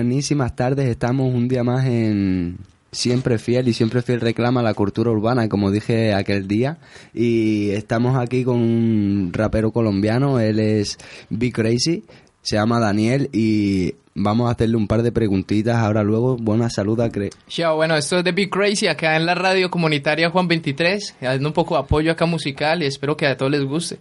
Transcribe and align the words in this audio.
Buenísimas 0.00 0.56
tardes. 0.56 0.88
Estamos 0.88 1.30
un 1.34 1.46
día 1.46 1.62
más 1.62 1.84
en 1.84 2.56
Siempre 2.90 3.38
Fiel 3.38 3.68
y 3.68 3.74
Siempre 3.74 4.00
Fiel 4.00 4.22
reclama 4.22 4.62
la 4.62 4.72
cultura 4.72 5.10
urbana, 5.10 5.46
como 5.50 5.70
dije 5.70 6.14
aquel 6.14 6.48
día. 6.48 6.78
Y 7.12 7.68
estamos 7.72 8.16
aquí 8.16 8.42
con 8.42 8.56
un 8.56 9.30
rapero 9.30 9.72
colombiano, 9.72 10.40
él 10.40 10.58
es 10.58 10.96
Be 11.28 11.52
Crazy, 11.52 12.04
se 12.40 12.56
llama 12.56 12.80
Daniel 12.80 13.28
y 13.34 13.94
vamos 14.14 14.48
a 14.48 14.52
hacerle 14.52 14.78
un 14.78 14.86
par 14.86 15.02
de 15.02 15.12
preguntitas 15.12 15.76
ahora 15.76 16.02
luego. 16.02 16.38
Buena 16.38 16.70
salud 16.70 16.98
a 17.02 17.10
Cre 17.10 17.28
Chao, 17.46 17.76
bueno, 17.76 17.94
esto 17.94 18.20
es 18.20 18.24
de 18.24 18.32
Be 18.32 18.48
Crazy 18.48 18.86
acá 18.86 19.16
en 19.16 19.26
la 19.26 19.34
radio 19.34 19.70
comunitaria 19.70 20.30
Juan 20.30 20.48
23, 20.48 21.16
dando 21.20 21.48
un 21.48 21.52
poco 21.52 21.74
de 21.74 21.82
apoyo 21.82 22.10
acá 22.10 22.24
musical 22.24 22.82
y 22.82 22.86
espero 22.86 23.18
que 23.18 23.26
a 23.26 23.36
todos 23.36 23.52
les 23.52 23.64
guste. 23.64 23.98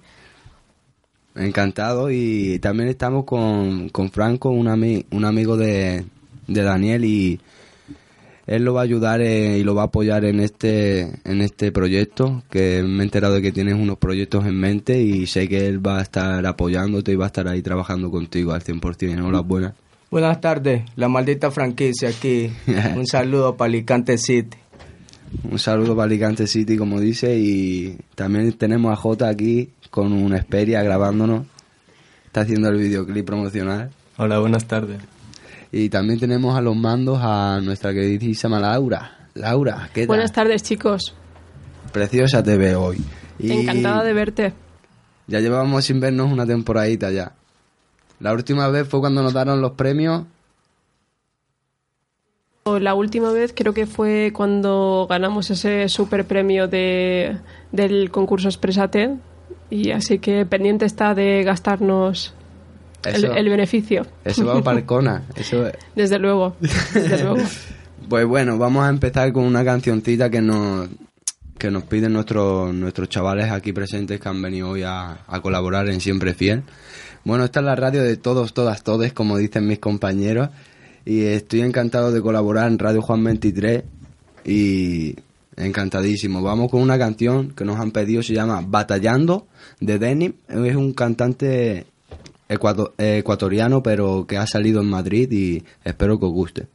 Encantado 1.39 2.11
y 2.11 2.59
también 2.59 2.89
estamos 2.89 3.23
con, 3.25 3.89
con 3.89 4.11
Franco, 4.11 4.49
un, 4.49 4.67
ami- 4.67 5.05
un 5.11 5.23
amigo 5.25 5.55
de, 5.57 6.03
de 6.47 6.61
Daniel 6.63 7.05
y 7.05 7.39
él 8.45 8.63
lo 8.63 8.73
va 8.73 8.81
a 8.81 8.83
ayudar 8.83 9.21
eh, 9.21 9.57
y 9.59 9.63
lo 9.63 9.73
va 9.75 9.83
a 9.83 9.85
apoyar 9.85 10.25
en 10.25 10.39
este 10.39 11.01
en 11.23 11.41
este 11.41 11.71
proyecto 11.71 12.43
que 12.49 12.81
me 12.83 13.03
he 13.03 13.05
enterado 13.05 13.35
de 13.35 13.41
que 13.43 13.51
tienes 13.51 13.75
unos 13.75 13.97
proyectos 13.99 14.45
en 14.45 14.55
mente 14.59 15.01
y 15.01 15.27
sé 15.27 15.47
que 15.47 15.67
él 15.67 15.85
va 15.85 15.99
a 15.99 16.01
estar 16.01 16.45
apoyándote 16.45 17.11
y 17.11 17.15
va 17.15 17.25
a 17.25 17.27
estar 17.27 17.47
ahí 17.47 17.61
trabajando 17.61 18.09
contigo 18.11 18.51
al 18.51 18.61
100%. 18.63 19.23
Hola, 19.25 19.41
buenas. 19.41 19.73
Buenas 20.11 20.41
tardes, 20.41 20.81
la 20.95 21.07
maldita 21.07 21.51
franquicia 21.51 22.09
aquí. 22.09 22.49
Un 22.97 23.05
saludo 23.05 23.55
para 23.55 23.69
Alicante 23.69 24.17
City. 24.17 24.57
Un 25.43 25.59
saludo 25.59 25.95
para 25.95 26.05
Alicante 26.05 26.47
City, 26.47 26.75
como 26.75 26.99
dice, 26.99 27.37
y 27.37 27.95
también 28.15 28.51
tenemos 28.53 28.91
a 28.91 28.95
Jota 28.95 29.29
aquí 29.29 29.69
con 29.89 30.13
una 30.13 30.41
Xperia 30.41 30.83
grabándonos. 30.83 31.45
Está 32.25 32.41
haciendo 32.41 32.69
el 32.69 32.77
videoclip 32.77 33.25
promocional. 33.25 33.89
Hola, 34.17 34.39
buenas 34.39 34.65
tardes. 34.65 34.99
Y 35.71 35.89
también 35.89 36.19
tenemos 36.19 36.57
a 36.57 36.61
los 36.61 36.75
mandos 36.75 37.19
a 37.21 37.59
nuestra 37.63 37.93
queridísima 37.93 38.59
Laura. 38.59 39.29
Laura, 39.35 39.89
¿qué 39.93 40.01
tal? 40.01 40.07
Buenas 40.07 40.31
tardes, 40.31 40.63
chicos. 40.63 41.15
Preciosa 41.91 42.43
te 42.43 42.57
veo 42.57 42.81
hoy. 42.81 43.03
Y 43.39 43.51
Encantada 43.51 44.03
de 44.03 44.13
verte. 44.13 44.53
Ya 45.27 45.39
llevábamos 45.39 45.85
sin 45.85 45.99
vernos 45.99 46.31
una 46.31 46.45
temporadita 46.45 47.11
ya. 47.11 47.33
La 48.19 48.33
última 48.33 48.67
vez 48.67 48.87
fue 48.87 48.99
cuando 48.99 49.23
nos 49.23 49.33
dieron 49.33 49.61
los 49.61 49.71
premios. 49.71 50.25
La 52.65 52.93
última 52.93 53.31
vez 53.31 53.53
creo 53.55 53.73
que 53.73 53.87
fue 53.87 54.31
cuando 54.33 55.07
ganamos 55.09 55.49
ese 55.49 55.89
super 55.89 56.25
premio 56.25 56.67
de, 56.67 57.37
del 57.71 58.11
concurso 58.11 58.47
Expresate. 58.47 59.17
Y 59.69 59.91
así 59.91 60.19
que 60.19 60.45
pendiente 60.45 60.85
está 60.85 61.13
de 61.13 61.43
gastarnos 61.43 62.33
el, 63.03 63.15
Eso, 63.15 63.33
el 63.33 63.49
beneficio. 63.49 64.05
eso 64.25 64.45
va 64.45 64.61
para 64.63 64.77
Arcona. 64.79 65.23
Eso 65.35 65.67
es- 65.67 65.75
Desde 65.95 66.17
luego. 66.19 66.55
Desde 66.59 67.23
luego. 67.23 67.37
Pues 68.09 68.25
bueno, 68.25 68.57
vamos 68.57 68.83
a 68.85 68.89
empezar 68.89 69.31
con 69.31 69.43
una 69.43 69.63
cancioncita 69.63 70.29
que 70.29 70.41
nos, 70.41 70.89
que 71.57 71.69
nos 71.69 71.83
piden 71.83 72.13
nuestros, 72.13 72.73
nuestros 72.73 73.07
chavales 73.09 73.51
aquí 73.51 73.71
presentes 73.73 74.19
que 74.19 74.27
han 74.29 74.41
venido 74.41 74.69
hoy 74.69 74.83
a, 74.83 75.19
a 75.27 75.41
colaborar 75.41 75.87
en 75.89 76.01
Siempre 76.01 76.33
Fiel. 76.33 76.63
Bueno, 77.23 77.43
esta 77.43 77.59
es 77.59 77.65
la 77.67 77.75
radio 77.75 78.01
de 78.01 78.17
todos, 78.17 78.53
todas, 78.53 78.83
todes, 78.83 79.13
como 79.13 79.37
dicen 79.37 79.67
mis 79.67 79.77
compañeros. 79.79 80.49
Y 81.05 81.23
estoy 81.25 81.61
encantado 81.61 82.11
de 82.11 82.21
colaborar 82.21 82.67
en 82.67 82.79
Radio 82.79 83.01
Juan 83.01 83.23
23 83.23 83.83
y 84.45 85.15
encantadísimo. 85.59 86.41
Vamos 86.41 86.71
con 86.71 86.81
una 86.81 86.97
canción 86.97 87.51
que 87.51 87.65
nos 87.65 87.79
han 87.79 87.91
pedido, 87.91 88.23
se 88.23 88.33
llama 88.33 88.63
Batallando 88.65 89.47
de 89.79 89.99
Denim. 89.99 90.33
Es 90.47 90.75
un 90.75 90.93
cantante 90.93 91.85
ecuato- 92.47 92.93
ecuatoriano, 92.97 93.83
pero 93.83 94.25
que 94.27 94.37
ha 94.37 94.47
salido 94.47 94.81
en 94.81 94.89
Madrid 94.89 95.31
y 95.31 95.63
espero 95.83 96.19
que 96.19 96.25
os 96.25 96.31
guste. 96.31 96.67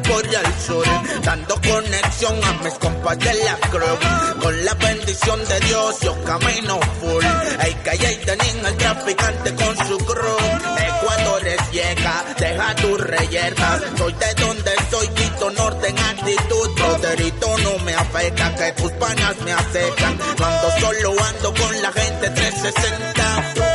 Por 0.00 0.24
el 0.24 0.60
sur, 0.64 0.84
dando 1.22 1.54
conexión 1.60 2.40
a 2.44 2.52
mis 2.64 2.74
compas 2.74 3.18
de 3.18 3.34
la 3.44 3.56
cruz. 3.68 3.98
Con 4.40 4.64
la 4.64 4.74
bendición 4.74 5.38
de 5.46 5.60
Dios 5.60 6.00
yo 6.00 6.24
camino 6.24 6.80
full. 7.00 7.24
El 7.66 7.82
calle 7.82 8.16
tenían 8.24 8.66
el 8.66 8.76
traficante 8.76 9.54
con 9.54 9.76
su 9.86 9.98
cruz. 9.98 10.42
Ecuador 10.78 11.46
es 11.46 11.70
vieja, 11.70 12.24
deja 12.38 12.74
tu 12.76 12.96
reyerta. 12.96 13.80
Soy 13.98 14.12
de 14.12 14.34
donde 14.42 14.70
soy, 14.90 15.08
Quito 15.08 15.50
Norte 15.50 15.88
en 15.88 15.98
actitud. 15.98 16.70
Broderito 16.76 17.58
no 17.58 17.78
me 17.84 17.94
afecta, 17.94 18.54
que 18.54 18.72
tus 18.72 18.92
panas 18.92 19.36
me 19.44 19.52
acercan. 19.52 20.18
Cuando 20.38 20.70
solo 20.80 21.14
ando 21.22 21.54
con 21.54 21.82
la 21.82 21.92
gente 21.92 22.30
360. 22.30 23.71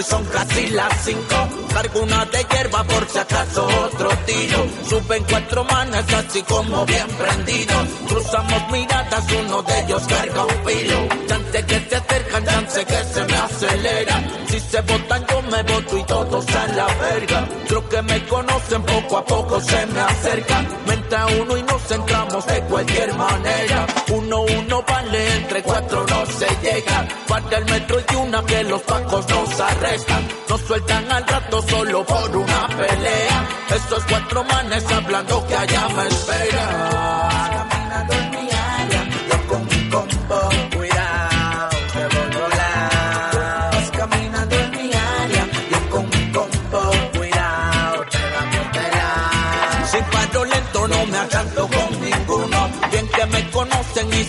Y 0.00 0.02
son 0.02 0.24
casi 0.24 0.68
las 0.68 1.04
cinco. 1.04 1.36
Cargo 1.74 2.00
una 2.00 2.24
de 2.26 2.44
hierba 2.44 2.82
por 2.84 3.06
si 3.06 3.18
acaso 3.18 3.66
otro 3.66 4.08
tiro. 4.26 4.66
Suben 4.88 5.24
cuatro 5.28 5.64
manes 5.64 6.12
así 6.14 6.42
como 6.42 6.86
bien 6.86 7.06
prendidos. 7.18 7.88
Cruzamos 8.08 8.70
miradas, 8.72 9.24
uno 9.40 9.62
de 9.62 9.80
ellos 9.80 10.02
carga 10.08 10.44
un 10.44 10.64
filo. 10.64 11.08
Chance 11.28 11.66
que 11.66 11.80
se 11.88 11.96
acercan, 11.96 12.44
chance 12.44 12.84
que 12.84 13.04
se 13.04 13.24
me 13.24 13.36
aceleran. 13.36 14.26
Si 14.48 14.60
se 14.60 14.80
botan 14.80 15.26
yo 15.28 15.42
me 15.42 15.62
boto 15.62 15.98
y 15.98 16.04
todos 16.04 16.46
a 16.56 16.66
la 16.68 16.86
verga. 16.86 17.48
Creo 17.68 17.88
que 17.88 18.02
me 18.02 18.26
conocen, 18.26 18.82
poco 18.82 19.18
a 19.18 19.24
poco 19.24 19.60
se 19.60 19.86
me 19.86 20.00
acercan. 20.00 20.68
Me 20.86 20.94
entra 20.94 21.26
uno 21.40 21.56
y 21.56 21.62
nos 21.62 21.90
entramos 21.90 22.46
de 22.46 22.60
cualquier 22.62 23.14
manera. 23.14 23.86
Uno, 24.12 24.42
uno 24.42 24.84
vale, 24.88 25.34
entre 25.36 25.62
cuatro 25.62 26.06
no 26.08 26.26
se 26.26 26.48
llega. 26.62 27.06
Para 27.30 27.58
el 27.58 27.64
metro 27.64 27.96
y 28.00 28.14
una 28.16 28.44
que 28.44 28.64
los 28.64 28.82
pacos 28.82 29.28
nos 29.28 29.60
arrestan. 29.60 30.28
Nos 30.48 30.60
sueltan 30.62 31.12
al 31.12 31.24
rato 31.28 31.62
solo 31.62 32.04
por 32.04 32.36
una 32.36 32.66
pelea. 32.66 33.48
Esos 33.68 34.04
cuatro 34.08 34.42
manes 34.42 34.84
hablando 34.90 35.46
que 35.46 35.54
allá 35.54 35.88
me 35.90 36.08
esperan. 36.08 37.30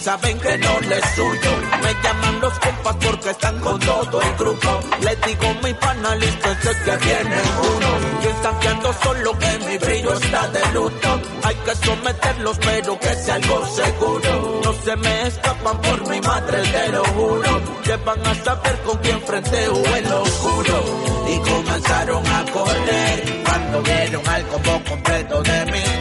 Saben 0.02 0.40
que 0.40 0.58
no 0.58 0.80
les 0.82 1.06
suyo. 1.16 1.52
Me 1.84 1.94
llaman 2.04 2.42
los 2.42 2.60
compas 2.60 2.96
porque 3.06 3.30
están 3.30 3.60
con 3.60 3.80
todo 3.80 4.22
el 4.22 4.36
grupo. 4.36 4.80
Les 5.02 5.22
digo 5.22 5.54
mi 5.64 5.74
panalista, 5.76 6.62
sé 6.62 6.72
que 6.86 6.98
viene 7.06 7.42
uno. 7.76 8.22
Piensan 8.22 8.60
que 8.60 8.68
ando 8.68 8.94
solo, 9.04 9.38
que 9.38 9.60
mi 9.68 9.78
brillo 9.78 10.14
está 10.14 10.48
de 10.48 10.74
luto. 10.74 11.22
Hay 11.44 11.56
que 11.56 11.76
someterlos, 11.76 12.58
pero 12.60 13.00
que 13.00 13.16
sea 13.16 13.36
algo 13.36 13.66
seguro. 13.68 14.62
No 14.64 14.74
se 14.74 14.96
me 14.96 15.28
escapan 15.28 15.82
por 15.82 16.10
mi 16.10 16.22
madre, 16.22 16.58
te 16.64 16.88
lo 16.90 17.04
juro. 17.06 17.62
Que 17.84 17.96
van 17.98 18.26
a 18.26 18.36
saber 18.36 18.82
con 18.82 18.98
quién 18.98 19.22
frente 19.22 19.68
o 19.68 19.96
en 19.96 20.10
lo 20.10 20.22
oscuro. 20.24 20.84
Y 21.28 21.38
comenzaron 21.50 22.28
a 22.28 22.46
correr 22.52 23.44
cuando 23.46 23.82
vieron 23.84 24.28
al 24.28 24.48
combo 24.48 24.82
completo 24.90 25.42
de 25.44 25.66
mi 25.66 26.01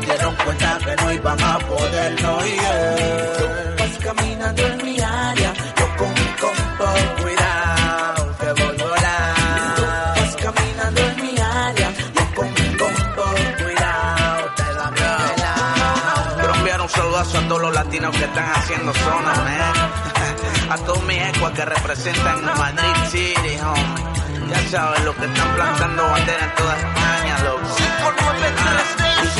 se 0.00 0.06
dieron 0.06 0.34
cuenta 0.36 0.78
que 0.78 0.96
no 0.96 1.12
iban 1.12 1.42
a 1.42 1.58
poder 1.58 2.22
no 2.22 2.46
ir. 2.46 3.76
Vas 3.78 3.98
caminando 3.98 4.66
en 4.66 4.84
mi 4.84 5.00
área, 5.00 5.52
yo 5.76 5.96
con 5.96 6.14
mi 6.14 6.26
combo, 6.40 6.86
cuidado, 7.22 8.36
que 8.38 8.62
voy 8.62 8.80
a 8.80 8.84
volar. 8.84 10.14
Vas 10.16 10.36
caminando 10.36 11.00
en 11.00 11.22
mi 11.22 11.38
área, 11.38 11.92
yo 12.14 12.34
con 12.34 12.48
mi 12.54 12.76
combo, 12.76 13.24
cuidado, 13.62 14.54
te 14.56 14.72
la 14.74 14.90
viola. 14.90 16.34
Quiero 16.36 16.54
enviar 16.54 16.80
un 16.80 16.88
saludazo 16.88 17.38
a 17.38 17.48
todos 17.48 17.62
los 17.62 17.74
latinos 17.74 18.16
que 18.16 18.24
están 18.24 18.50
haciendo 18.52 18.92
zona, 18.92 19.34
man. 19.34 20.08
A 20.70 20.76
todos 20.76 21.02
mis 21.04 21.16
ecuas 21.16 21.52
que 21.52 21.64
representan 21.64 22.44
Madrid 22.44 22.94
City, 23.10 23.58
homie. 23.64 24.50
Ya 24.50 24.68
saben 24.68 25.04
lo 25.06 25.16
que 25.16 25.24
están 25.24 25.54
plantando 25.54 26.02
bandera 26.10 26.44
en 26.44 26.54
toda 26.56 26.76
España, 26.76 27.38
loco. 27.44 27.76
Y 27.78 28.02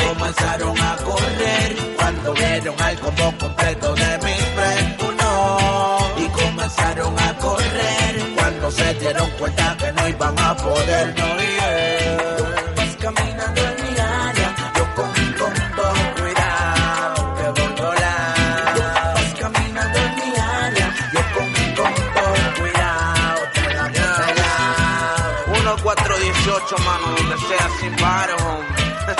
comenzaron 0.07 0.77
a 0.79 0.95
correr 0.97 1.75
cuando 1.95 2.33
vieron 2.33 2.81
al 2.81 2.99
combo 2.99 3.33
completo 3.39 3.95
de 3.95 4.17
mi 4.23 4.35
friend. 4.55 4.99
No. 5.21 5.99
Y 6.17 6.27
comenzaron 6.29 7.19
a 7.19 7.37
correr 7.37 8.33
cuando 8.35 8.71
se 8.71 8.93
dieron 8.95 9.29
cuenta 9.31 9.77
que 9.77 9.91
no 9.93 10.07
iban 10.07 10.39
a 10.39 10.55
poder 10.55 11.15
no 11.17 11.43
ir. 11.43 12.75
Vas 12.75 12.95
caminando 12.99 13.61
en 13.61 13.75
mi 13.83 13.99
área, 13.99 14.55
yo 14.75 14.95
con 14.95 15.09
mi 15.11 15.33
combo, 15.33 15.85
cuidado, 16.19 17.35
que 17.37 17.61
voy 17.61 17.73
a 17.77 17.83
volar. 17.83 19.13
Vas 19.15 19.33
caminando 19.39 19.99
en 19.99 20.15
mi 20.15 20.39
área, 20.39 20.87
yo 21.13 21.21
con 21.35 21.47
mi 21.51 21.75
combo, 21.75 22.23
cuidado, 22.59 23.41
te 23.53 23.61
voy 23.61 23.75
a 23.75 24.11
1418, 25.51 26.77
mano, 26.85 27.05
donde 27.15 27.37
sea 27.47 27.69
sin 27.79 27.95
paro, 27.95 28.35
homie. 28.35 28.78
593 29.09 29.17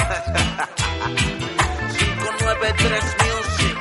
Music. 3.25 3.73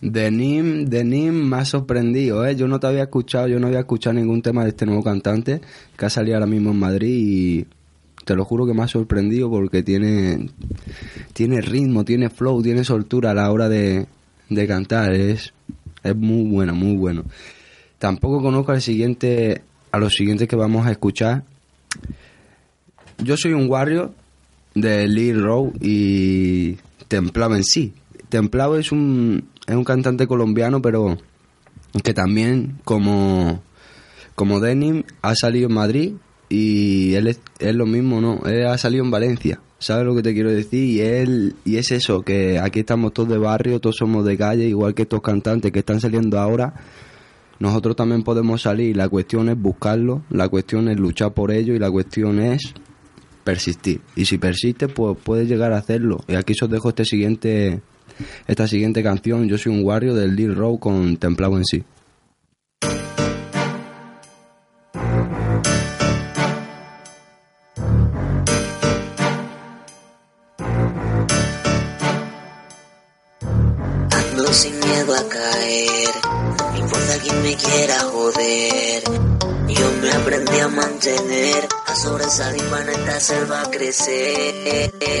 Denim 0.00 1.48
me 1.48 1.58
ha 1.58 1.64
sorprendido, 1.64 2.44
¿eh? 2.44 2.56
Yo 2.56 2.66
no 2.66 2.80
te 2.80 2.88
había 2.88 3.04
escuchado, 3.04 3.46
yo 3.46 3.60
no 3.60 3.68
había 3.68 3.78
escuchado 3.80 4.14
ningún 4.14 4.42
tema 4.42 4.64
de 4.64 4.70
este 4.70 4.84
nuevo 4.84 5.04
cantante 5.04 5.60
que 5.96 6.06
ha 6.06 6.10
salido 6.10 6.34
ahora 6.36 6.46
mismo 6.46 6.72
en 6.72 6.78
Madrid 6.80 7.08
y 7.08 7.66
te 8.24 8.34
lo 8.34 8.44
juro 8.44 8.66
que 8.66 8.74
me 8.74 8.82
ha 8.82 8.88
sorprendido 8.88 9.48
porque 9.48 9.84
tiene, 9.84 10.50
tiene 11.34 11.60
ritmo, 11.60 12.04
tiene 12.04 12.30
flow, 12.30 12.62
tiene 12.62 12.82
soltura 12.82 13.30
a 13.30 13.34
la 13.34 13.52
hora 13.52 13.68
de, 13.68 14.08
de 14.48 14.66
cantar. 14.66 15.14
Es, 15.14 15.53
es 16.04 16.14
muy 16.14 16.48
bueno, 16.48 16.74
muy 16.74 16.96
bueno. 16.96 17.24
Tampoco 17.98 18.42
conozco 18.42 18.72
al 18.72 18.82
siguiente, 18.82 19.62
a 19.90 19.98
los 19.98 20.12
siguientes 20.12 20.46
que 20.46 20.56
vamos 20.56 20.86
a 20.86 20.92
escuchar. 20.92 21.44
Yo 23.18 23.36
soy 23.36 23.54
un 23.54 23.68
warrior 23.68 24.12
de 24.74 25.08
Lee 25.08 25.32
Rowe 25.32 25.72
y 25.80 26.76
Templado 27.08 27.56
en 27.56 27.64
sí. 27.64 27.94
Templado 28.28 28.78
es 28.78 28.92
un, 28.92 29.48
es 29.66 29.74
un 29.74 29.84
cantante 29.84 30.26
colombiano, 30.26 30.82
pero 30.82 31.16
que 32.02 32.12
también, 32.12 32.78
como, 32.84 33.62
como 34.34 34.60
Denim, 34.60 35.04
ha 35.22 35.34
salido 35.34 35.68
en 35.68 35.74
Madrid 35.74 36.12
y 36.48 37.14
él 37.14 37.26
es, 37.28 37.40
es 37.58 37.74
lo 37.74 37.86
mismo, 37.86 38.20
¿no? 38.20 38.42
Él 38.46 38.66
ha 38.66 38.78
salido 38.78 39.04
en 39.04 39.10
Valencia. 39.10 39.60
¿Sabes 39.78 40.06
lo 40.06 40.14
que 40.14 40.22
te 40.22 40.32
quiero 40.32 40.50
decir? 40.50 40.84
Y 40.84 41.00
él 41.00 41.56
y 41.64 41.76
es 41.76 41.90
eso, 41.92 42.22
que 42.22 42.58
aquí 42.58 42.80
estamos 42.80 43.12
todos 43.12 43.28
de 43.28 43.38
barrio, 43.38 43.80
todos 43.80 43.96
somos 43.96 44.24
de 44.24 44.36
calle, 44.38 44.66
igual 44.66 44.94
que 44.94 45.02
estos 45.02 45.20
cantantes 45.20 45.72
que 45.72 45.80
están 45.80 46.00
saliendo 46.00 46.38
ahora. 46.38 46.74
Nosotros 47.58 47.94
también 47.96 48.22
podemos 48.22 48.62
salir. 48.62 48.96
La 48.96 49.08
cuestión 49.08 49.48
es 49.48 49.60
buscarlo, 49.60 50.22
la 50.30 50.48
cuestión 50.48 50.88
es 50.88 50.98
luchar 50.98 51.34
por 51.34 51.50
ello 51.50 51.74
y 51.74 51.78
la 51.78 51.90
cuestión 51.90 52.40
es 52.40 52.74
persistir. 53.44 54.00
Y 54.16 54.24
si 54.24 54.38
persistes, 54.38 54.90
pues 54.92 55.16
puedes 55.22 55.48
llegar 55.48 55.72
a 55.72 55.78
hacerlo. 55.78 56.20
Y 56.26 56.34
aquí 56.34 56.54
os 56.60 56.70
dejo 56.70 56.88
este 56.88 57.04
siguiente, 57.04 57.82
esta 58.46 58.66
siguiente 58.66 59.02
canción. 59.02 59.48
Yo 59.48 59.58
soy 59.58 59.72
un 59.72 59.84
warrior 59.84 60.14
del 60.14 60.34
Lil 60.34 60.54
Row 60.54 60.78
con 60.78 61.16
Templado 61.18 61.56
en 61.56 61.64
sí. 61.64 61.84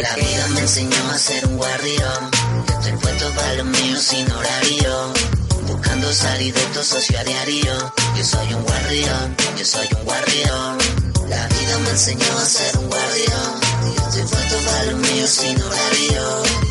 La 0.02 0.14
vida 0.16 0.46
me 0.54 0.60
enseñó 0.60 1.10
a 1.10 1.18
ser 1.18 1.46
un 1.46 1.56
guardián, 1.56 2.30
yo 2.66 2.74
estoy 2.74 2.92
puesto 2.98 3.30
para 3.32 3.54
los 3.54 3.66
míos 3.66 4.02
sin 4.02 4.30
horario. 4.30 5.12
Buscando 5.66 6.12
salir 6.12 6.54
de 6.54 6.60
esto 6.60 6.82
socio 6.82 7.18
a 7.18 7.24
diario. 7.24 7.92
Yo 8.16 8.24
soy 8.24 8.54
un 8.54 8.62
guardián, 8.62 9.36
yo 9.58 9.64
soy 9.64 9.88
un 9.96 10.04
guardián. 10.04 10.78
La 11.28 11.46
vida 11.48 11.78
me 11.78 11.90
enseñó 11.90 12.38
a 12.38 12.44
ser 12.44 12.78
un 12.78 12.88
guardián, 12.88 13.60
yo 13.82 14.02
estoy 14.08 14.22
puesto 14.22 14.56
para 14.66 14.84
los 14.84 14.94
míos 15.10 15.30
sin 15.30 15.62
horario. 15.62 16.63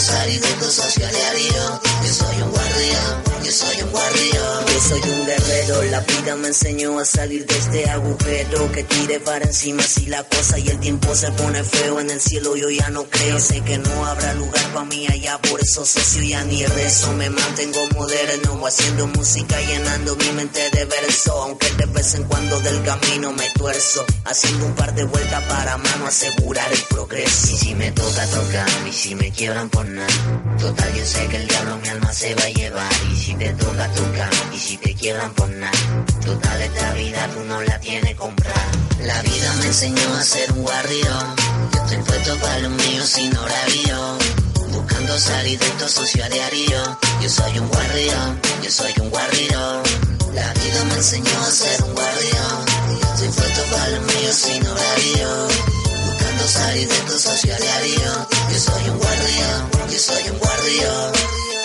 Salir 0.00 0.40
de 0.40 0.48
a 0.48 1.10
diario. 1.10 1.80
Yo 2.04 2.12
soy 2.12 2.42
un 2.42 2.50
guardián, 2.50 3.22
yo 3.44 3.52
soy 3.52 3.82
un 3.82 3.90
guardián. 3.90 4.62
Yo 4.72 4.80
soy 4.80 5.00
un 5.10 5.26
guerrero, 5.26 5.82
la 5.90 6.00
vida 6.00 6.36
me 6.36 6.48
enseñó 6.48 6.98
a 6.98 7.04
salir 7.04 7.44
de 7.46 7.56
este 7.56 7.90
agujero. 7.90 8.72
Que 8.72 8.82
tire 8.84 9.20
para 9.20 9.44
encima 9.44 9.82
si 9.82 10.06
la 10.06 10.24
cosa 10.24 10.58
y 10.58 10.68
el 10.68 10.80
tiempo 10.80 11.14
se 11.14 11.30
pone 11.32 11.62
feo 11.62 12.00
en 12.00 12.10
el 12.10 12.20
cielo. 12.20 12.56
Yo 12.56 12.70
ya 12.70 12.88
no 12.90 13.04
creo, 13.04 13.38
sé 13.38 13.60
que 13.60 13.78
no 13.78 14.06
habrá 14.06 14.34
lugar 14.34 14.64
para 14.72 14.86
mí 14.86 15.06
allá. 15.08 15.38
Por 15.38 15.60
eso 15.60 15.84
socio 15.84 16.22
ya 16.22 16.42
ni 16.44 16.64
rezo. 16.64 17.12
Me 17.12 17.30
mantengo 17.30 17.80
moderno, 17.94 18.66
haciendo 18.66 19.06
música, 19.08 19.60
llenando 19.60 20.16
mi 20.16 20.32
mente 20.32 20.70
de 20.70 20.84
verso. 20.86 21.42
Aunque 21.42 21.70
de 21.72 21.86
vez 21.86 22.14
en 22.14 22.24
cuando 22.24 22.58
del 22.60 22.82
camino 22.82 23.32
me 23.32 23.48
tuerzo. 23.50 24.04
Haciendo 24.24 24.66
un 24.66 24.74
par 24.74 24.94
de 24.94 25.04
vueltas 25.04 25.42
para 25.44 25.76
mano 25.76 26.06
asegurar 26.06 26.72
el 26.72 26.82
progreso. 26.88 27.52
Y 27.52 27.56
si 27.58 27.74
me 27.74 27.92
toca, 27.92 28.26
toca. 28.26 28.66
Y 28.88 28.92
si 28.92 29.14
me 29.14 29.30
quiebran 29.30 29.68
por 29.68 29.81
Total, 29.82 30.94
yo 30.94 31.04
sé 31.04 31.26
que 31.26 31.38
el 31.38 31.48
diablo 31.48 31.76
mi 31.78 31.88
alma 31.88 32.12
se 32.12 32.32
va 32.36 32.44
a 32.44 32.50
llevar. 32.50 32.92
Y 33.10 33.16
si 33.16 33.34
te 33.34 33.48
toca, 33.54 33.88
toca. 33.88 34.30
Y 34.54 34.58
si 34.58 34.76
te 34.76 34.94
quiebran 34.94 35.32
por 35.34 35.48
nada. 35.50 35.72
Total, 36.24 36.62
esta 36.62 36.92
vida 36.92 37.28
tú 37.34 37.40
no 37.44 37.60
la 37.62 37.80
tienes 37.80 38.14
comprar. 38.14 38.66
La 39.00 39.20
vida 39.22 39.52
me 39.58 39.66
enseñó 39.66 40.14
a 40.14 40.22
ser 40.22 40.52
un 40.52 40.62
guardián. 40.62 41.34
Yo 41.74 41.82
estoy 41.82 41.98
puesto 41.98 42.36
para 42.38 42.58
los 42.60 42.70
míos 42.70 43.08
sin 43.08 43.36
horario. 43.36 44.18
Buscando 44.70 45.18
salir 45.18 45.58
de 45.58 45.66
esto 45.66 45.88
socio 45.88 46.24
a 46.24 46.28
diario. 46.28 46.98
Yo 47.20 47.28
soy 47.28 47.58
un 47.58 47.68
guardián, 47.68 48.40
yo 48.62 48.70
soy 48.70 48.92
un 49.00 49.10
guardián. 49.10 49.82
La 50.32 50.52
vida 50.52 50.84
me 50.90 50.94
enseñó 50.94 51.40
a 51.40 51.50
ser 51.50 51.82
un 51.82 51.92
guardián. 51.92 52.56
Estoy 53.14 53.28
puesto 53.30 53.62
para 53.74 53.88
los 53.88 54.14
míos 54.14 54.36
sin 54.36 54.64
horario. 54.64 55.81
Buscando 56.32 56.48
salir 56.48 56.88
de 56.88 56.94
esto 56.94 57.18
socio 57.18 57.54
a 57.54 57.58
diario. 57.58 58.28
Yo 58.50 58.58
soy 58.58 58.88
un 58.88 58.98
guardián, 58.98 59.70
yo 59.90 59.98
soy 59.98 60.30
un 60.30 60.38
guardián. 60.38 61.12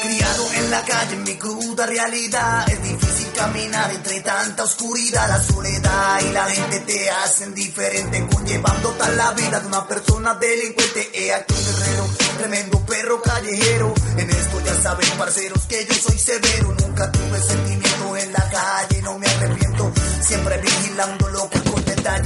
Criado 0.03 0.53
en 0.53 0.71
la 0.71 0.81
calle, 0.83 1.13
en 1.15 1.24
mi 1.24 1.36
cruda 1.36 1.86
realidad. 1.86 2.69
Es 2.69 2.83
difícil 2.83 3.31
caminar 3.33 3.91
entre 3.91 4.19
tanta 4.21 4.63
oscuridad. 4.63 5.27
La 5.29 5.41
soledad 5.41 6.19
y 6.21 6.31
la 6.33 6.50
gente 6.50 6.79
te 6.81 7.09
hacen 7.09 7.53
diferente. 7.53 8.27
Conllevando 8.27 8.89
tal 8.91 9.15
la 9.15 9.31
vida 9.31 9.59
de 9.62 9.67
una 9.67 9.88
persona 9.88 10.33
delincuente. 10.33 11.12
He 11.13 11.33
aquí 11.33 11.53
un 11.53 11.65
guerrero, 11.65 12.07
tremendo 12.38 12.86
perro 12.86 13.21
callejero. 13.21 13.93
En 14.17 14.29
esto 14.29 14.62
ya 14.65 14.81
saben, 14.81 15.09
parceros, 15.17 15.65
que 15.65 15.86
yo 15.86 15.93
soy 15.93 16.17
severo. 16.17 16.75
Nunca 16.81 17.09
tuve 17.09 17.41
sentimiento 17.41 18.17
en 18.17 18.33
la 18.33 18.50
calle, 18.50 19.01
no 19.01 19.17
me 19.17 19.27
arrepiento. 19.27 19.93
Siempre 20.21 20.57
vigilando 20.57 21.29
lo 21.29 21.50
que 21.50 21.66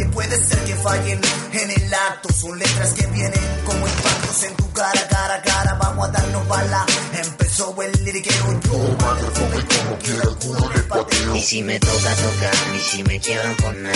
puede 0.06 0.38
ser 0.44 0.60
que 0.66 0.76
fallen 0.76 1.20
en 1.54 1.72
el 1.72 1.94
acto. 1.94 2.32
Son 2.34 2.58
letras 2.58 2.94
que 2.94 3.06
vienen 3.08 3.62
como 3.66 3.88
impactos 3.88 4.44
en 4.44 4.56
tu 4.56 4.72
cara, 4.72 5.08
cara, 5.10 5.42
cara. 5.42 5.74
Vamos 5.76 6.10
a 6.10 6.12
darnos 6.12 6.48
bala. 6.48 6.86
Empezar 7.14 7.41
verso, 7.52 7.76
el 7.82 8.06
liriqueo 8.06 8.34
yo 8.34 8.52
micrófono 8.52 9.32
como 9.34 9.98
quiera 10.00 10.22
alguno 10.24 10.72
le 10.74 10.82
pateo. 10.84 11.36
Y 11.36 11.42
si 11.42 11.64
me 11.64 11.80
toca 11.80 12.16
tocar, 12.16 12.56
y 12.76 12.80
si 12.80 13.04
me 13.04 13.20
quiebran 13.20 13.56
por 13.58 13.76
nada. 13.76 13.96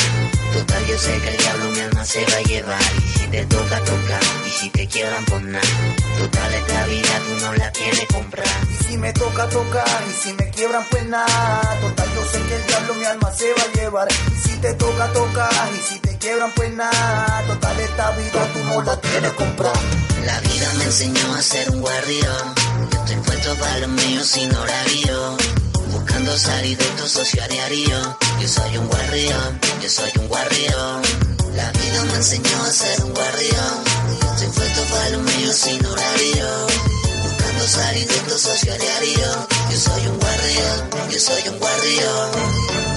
Total, 0.54 0.86
yo 0.88 0.98
sé 0.98 1.18
que 1.20 1.30
el 1.30 1.38
diablo 1.38 1.70
mi 1.72 1.80
alma 1.80 2.06
se 2.06 2.26
va 2.26 2.38
a 2.38 2.42
llevar. 2.42 2.82
Y 2.82 3.20
si 3.20 3.28
te 3.28 3.46
toca 3.46 3.80
tocar, 3.80 4.22
y 4.46 4.50
si 4.50 4.70
te 4.70 4.88
quiebran 4.88 5.26
por 5.26 5.42
nada. 5.44 5.66
Total, 6.18 6.54
esta 6.54 6.86
vida 6.88 7.22
tú 7.28 7.46
no 7.46 7.54
la 7.54 7.72
tienes 7.72 8.06
comprar. 8.14 8.48
Y 8.80 8.84
si 8.84 8.98
me 8.98 9.14
toca 9.14 9.50
tocar, 9.50 10.04
y 10.10 10.14
si 10.14 10.34
me 10.34 10.50
quiebran 10.50 10.86
pues 10.90 11.06
nada. 11.06 11.78
Total, 11.82 12.10
yo 12.16 12.26
sé 12.26 12.42
que 12.48 12.56
el 12.56 12.68
diablo 12.68 12.94
mi 12.96 13.06
alma 13.06 13.32
se 13.32 13.54
va 13.54 13.64
a 13.64 13.78
llevar. 13.78 14.08
Y 14.12 14.48
si 14.48 14.58
te 14.58 14.74
toca 14.74 15.12
tocar, 15.14 15.70
y 15.74 15.94
si 15.94 16.00
te 16.00 16.15
quiebran 16.26 16.52
pues 16.56 16.74
nada. 16.74 17.44
Total, 17.46 17.80
esta 17.80 18.12
vida 18.12 18.50
tú 18.54 18.60
no 18.64 18.82
la 18.82 19.00
tienes 19.00 19.32
comprar. 19.34 19.80
La 20.26 20.40
vida 20.40 20.74
me 20.78 20.86
enseñó 20.86 21.36
a 21.36 21.42
ser 21.42 21.70
un 21.70 21.82
guardián. 21.82 22.46
Yo 22.92 22.98
estoy 23.00 23.18
puesto 23.18 23.56
para 23.56 23.78
los 23.80 23.90
míos 23.90 24.28
sin 24.28 24.56
horario. 24.56 25.38
Buscando 25.92 26.36
salir 26.38 26.78
de 26.80 26.84
esto 26.84 27.08
socio. 27.08 27.44
Yo 28.42 28.48
soy 28.48 28.78
un 28.78 28.88
guardián, 28.88 29.60
yo 29.82 29.90
soy 29.90 30.12
un 30.20 30.28
guardián. 30.28 31.02
La 31.54 31.72
vida 31.72 32.04
me 32.10 32.16
enseñó 32.16 32.64
a 32.64 32.72
ser 32.72 33.04
un 33.04 33.14
guardián. 33.14 33.76
Yo 34.22 34.28
estoy 34.34 34.48
puesto 34.48 34.82
para 34.94 35.10
los 35.12 35.22
míos 35.22 35.56
sin 35.56 35.86
horario. 35.86 36.48
Buscando 37.24 37.68
salir 37.68 38.08
de 38.08 38.16
esto 38.16 38.38
socio. 38.40 38.74
Yo 39.70 39.78
soy 39.78 40.08
un 40.08 40.18
guardián, 40.20 41.12
yo 41.12 41.20
soy 41.20 41.50
un 41.50 41.60
guardián. 41.60 42.95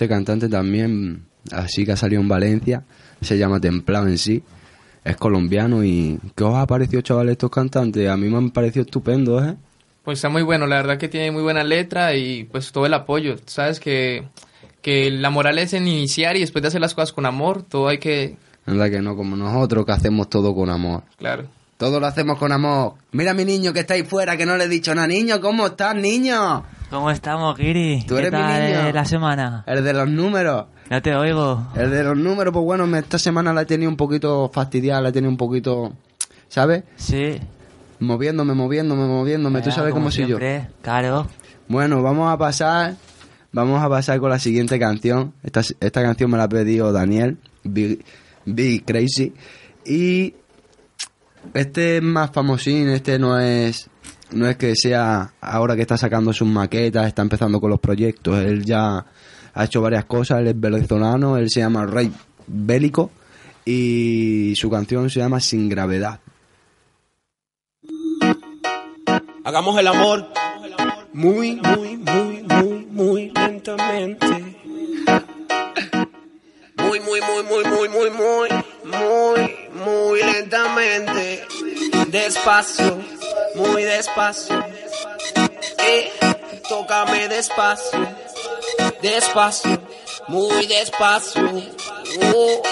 Este 0.00 0.08
cantante 0.08 0.48
también, 0.48 1.26
así 1.52 1.84
que 1.84 1.92
ha 1.92 1.96
salido 1.96 2.22
en 2.22 2.28
Valencia, 2.28 2.84
se 3.20 3.36
llama 3.36 3.60
Templado 3.60 4.08
en 4.08 4.16
sí, 4.16 4.42
es 5.04 5.14
colombiano 5.16 5.84
y 5.84 6.18
¿qué 6.34 6.42
os 6.42 6.54
ha 6.54 6.66
parecido 6.66 7.02
chavales 7.02 7.32
estos 7.32 7.50
cantantes? 7.50 8.08
A 8.08 8.16
mí 8.16 8.30
me 8.30 8.38
han 8.38 8.50
parecido 8.50 8.86
estupendos, 8.86 9.46
¿eh? 9.46 9.56
Pues 10.02 10.16
está 10.16 10.30
muy 10.30 10.40
bueno, 10.40 10.66
la 10.66 10.76
verdad 10.76 10.96
que 10.96 11.08
tiene 11.08 11.30
muy 11.30 11.42
buena 11.42 11.64
letra 11.64 12.14
y 12.14 12.44
pues 12.44 12.72
todo 12.72 12.86
el 12.86 12.94
apoyo. 12.94 13.36
Sabes 13.44 13.78
que, 13.78 14.24
que 14.80 15.10
la 15.10 15.28
moral 15.28 15.58
es 15.58 15.74
en 15.74 15.86
iniciar 15.86 16.34
y 16.38 16.40
después 16.40 16.62
de 16.62 16.68
hacer 16.68 16.80
las 16.80 16.94
cosas 16.94 17.12
con 17.12 17.26
amor, 17.26 17.62
todo 17.62 17.88
hay 17.88 17.98
que... 17.98 18.36
Anda 18.64 18.88
que 18.88 19.02
no, 19.02 19.16
como 19.16 19.36
nosotros 19.36 19.84
que 19.84 19.92
hacemos 19.92 20.30
todo 20.30 20.54
con 20.54 20.70
amor. 20.70 21.02
Claro. 21.18 21.44
Todo 21.80 21.98
lo 21.98 22.06
hacemos 22.06 22.36
con 22.36 22.52
amor. 22.52 22.92
Mira 23.12 23.32
mi 23.32 23.46
niño 23.46 23.72
que 23.72 23.80
está 23.80 23.94
ahí 23.94 24.02
fuera, 24.02 24.36
que 24.36 24.44
no 24.44 24.54
le 24.58 24.64
he 24.64 24.68
dicho 24.68 24.94
nada. 24.94 25.06
Niño, 25.06 25.40
¿cómo 25.40 25.68
estás, 25.68 25.96
niño? 25.96 26.62
¿Cómo 26.90 27.10
estamos, 27.10 27.56
Kiri? 27.56 28.04
¿Tú 28.06 28.16
¿Qué 28.16 28.20
eres 28.20 28.32
mi 28.32 28.38
tal 28.38 28.62
niño? 28.62 28.86
eh, 28.88 28.92
la 28.92 29.06
semana? 29.06 29.64
El 29.66 29.82
de 29.82 29.94
los 29.94 30.06
números. 30.06 30.66
No 30.90 31.00
te 31.00 31.16
oigo. 31.16 31.68
El 31.74 31.90
de 31.90 32.04
los 32.04 32.18
números, 32.18 32.52
pues 32.52 32.66
bueno, 32.66 32.98
esta 32.98 33.18
semana 33.18 33.54
la 33.54 33.62
he 33.62 33.64
tenido 33.64 33.90
un 33.90 33.96
poquito 33.96 34.50
fastidiada, 34.52 35.00
la 35.00 35.08
he 35.08 35.12
tenido 35.12 35.30
un 35.30 35.38
poquito, 35.38 35.94
¿sabes? 36.48 36.84
Sí. 36.96 37.40
Moviéndome, 37.98 38.52
moviéndome, 38.52 39.06
moviéndome. 39.06 39.62
Tú 39.62 39.70
sabes 39.70 39.94
como 39.94 40.04
cómo 40.04 40.10
soy 40.10 40.26
yo. 40.26 40.38
Claro. 40.82 41.28
Bueno, 41.66 42.02
vamos 42.02 42.30
a 42.30 42.36
pasar, 42.36 42.96
vamos 43.52 43.82
a 43.82 43.88
pasar 43.88 44.20
con 44.20 44.28
la 44.28 44.38
siguiente 44.38 44.78
canción. 44.78 45.32
Esta, 45.42 45.60
esta 45.60 46.02
canción 46.02 46.30
me 46.30 46.36
la 46.36 46.44
ha 46.44 46.48
pedido 46.50 46.92
Daniel, 46.92 47.38
Big, 47.64 48.04
Big 48.44 48.84
Crazy. 48.84 49.32
Y 49.86 50.34
este 51.54 51.96
es 51.96 52.02
más 52.02 52.30
famosín, 52.30 52.88
este 52.88 53.18
no 53.18 53.38
es, 53.38 53.88
no 54.32 54.48
es 54.48 54.56
que 54.56 54.74
sea 54.76 55.32
ahora 55.40 55.76
que 55.76 55.82
está 55.82 55.96
sacando 55.96 56.32
sus 56.32 56.48
maquetas, 56.48 57.06
está 57.06 57.22
empezando 57.22 57.60
con 57.60 57.70
los 57.70 57.80
proyectos. 57.80 58.38
Él 58.38 58.64
ya 58.64 59.04
ha 59.54 59.64
hecho 59.64 59.80
varias 59.80 60.04
cosas, 60.04 60.40
él 60.40 60.48
es 60.48 60.60
venezolano, 60.60 61.36
él 61.36 61.50
se 61.50 61.60
llama 61.60 61.86
Rey 61.86 62.12
Bélico 62.46 63.10
y 63.64 64.54
su 64.56 64.70
canción 64.70 65.10
se 65.10 65.20
llama 65.20 65.40
Sin 65.40 65.68
Gravedad. 65.68 66.20
Hagamos 69.44 69.78
el 69.78 69.86
amor 69.86 70.28
muy, 71.12 71.56
muy, 71.56 71.96
muy, 71.96 72.42
muy, 72.42 72.86
muy 72.90 73.32
lentamente. 73.34 74.26
Muy, 76.76 77.00
muy, 77.00 77.20
muy, 77.20 77.42
muy, 77.44 77.64
muy, 77.64 77.88
muy, 77.88 78.10
muy, 78.10 78.48
muy, 78.84 79.59
muy 79.80 80.22
lentamente. 80.22 81.46
Despacio, 82.08 82.98
muy 83.54 83.82
despacio. 83.82 84.64
Eh, 85.78 86.12
tócame 86.68 87.28
despacio, 87.28 88.06
despacio, 89.02 89.80
muy 90.28 90.66
despacio. 90.66 91.50
Oh. 92.34 92.62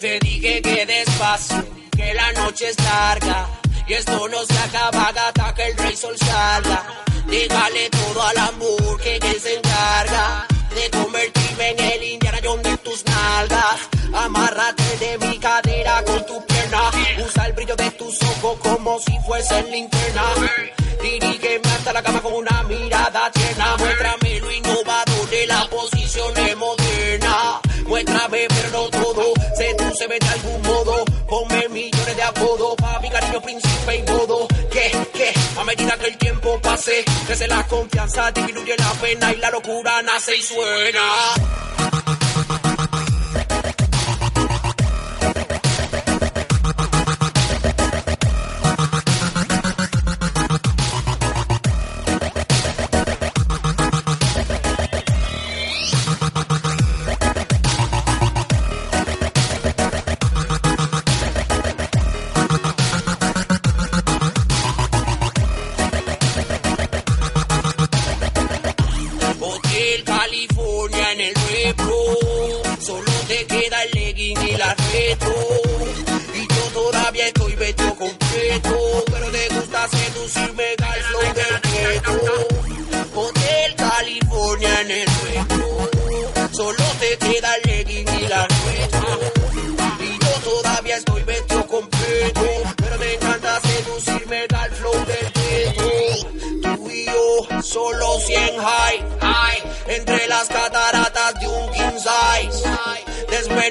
Te 0.00 0.18
dije 0.20 0.62
que 0.62 0.86
despacio, 0.86 1.64
que 1.96 2.14
la 2.14 2.32
noche 2.32 2.70
es 2.70 2.76
larga. 2.82 3.48
Y 3.86 3.94
esto 3.94 4.28
no 4.28 4.44
se 4.44 4.58
acaba 4.58 5.08
hasta 5.08 5.54
que 5.54 5.66
el 5.66 5.76
rey 5.76 5.96
sol 5.96 6.16
salga. 6.16 7.04
Dígale 7.26 7.90
todo 7.90 8.22
al 8.22 8.38
amor 8.38 9.00
que 9.02 9.16
él 9.16 9.40
se 9.40 9.56
encarga. 9.56 10.46
De 10.74 10.90
convertirme 10.90 11.70
en 11.70 11.80
el 11.80 12.02
Indiana 12.04 12.40
de 12.62 12.76
tus 12.78 13.04
nalgas. 13.04 13.89
Amárrate 14.24 14.96
de 14.98 15.18
mi 15.18 15.38
cadera 15.38 16.04
con 16.04 16.26
tu 16.26 16.44
pierna. 16.44 16.90
Usa 17.24 17.46
el 17.46 17.52
brillo 17.54 17.74
de 17.74 17.90
tus 17.92 18.22
ojos 18.22 18.58
como 18.60 18.98
si 19.00 19.18
fuesen 19.26 19.70
linterna. 19.70 20.24
Dirígeme 21.02 21.68
hasta 21.70 21.92
la 21.94 22.02
cama 22.02 22.20
con 22.20 22.34
una 22.34 22.62
mirada 22.64 23.30
tierna. 23.30 23.76
Muéstrame 23.78 24.40
lo 24.40 24.52
innovador 24.52 25.30
de 25.30 25.46
la 25.46 25.66
posición 25.70 26.34
moderna. 26.58 27.60
Muéstrame, 27.86 28.46
pero 28.48 28.70
no 28.72 28.90
todo. 28.90 29.32
Sedúceme 29.56 30.18
de 30.18 30.28
algún 30.28 30.62
modo. 30.62 31.04
Ponme 31.26 31.68
millones 31.70 32.16
de 32.16 32.22
apodos. 32.22 32.76
Pa' 32.76 33.00
mi 33.00 33.08
cariño, 33.08 33.40
príncipe 33.40 33.96
y 33.96 34.02
modo. 34.02 34.46
Que, 34.70 34.92
que, 35.14 35.32
a 35.58 35.64
medida 35.64 35.96
que 35.96 36.06
el 36.08 36.18
tiempo 36.18 36.60
pase, 36.60 37.04
crece 37.26 37.48
la 37.48 37.66
confianza, 37.66 38.30
disminuye 38.32 38.76
la 38.76 38.92
pena 39.00 39.32
y 39.32 39.36
la 39.36 39.50
locura 39.50 40.02
nace 40.02 40.36
y 40.36 40.42
suena. 40.42 42.19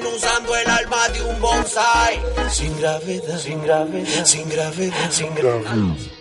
Desmenuzando 0.00 0.56
el 0.56 0.68
alma 0.68 1.08
de 1.08 1.22
un 1.22 1.40
bonsai. 1.40 2.20
Sin 2.50 2.78
gravedad, 2.78 3.38
sin 3.38 3.62
gravedad, 3.62 4.24
sin 4.24 4.48
gravedad, 4.48 5.10
sin 5.10 5.34
gravedad. 5.34 6.19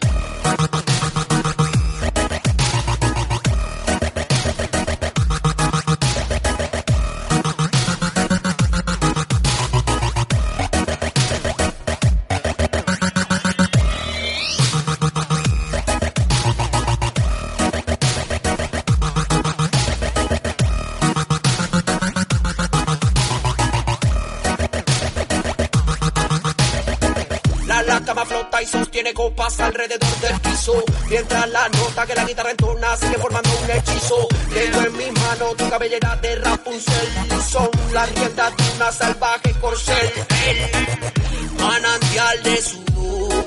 Copas 29.20 29.60
alrededor 29.60 30.16
del 30.22 30.40
piso. 30.40 30.82
Mientras 31.10 31.50
la 31.50 31.68
nota 31.68 32.08
que 32.08 32.16
la 32.16 32.24
guitarra 32.24 32.52
entona 32.52 32.96
sigue 32.96 33.18
formando 33.18 33.50
un 33.62 33.72
hechizo. 33.72 34.28
Tengo 34.54 34.80
en 34.88 34.98
mi 34.98 35.12
mano 35.12 35.46
tu 35.58 35.70
cabellera 35.70 36.16
de 36.22 36.36
Rapunzel. 36.38 37.10
Son 37.52 37.70
las 37.92 38.10
riendas 38.16 38.56
de 38.56 38.64
una 38.78 38.92
salvaje 38.94 39.52
corcel. 39.60 40.10
El 40.48 41.58
manantial 41.62 42.44
de 42.44 42.62
sudor 42.62 43.46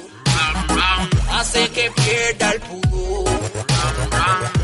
hace 1.31 1.71
que 1.71 1.91
pierda 1.91 2.51
el 2.51 2.61
pudor. 2.61 3.41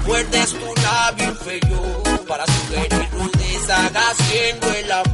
Muerdes 0.05 0.50
tu 0.50 0.75
labio 0.83 1.29
inferior 1.31 2.27
para 2.29 2.45
sugerir 2.45 3.09
rudeza 3.12 3.91
haciendo 4.11 4.75
el 4.75 4.93
amor. 4.93 5.08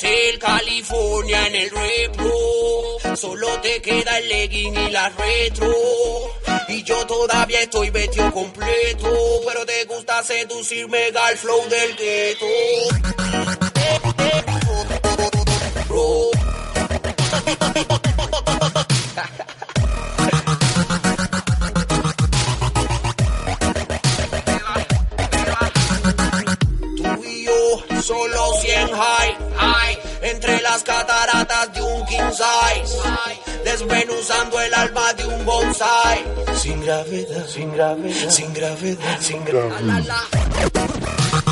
Hotel 0.00 0.38
California 0.38 1.46
en 1.46 1.54
el 1.56 1.70
repro. 1.70 2.32
Solo 3.16 3.60
te 3.60 3.82
queda 3.82 4.16
el 4.16 4.28
legging 4.30 4.74
y 4.74 4.90
la 4.90 5.10
retro. 5.10 5.74
Y 6.68 6.82
yo 6.84 7.06
todavía 7.06 7.60
estoy 7.60 7.90
vestido 7.90 8.32
completo. 8.32 9.12
Pero 9.46 9.66
te 9.66 9.84
gusta 9.84 10.22
seducirme 10.22 11.08
al 11.08 11.36
flow 11.36 11.68
del. 11.68 11.96
Bro. 15.86 16.30
Tú 26.96 27.24
y 27.24 27.44
yo, 27.44 28.02
solo 28.02 28.52
100 28.62 28.88
high, 28.92 29.36
high, 29.56 29.89
entre 30.30 30.60
las 30.60 30.82
cataratas 30.82 31.72
de 31.74 31.82
un 31.82 32.06
king 32.06 32.30
size, 32.30 32.96
desmenuzando 33.64 34.60
el 34.60 34.72
alma 34.74 35.12
de 35.14 35.26
un 35.26 35.44
bonsai. 35.44 36.24
Sin 36.56 36.80
gravedad, 36.82 37.46
sin 37.46 37.72
gravedad, 37.72 38.30
sin 38.30 38.52
gravedad, 38.54 39.20
sin 39.20 39.44
gravedad. 39.44 40.04
La, 40.06 41.49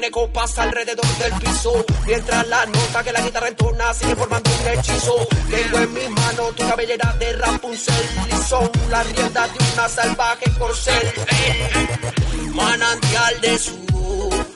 sostiene 0.00 0.10
copas 0.10 0.58
alrededor 0.58 1.06
del 1.18 1.32
piso. 1.40 1.84
Mientras 2.06 2.48
la 2.48 2.66
nota 2.66 3.04
que 3.04 3.12
la 3.12 3.20
guitarra 3.20 3.48
entona 3.48 3.94
sigue 3.94 4.16
formando 4.16 4.50
un 4.50 4.68
hechizo. 4.68 5.28
Tengo 5.50 5.78
en 5.78 5.92
mi 5.92 6.08
mano 6.08 6.42
tu 6.56 6.68
cabellera 6.68 7.16
de 7.18 7.32
Rapunzel. 7.34 8.06
Y 8.28 8.48
son 8.48 8.70
las 8.90 9.06
riendas 9.12 9.52
de 9.52 9.72
una 9.74 9.88
salvaje 9.88 10.50
corcel. 10.58 11.12
El 12.32 12.50
manantial 12.54 13.40
de 13.40 13.58
sudor 13.58 14.46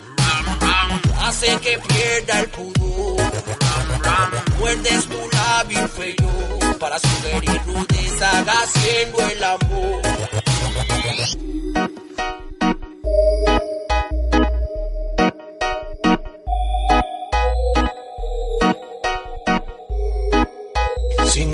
hace 1.21 1.57
que 1.59 1.79
pierda 1.79 2.41
el 2.41 2.49
pudor. 2.49 3.23
Muerdes 4.59 5.07
tu 5.07 5.29
labio 5.31 5.83
inferior 5.83 6.79
para 6.79 6.99
sugerir 6.99 7.61
rudeza 7.67 8.45
haciendo 8.47 9.21
el 9.21 9.45
amor. 9.45 10.03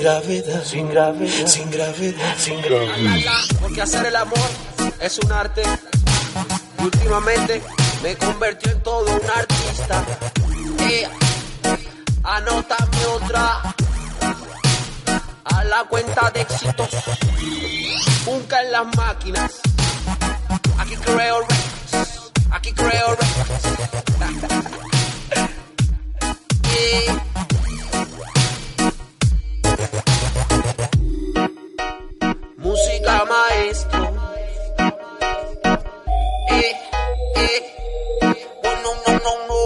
Gravedad, 0.00 0.64
sin 0.64 0.88
gravedad, 0.88 1.46
sin 1.46 1.70
gravedad, 1.70 2.34
sin 2.38 2.60
gravedad. 2.62 3.40
Porque 3.60 3.82
hacer 3.82 4.06
el 4.06 4.16
amor 4.16 4.48
es 5.00 5.18
un 5.18 5.30
arte. 5.30 5.62
Y 6.78 6.84
últimamente 6.84 7.62
me 8.02 8.16
convirtió 8.16 8.72
en 8.72 8.82
todo 8.82 9.04
un 9.04 9.30
artista. 9.30 10.04
Eh, 10.80 11.06
anótame 12.22 13.06
otra. 13.14 13.74
A 15.44 15.64
la 15.64 15.84
cuenta 15.84 16.30
de 16.30 16.40
éxitos. 16.40 16.88
Nunca 18.26 18.62
en 18.62 18.72
las 18.72 18.96
máquinas. 18.96 19.60
Aquí 20.78 20.96
creo 20.96 21.40
records. 21.40 22.32
Aquí 22.50 22.72
creo 22.72 23.16
records. 23.16 24.70
Eh, 26.82 27.29
música 33.10 33.24
maestro. 33.24 34.14
Eh, 36.50 36.76
eh. 37.36 37.60
Oh, 38.62 38.76
no, 38.82 38.90
no, 39.06 39.12
no, 39.24 39.32
no. 39.48 39.60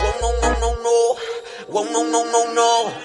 Oh, 0.00 0.14
no, 0.20 0.28
no, 0.40 0.48
no, 0.60 0.70
no. 0.82 0.96
Oh, 1.72 1.84
no, 1.92 2.04
no, 2.04 2.24
no, 2.24 2.54
no. 2.54 3.03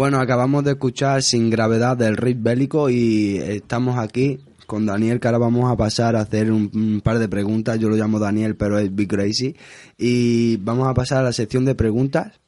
Bueno, 0.00 0.18
acabamos 0.18 0.64
de 0.64 0.70
escuchar 0.70 1.22
Sin 1.22 1.50
Gravedad 1.50 1.94
del 1.94 2.16
Riff 2.16 2.38
Bélico 2.40 2.88
y 2.88 3.36
estamos 3.36 3.98
aquí 3.98 4.38
con 4.66 4.86
Daniel 4.86 5.20
que 5.20 5.28
ahora 5.28 5.36
vamos 5.36 5.70
a 5.70 5.76
pasar 5.76 6.16
a 6.16 6.20
hacer 6.20 6.50
un, 6.50 6.70
un 6.72 7.02
par 7.02 7.18
de 7.18 7.28
preguntas. 7.28 7.78
Yo 7.78 7.90
lo 7.90 7.96
llamo 7.96 8.18
Daniel, 8.18 8.56
pero 8.56 8.78
es 8.78 8.94
Big 8.94 9.10
Crazy. 9.10 9.54
Y 9.98 10.56
vamos 10.56 10.88
a 10.88 10.94
pasar 10.94 11.18
a 11.18 11.24
la 11.24 11.34
sección 11.34 11.66
de 11.66 11.74
preguntas. 11.74 12.40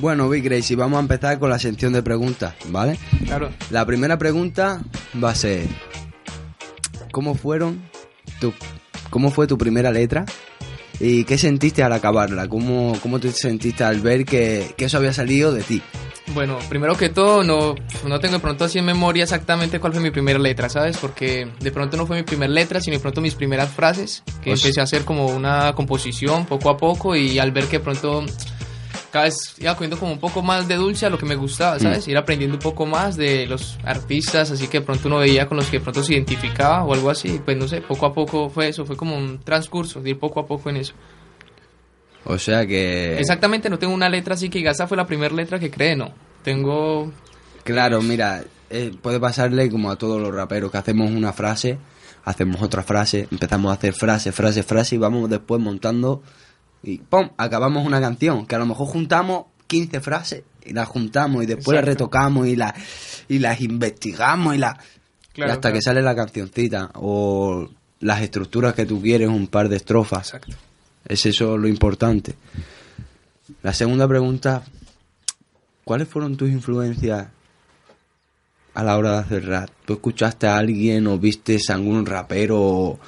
Bueno, 0.00 0.28
Big 0.28 0.44
Crazy, 0.44 0.74
vamos 0.74 0.98
a 0.98 1.00
empezar 1.00 1.38
con 1.38 1.50
la 1.50 1.58
sección 1.58 1.92
de 1.92 2.02
preguntas, 2.02 2.54
¿vale? 2.68 2.98
Claro. 3.26 3.50
La 3.70 3.84
primera 3.86 4.16
pregunta 4.18 4.80
va 5.22 5.30
a 5.30 5.34
ser 5.34 5.66
¿Cómo 7.10 7.34
fueron 7.34 7.82
tu 8.40 8.52
cómo 9.10 9.30
fue 9.30 9.46
tu 9.46 9.56
primera 9.56 9.90
letra? 9.90 10.24
¿Y 11.00 11.24
qué 11.24 11.38
sentiste 11.38 11.82
al 11.82 11.92
acabarla? 11.92 12.48
¿Cómo, 12.48 12.96
cómo 13.02 13.18
te 13.20 13.30
sentiste 13.32 13.82
al 13.84 14.00
ver 14.00 14.24
que, 14.24 14.74
que 14.76 14.84
eso 14.86 14.98
había 14.98 15.12
salido 15.12 15.52
de 15.52 15.62
ti? 15.62 15.80
Bueno, 16.34 16.58
primero 16.68 16.94
que 16.96 17.08
todo, 17.08 17.42
no, 17.42 17.74
no 18.06 18.20
tengo 18.20 18.34
de 18.34 18.40
pronto 18.40 18.64
así 18.66 18.78
en 18.78 18.84
memoria 18.84 19.22
exactamente 19.22 19.80
cuál 19.80 19.94
fue 19.94 20.02
mi 20.02 20.10
primera 20.10 20.38
letra, 20.38 20.68
¿sabes? 20.68 20.98
Porque 20.98 21.48
de 21.60 21.70
pronto 21.72 21.96
no 21.96 22.06
fue 22.06 22.16
mi 22.18 22.22
primera 22.24 22.52
letra, 22.52 22.80
sino 22.82 22.96
de 22.96 23.00
pronto 23.00 23.20
mis 23.22 23.34
primeras 23.34 23.70
frases, 23.70 24.22
que 24.42 24.50
Pues- 24.50 24.62
empecé 24.62 24.80
a 24.80 24.84
hacer 24.84 25.04
como 25.04 25.26
una 25.28 25.72
composición 25.74 26.44
poco 26.44 26.68
a 26.68 26.76
poco 26.76 27.16
y 27.16 27.38
al 27.38 27.50
ver 27.52 27.64
que 27.64 27.78
de 27.78 27.84
pronto 27.84 28.26
cada 29.10 29.24
vez 29.24 29.54
iba 29.58 29.74
cogiendo 29.74 29.98
como 29.98 30.12
un 30.12 30.18
poco 30.18 30.42
más 30.42 30.68
de 30.68 30.76
dulce 30.76 31.06
a 31.06 31.10
lo 31.10 31.18
que 31.18 31.26
me 31.26 31.34
gustaba, 31.34 31.78
¿sabes? 31.78 32.06
Ir 32.08 32.16
aprendiendo 32.16 32.56
un 32.56 32.62
poco 32.62 32.86
más 32.86 33.16
de 33.16 33.46
los 33.46 33.78
artistas, 33.84 34.50
así 34.50 34.68
que 34.68 34.80
de 34.80 34.86
pronto 34.86 35.08
uno 35.08 35.18
veía 35.18 35.46
con 35.46 35.56
los 35.56 35.66
que 35.66 35.78
de 35.78 35.82
pronto 35.82 36.02
se 36.02 36.14
identificaba 36.14 36.84
o 36.84 36.92
algo 36.92 37.10
así, 37.10 37.40
pues 37.44 37.56
no 37.56 37.66
sé, 37.66 37.80
poco 37.80 38.06
a 38.06 38.14
poco 38.14 38.50
fue 38.50 38.68
eso, 38.68 38.84
fue 38.84 38.96
como 38.96 39.16
un 39.16 39.38
transcurso, 39.40 40.00
de 40.00 40.10
ir 40.10 40.18
poco 40.18 40.40
a 40.40 40.46
poco 40.46 40.70
en 40.70 40.76
eso. 40.76 40.94
O 42.24 42.38
sea 42.38 42.66
que... 42.66 43.18
Exactamente, 43.18 43.70
no 43.70 43.78
tengo 43.78 43.94
una 43.94 44.08
letra 44.08 44.34
así 44.34 44.50
que 44.50 44.66
esa 44.68 44.86
fue 44.86 44.96
la 44.96 45.06
primera 45.06 45.34
letra 45.34 45.58
que 45.58 45.70
creé, 45.70 45.96
no. 45.96 46.12
Tengo 46.42 47.10
Claro, 47.68 48.00
mira, 48.00 48.44
eh, 48.70 48.92
puede 49.02 49.20
pasarle 49.20 49.70
como 49.70 49.90
a 49.90 49.96
todos 49.96 50.18
los 50.20 50.34
raperos, 50.34 50.70
que 50.70 50.78
hacemos 50.78 51.10
una 51.10 51.34
frase, 51.34 51.78
hacemos 52.24 52.62
otra 52.62 52.82
frase, 52.82 53.28
empezamos 53.30 53.70
a 53.70 53.74
hacer 53.74 53.92
frase, 53.92 54.32
frase, 54.32 54.62
frase 54.62 54.94
y 54.94 54.98
vamos 54.98 55.28
después 55.28 55.60
montando 55.60 56.22
y 56.82 56.98
¡pum! 56.98 57.30
Acabamos 57.36 57.86
una 57.86 58.00
canción, 58.00 58.46
que 58.46 58.54
a 58.54 58.58
lo 58.58 58.66
mejor 58.66 58.86
juntamos 58.86 59.46
15 59.66 60.00
frases 60.00 60.42
y 60.64 60.72
las 60.72 60.88
juntamos 60.88 61.42
y 61.42 61.46
después 61.46 61.74
las 61.74 61.84
retocamos 61.84 62.46
y, 62.46 62.56
las 62.56 62.74
y 63.28 63.38
las 63.38 63.60
investigamos 63.60 64.54
y, 64.54 64.58
la, 64.58 64.78
Claro, 65.38 65.50
y 65.50 65.52
hasta 65.52 65.68
claro. 65.68 65.74
que 65.74 65.82
sale 65.82 66.02
la 66.02 66.16
cancioncita 66.16 66.90
o 66.94 67.68
las 68.00 68.22
estructuras 68.22 68.74
que 68.74 68.86
tú 68.86 69.00
quieres, 69.00 69.28
un 69.28 69.46
par 69.46 69.68
de 69.68 69.76
estrofas. 69.76 70.34
Exacto. 70.34 70.56
Es 71.06 71.26
eso 71.26 71.56
lo 71.56 71.68
importante. 71.68 72.34
La 73.62 73.72
segunda 73.72 74.06
pregunta, 74.08 74.64
¿cuáles 75.84 76.08
fueron 76.08 76.36
tus 76.36 76.50
influencias 76.50 77.28
a 78.74 78.82
la 78.82 78.98
hora 78.98 79.12
de 79.12 79.18
hacer 79.18 79.46
rap? 79.46 79.70
¿Tú 79.84 79.94
escuchaste 79.94 80.48
a 80.48 80.56
alguien 80.56 81.06
o 81.06 81.18
viste 81.18 81.58
a 81.68 81.74
algún 81.74 82.04
rapero? 82.04 82.98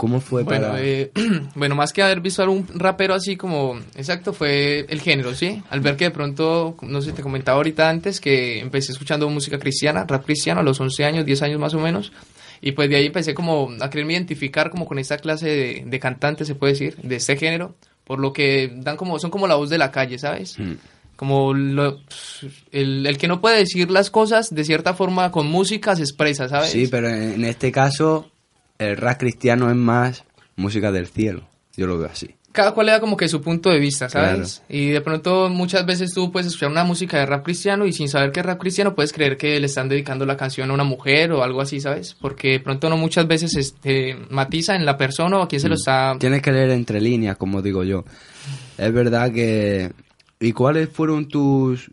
¿Cómo 0.00 0.18
fue 0.22 0.44
Bueno, 0.44 0.68
para...? 0.68 0.82
eh, 0.82 1.10
bueno, 1.54 1.74
más 1.74 1.92
que 1.92 2.02
haber 2.02 2.20
visto 2.22 2.42
a 2.42 2.48
un 2.48 2.66
rapero 2.74 3.12
así 3.12 3.36
como, 3.36 3.78
exacto, 3.96 4.32
fue 4.32 4.86
el 4.88 5.02
género, 5.02 5.34
¿sí? 5.34 5.62
Al 5.68 5.80
ver 5.80 5.96
que 5.98 6.04
de 6.06 6.10
pronto, 6.10 6.74
no 6.80 7.02
sé, 7.02 7.12
te 7.12 7.20
comentaba 7.20 7.56
ahorita 7.58 7.86
antes 7.90 8.18
que 8.18 8.60
empecé 8.60 8.92
escuchando 8.92 9.28
música 9.28 9.58
cristiana, 9.58 10.06
rap 10.08 10.24
cristiano 10.24 10.60
a 10.60 10.62
los 10.62 10.80
11 10.80 11.04
años, 11.04 11.26
10 11.26 11.42
años 11.42 11.60
más 11.60 11.74
o 11.74 11.80
menos, 11.80 12.12
y 12.62 12.72
pues 12.72 12.88
de 12.88 12.96
ahí 12.96 13.06
empecé 13.06 13.34
como 13.34 13.68
a 13.78 13.90
quererme 13.90 14.14
identificar 14.14 14.70
como 14.70 14.86
con 14.86 14.98
esta 14.98 15.18
clase 15.18 15.48
de, 15.48 15.82
de 15.86 15.98
cantantes, 16.00 16.46
se 16.48 16.54
puede 16.54 16.72
decir, 16.72 16.96
de 17.02 17.16
este 17.16 17.36
género, 17.36 17.74
por 18.04 18.20
lo 18.20 18.32
que 18.32 18.72
dan 18.76 18.96
como, 18.96 19.18
son 19.18 19.30
como 19.30 19.46
la 19.46 19.56
voz 19.56 19.68
de 19.68 19.76
la 19.76 19.90
calle, 19.90 20.18
¿sabes? 20.18 20.58
Mm. 20.58 20.72
Como 21.16 21.52
lo- 21.52 22.00
el, 22.72 23.06
el 23.06 23.18
que 23.18 23.28
no 23.28 23.42
puede 23.42 23.58
decir 23.58 23.90
las 23.90 24.08
cosas 24.10 24.48
de 24.54 24.64
cierta 24.64 24.94
forma 24.94 25.30
con 25.30 25.46
música 25.46 25.94
se 25.94 26.02
expresa, 26.04 26.48
¿sabes? 26.48 26.70
Sí, 26.70 26.86
pero 26.90 27.10
en 27.10 27.44
este 27.44 27.70
caso 27.70 28.30
el 28.80 28.96
rap 28.96 29.18
cristiano 29.18 29.70
es 29.70 29.76
más 29.76 30.24
música 30.56 30.90
del 30.90 31.06
cielo. 31.06 31.46
Yo 31.76 31.86
lo 31.86 31.98
veo 31.98 32.08
así. 32.08 32.34
cada 32.52 32.72
cual 32.72 32.86
le 32.86 32.92
da 32.92 33.00
como 33.00 33.16
que 33.16 33.28
su 33.28 33.40
punto 33.40 33.70
de 33.70 33.78
vista, 33.78 34.08
¿sabes? 34.08 34.62
Claro. 34.66 34.80
Y 34.80 34.88
de 34.88 35.00
pronto 35.00 35.48
muchas 35.48 35.86
veces 35.86 36.12
tú 36.12 36.32
puedes 36.32 36.48
escuchar 36.48 36.70
una 36.70 36.82
música 36.82 37.18
de 37.18 37.26
rap 37.26 37.44
cristiano 37.44 37.86
y 37.86 37.92
sin 37.92 38.08
saber 38.08 38.32
que 38.32 38.40
es 38.40 38.46
rap 38.46 38.58
cristiano 38.58 38.94
puedes 38.94 39.12
creer 39.12 39.36
que 39.36 39.60
le 39.60 39.66
están 39.66 39.88
dedicando 39.88 40.26
la 40.26 40.36
canción 40.36 40.70
a 40.70 40.74
una 40.74 40.82
mujer 40.82 41.30
o 41.32 41.44
algo 41.44 41.60
así, 41.60 41.80
¿sabes? 41.80 42.16
Porque 42.20 42.48
de 42.52 42.60
pronto 42.60 42.88
no 42.88 42.96
muchas 42.96 43.28
veces 43.28 43.54
este, 43.56 44.16
matiza 44.30 44.74
en 44.74 44.84
la 44.84 44.96
persona 44.96 45.38
o 45.38 45.42
a 45.42 45.48
quién 45.48 45.60
se 45.60 45.68
lo 45.68 45.76
está... 45.76 46.16
Tienes 46.18 46.42
que 46.42 46.50
leer 46.50 46.70
entre 46.70 47.00
líneas, 47.00 47.36
como 47.36 47.62
digo 47.62 47.84
yo. 47.84 48.04
Es 48.76 48.92
verdad 48.92 49.32
que... 49.32 49.92
¿Y 50.40 50.52
cuáles 50.52 50.88
fueron 50.88 51.28
tus 51.28 51.90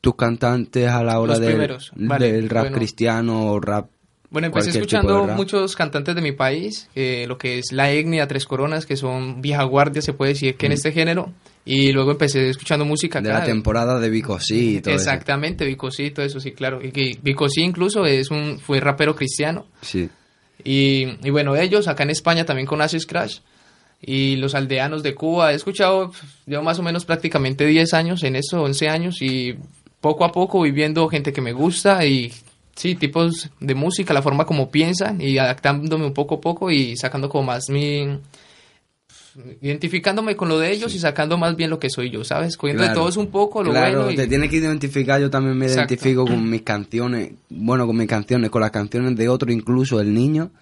tus 0.00 0.16
cantantes 0.16 0.86
a 0.90 1.02
la 1.02 1.18
hora 1.18 1.38
del, 1.38 1.78
vale, 1.96 2.30
del 2.30 2.50
rap 2.50 2.64
bueno. 2.64 2.76
cristiano 2.76 3.46
o 3.46 3.58
rap? 3.58 3.88
Bueno, 4.34 4.48
empecé 4.48 4.70
escuchando 4.70 5.26
muchos 5.28 5.76
cantantes 5.76 6.14
de 6.14 6.20
mi 6.20 6.32
país, 6.32 6.88
eh, 6.96 7.24
lo 7.28 7.38
que 7.38 7.58
es 7.60 7.70
La 7.72 7.90
Etnia, 7.92 8.26
Tres 8.26 8.44
Coronas, 8.46 8.84
que 8.84 8.96
son 8.96 9.40
vieja 9.40 9.62
guardia, 9.62 10.02
se 10.02 10.12
puede 10.12 10.32
decir 10.32 10.56
que 10.56 10.66
en 10.66 10.72
Mm. 10.72 10.74
este 10.74 10.92
género. 10.92 11.32
Y 11.64 11.92
luego 11.92 12.10
empecé 12.10 12.50
escuchando 12.50 12.84
música 12.84 13.22
De 13.22 13.30
la 13.30 13.42
temporada 13.44 13.98
de 13.98 14.10
Vico 14.10 14.38
sí 14.40 14.76
y 14.76 14.80
todo. 14.82 14.92
Exactamente, 14.92 15.64
Vico 15.64 15.90
sí, 15.90 16.10
todo 16.10 16.26
eso 16.26 16.38
sí, 16.40 16.50
claro. 16.52 16.84
Y 16.84 16.90
que 16.90 17.16
Vico 17.22 17.48
sí 17.48 17.62
incluso 17.62 18.04
es 18.04 18.30
un, 18.30 18.58
fue 18.58 18.80
rapero 18.80 19.14
cristiano. 19.16 19.66
Sí. 19.80 20.10
Y, 20.62 21.06
y 21.26 21.30
bueno, 21.30 21.56
ellos 21.56 21.88
acá 21.88 22.02
en 22.02 22.10
España 22.10 22.44
también 22.44 22.66
con 22.66 22.82
Acid 22.82 23.04
Crash 23.06 23.38
y 24.02 24.36
los 24.36 24.54
aldeanos 24.54 25.02
de 25.04 25.14
Cuba. 25.14 25.52
He 25.52 25.54
escuchado, 25.54 26.12
llevo 26.46 26.62
más 26.64 26.78
o 26.78 26.82
menos 26.82 27.04
prácticamente 27.04 27.64
10 27.66 27.94
años 27.94 28.22
en 28.24 28.36
eso, 28.36 28.62
11 28.62 28.88
años 28.88 29.22
y 29.22 29.54
poco 30.00 30.24
a 30.24 30.32
poco 30.32 30.60
viviendo 30.60 31.08
gente 31.08 31.32
que 31.32 31.40
me 31.40 31.52
gusta 31.52 32.04
y 32.04 32.30
sí, 32.74 32.94
tipos 32.94 33.50
de 33.60 33.74
música, 33.74 34.14
la 34.14 34.22
forma 34.22 34.44
como 34.44 34.70
piensan 34.70 35.20
y 35.20 35.38
adaptándome 35.38 36.06
un 36.06 36.14
poco 36.14 36.36
a 36.36 36.40
poco 36.40 36.70
y 36.70 36.96
sacando 36.96 37.28
como 37.28 37.44
más 37.44 37.68
mi... 37.70 38.18
Identificándome 39.60 40.36
con 40.36 40.48
lo 40.48 40.60
de 40.60 40.70
ellos 40.70 40.94
y 40.94 41.00
sacando 41.00 41.36
más 41.36 41.56
bien 41.56 41.68
lo 41.68 41.80
que 41.80 41.90
soy 41.90 42.08
yo, 42.08 42.22
¿sabes? 42.22 42.56
Cogiendo 42.56 42.84
de 42.84 42.90
todos 42.90 43.16
un 43.16 43.32
poco, 43.32 43.64
lo 43.64 43.72
Claro, 43.72 44.04
bueno 44.04 44.12
y... 44.12 44.16
te 44.16 44.28
tienes 44.28 44.48
que 44.48 44.58
identificar, 44.58 45.20
yo 45.20 45.28
también 45.28 45.58
me 45.58 45.66
Exacto. 45.66 45.92
identifico 45.92 46.24
con 46.24 46.48
mis 46.50 46.62
canciones, 46.62 47.32
bueno, 47.48 47.84
con 47.84 47.96
mis 47.96 48.06
canciones, 48.06 48.50
con 48.50 48.60
las 48.60 48.70
canciones 48.70 49.16
de 49.16 49.28
otro, 49.28 49.50
incluso 49.50 49.98
el 50.00 50.14
niño, 50.14 50.52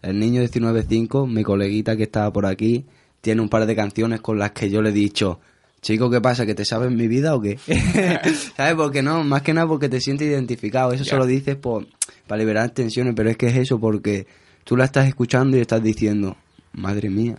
el 0.00 0.20
niño 0.20 0.42
19.5, 0.42 1.28
mi 1.28 1.42
coleguita 1.42 1.96
que 1.96 2.04
estaba 2.04 2.32
por 2.32 2.46
aquí, 2.46 2.86
tiene 3.20 3.42
un 3.42 3.48
par 3.48 3.66
de 3.66 3.74
canciones 3.74 4.20
con 4.20 4.38
las 4.38 4.52
que 4.52 4.70
yo 4.70 4.80
le 4.80 4.90
he 4.90 4.92
dicho, 4.92 5.40
chico, 5.82 6.10
¿qué 6.10 6.20
pasa? 6.20 6.44
¿Que 6.46 6.54
te 6.54 6.64
sabes 6.64 6.90
mi 6.90 7.08
vida 7.08 7.34
o 7.34 7.40
qué? 7.40 7.58
¿Sabes? 8.56 8.74
Porque 8.74 9.02
no, 9.02 9.24
más 9.24 9.42
que 9.42 9.54
nada 9.54 9.66
porque 9.66 9.88
te 9.88 10.00
sientes 10.00 10.28
identificado, 10.28 10.92
eso 10.92 11.04
Ya. 11.04 11.10
se 11.10 11.16
lo 11.16 11.26
dices 11.26 11.56
por, 11.56 11.86
para 12.26 12.38
liberar 12.38 12.70
tensiones, 12.70 13.14
pero 13.16 13.30
es 13.30 13.36
que 13.36 13.46
es 13.48 13.56
eso, 13.56 13.78
porque 13.80 14.26
tú 14.64 14.76
la 14.76 14.84
estás 14.84 15.08
escuchando 15.08 15.56
y 15.56 15.60
estás 15.60 15.82
diciendo, 15.82 16.36
madre 16.72 17.08
mía, 17.10 17.36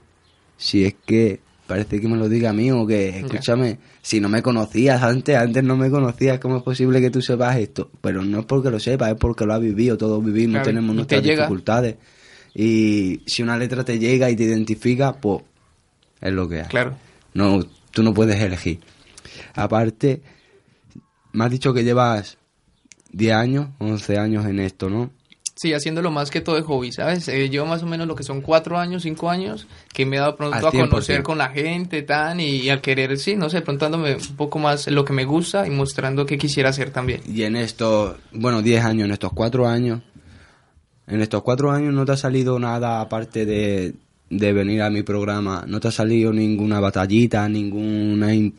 si 0.58 0.86
es 0.86 0.96
que 1.06 1.40
parece 1.68 2.02
que 2.02 2.08
me 2.10 2.18
lo 2.18 2.28
diga 2.28 2.50
a 2.50 2.54
mí 2.54 2.70
o 2.72 2.86
que, 2.86 3.20
escúchame, 3.20 3.78
si 4.02 4.20
no 4.20 4.28
me 4.28 4.42
conocías 4.42 5.02
antes, 5.04 5.38
antes 5.38 5.64
no 5.64 5.78
me 5.78 5.90
conocías, 5.90 6.38
¿cómo 6.40 6.58
es 6.58 6.64
posible 6.64 7.00
que 7.00 7.10
tú 7.10 7.22
sepas 7.22 7.56
esto? 7.58 7.90
Pero 8.02 8.24
no 8.26 8.40
es 8.42 8.46
porque 8.46 8.70
lo 8.70 8.80
sepas, 8.80 9.12
es 9.12 9.16
porque 9.18 9.46
lo 9.46 9.54
has 9.54 9.62
vivido, 9.62 9.98
todos 9.98 10.24
vivimos, 10.24 10.56
Claro, 10.56 10.66
tenemos 10.66 10.96
nuestras 10.96 11.24
dificultades. 11.24 11.96
Y 12.54 13.22
si 13.26 13.42
una 13.44 13.56
letra 13.58 13.86
te 13.86 13.98
llega 13.98 14.30
y 14.30 14.36
te 14.36 14.44
identifica, 14.44 15.14
pues 15.14 15.44
es 16.20 16.34
lo 16.34 16.50
que 16.50 16.62
hay. 16.62 16.68
Claro. 16.68 16.96
No, 17.34 17.64
tú 17.92 18.04
no 18.04 18.14
puedes 18.14 18.40
elegir. 18.40 18.80
Aparte, 19.54 20.22
me 21.32 21.46
has 21.46 21.52
dicho 21.52 21.74
que 21.74 21.84
llevas 21.84 22.38
10 23.12 23.34
años, 23.34 23.70
11 23.80 24.18
años 24.18 24.46
en 24.46 24.60
esto, 24.60 24.90
¿no? 24.90 25.12
Sí, 25.62 25.74
haciéndolo 25.74 26.10
más 26.10 26.32
que 26.32 26.42
todo 26.42 26.56
de 26.56 26.64
hobby, 26.64 26.92
¿sabes? 26.92 27.28
Eh, 27.28 27.50
llevo 27.50 27.68
más 27.68 27.84
o 27.84 27.86
menos 27.86 28.08
lo 28.08 28.16
que 28.16 28.24
son 28.24 28.42
cuatro 28.42 28.80
años, 28.80 29.04
cinco 29.04 29.30
años, 29.30 29.68
que 29.94 30.08
me 30.08 30.16
he 30.16 30.20
dado 30.20 30.36
pronto 30.36 30.56
Al 30.56 30.66
a 30.66 30.72
conocer 30.72 31.22
100%. 31.22 31.24
con 31.24 31.38
la 31.38 31.50
gente, 31.50 32.02
tan, 32.02 32.40
y, 32.40 32.68
al 32.70 32.82
querer, 32.82 33.16
sí, 33.20 33.36
no 33.36 33.48
sé, 33.48 33.62
pronto 33.62 33.86
dándome 33.86 34.16
un 34.16 34.36
poco 34.36 34.58
más 34.58 34.88
lo 34.88 35.06
que 35.06 35.14
me 35.14 35.24
gusta 35.24 35.68
y 35.68 35.70
mostrando 35.70 36.26
qué 36.26 36.40
quisiera 36.40 36.70
hacer 36.70 36.90
también. 36.90 37.22
Y 37.28 37.44
en 37.44 37.56
estos, 37.56 38.16
bueno, 38.32 38.64
10 38.64 38.84
años, 38.84 39.06
en 39.06 39.12
estos 39.12 39.34
4 39.34 39.68
años, 39.68 40.02
en 41.06 41.22
estos 41.22 41.44
4 41.44 41.72
años 41.72 41.94
no 41.94 42.06
te 42.06 42.14
ha 42.14 42.18
salido 42.18 42.58
nada 42.58 43.00
aparte 43.00 43.46
de, 43.46 43.94
de 44.32 44.54
venir 44.54 44.82
a 44.82 44.90
mi 44.90 45.04
programa, 45.04 45.66
no 45.68 45.80
te 45.80 45.90
ha 45.90 45.92
salido 45.92 46.32
ninguna 46.34 46.80
batallita, 46.80 47.48
ninguna... 47.50 48.34
in- 48.34 48.56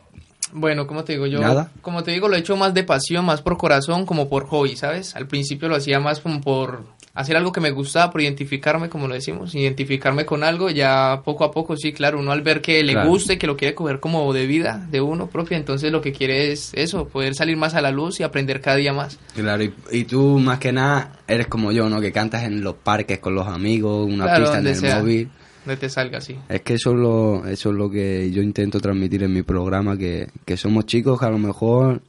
Bueno, 0.52 0.86
como 0.86 1.02
te 1.02 1.14
digo, 1.14 1.26
yo, 1.26 1.40
¿Nada? 1.40 1.70
como 1.80 2.02
te 2.04 2.10
digo, 2.12 2.28
lo 2.28 2.36
he 2.36 2.40
hecho 2.40 2.56
más 2.56 2.74
de 2.74 2.84
pasión, 2.84 3.24
más 3.24 3.40
por 3.40 3.56
corazón, 3.56 4.04
como 4.04 4.28
por 4.28 4.46
hobby, 4.46 4.76
¿sabes? 4.76 5.16
Al 5.16 5.26
principio 5.26 5.68
lo 5.68 5.76
hacía 5.76 5.98
más 5.98 6.20
como 6.20 6.42
por 6.42 6.84
hacer 7.14 7.36
algo 7.36 7.52
que 7.52 7.60
me 7.60 7.70
gustaba, 7.70 8.10
por 8.10 8.20
identificarme, 8.22 8.88
como 8.90 9.06
lo 9.08 9.14
decimos, 9.14 9.54
identificarme 9.54 10.24
con 10.26 10.42
algo, 10.44 10.68
ya 10.70 11.22
poco 11.24 11.44
a 11.44 11.50
poco, 11.50 11.74
sí, 11.76 11.92
claro, 11.92 12.18
uno 12.20 12.32
al 12.32 12.42
ver 12.42 12.60
que 12.60 12.82
le 12.82 12.92
Claro. 12.92 13.08
guste, 13.08 13.38
que 13.38 13.46
lo 13.46 13.56
quiere 13.56 13.74
coger 13.74 13.98
como 14.00 14.30
de 14.34 14.46
vida, 14.46 14.86
de 14.90 15.00
uno 15.00 15.26
propio, 15.28 15.56
entonces 15.56 15.90
lo 15.92 16.00
que 16.02 16.12
quiere 16.12 16.52
es 16.52 16.72
eso, 16.74 17.08
poder 17.08 17.34
salir 17.34 17.56
más 17.56 17.74
a 17.74 17.80
la 17.82 17.90
luz 17.90 18.20
y 18.20 18.22
aprender 18.22 18.60
cada 18.60 18.76
día 18.76 18.92
más. 18.92 19.18
Claro, 19.34 19.62
y, 19.62 19.72
y 19.90 20.04
tú 20.04 20.38
más 20.38 20.58
que 20.58 20.72
nada 20.72 21.12
eres 21.26 21.46
como 21.48 21.72
yo, 21.72 21.88
¿no? 21.88 21.98
Que 22.00 22.12
cantas 22.12 22.44
en 22.44 22.62
los 22.62 22.74
parques 22.76 23.18
con 23.20 23.34
los 23.34 23.46
amigos, 23.46 24.06
una 24.06 24.24
Claro, 24.24 24.44
pista 24.44 24.58
en 24.58 24.66
el 24.66 24.76
sea. 24.76 24.98
móvil. 24.98 25.30
Donde 25.64 25.80
te 25.80 25.88
salga 25.88 26.18
así. 26.18 26.38
Es 26.48 26.62
que 26.62 26.74
eso 26.74 26.90
es 26.90 26.96
lo, 26.96 27.46
eso 27.46 27.70
es 27.70 27.76
lo 27.76 27.90
que 27.90 28.30
yo 28.30 28.42
intento 28.42 28.80
transmitir 28.80 29.22
en 29.22 29.32
mi 29.32 29.42
programa, 29.42 29.96
que, 29.96 30.28
que 30.44 30.56
somos 30.56 30.86
chicos 30.86 31.18
que 31.18 31.26
a 31.26 31.30
lo 31.30 31.38
mejor 31.38 32.02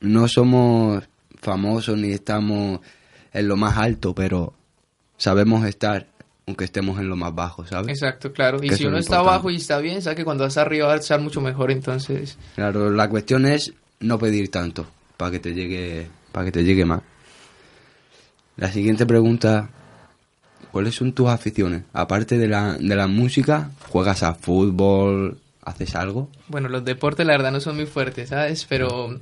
no 0.00 0.28
somos 0.28 1.08
famosos 1.40 1.96
ni 1.96 2.10
estamos 2.10 2.80
en 3.32 3.48
lo 3.48 3.56
más 3.56 3.76
alto, 3.76 4.14
pero 4.14 4.52
sabemos 5.16 5.64
estar 5.64 6.06
aunque 6.48 6.64
estemos 6.64 6.98
en 6.98 7.10
lo 7.10 7.16
más 7.16 7.34
bajo, 7.34 7.66
¿sabes? 7.66 7.88
Exacto, 7.88 8.32
claro. 8.32 8.58
Y 8.62 8.70
si 8.70 8.86
uno 8.86 8.96
está 8.96 9.18
abajo 9.18 9.50
y 9.50 9.56
está 9.56 9.78
bien, 9.80 10.00
sabe 10.00 10.16
que 10.16 10.24
cuando 10.24 10.44
vas 10.44 10.56
arriba 10.56 10.86
va 10.86 10.94
a 10.94 10.96
estar 10.96 11.20
mucho 11.20 11.42
mejor, 11.42 11.70
entonces... 11.70 12.38
Claro, 12.54 12.90
la 12.90 13.06
cuestión 13.10 13.44
es 13.44 13.74
no 14.00 14.18
pedir 14.18 14.50
tanto 14.50 14.86
para 15.18 15.32
que 15.32 15.40
te 15.40 15.52
llegue, 15.52 16.08
para 16.32 16.46
que 16.46 16.52
te 16.52 16.64
llegue 16.64 16.86
más. 16.86 17.02
La 18.56 18.72
siguiente 18.72 19.04
pregunta, 19.04 19.68
¿cuáles 20.72 20.94
son 20.94 21.12
tus 21.12 21.28
aficiones? 21.28 21.82
Aparte 21.92 22.38
de 22.38 22.48
la, 22.48 22.74
de 22.74 22.96
la 22.96 23.06
música, 23.06 23.70
¿juegas 23.88 24.22
a 24.22 24.34
fútbol? 24.34 25.38
¿Haces 25.62 25.94
algo? 25.94 26.28
Bueno, 26.48 26.68
los 26.68 26.84
deportes 26.84 27.26
la 27.26 27.32
verdad 27.32 27.52
no 27.52 27.60
son 27.60 27.76
muy 27.76 27.86
fuertes, 27.86 28.30
¿sabes? 28.30 28.64
Pero... 28.68 29.18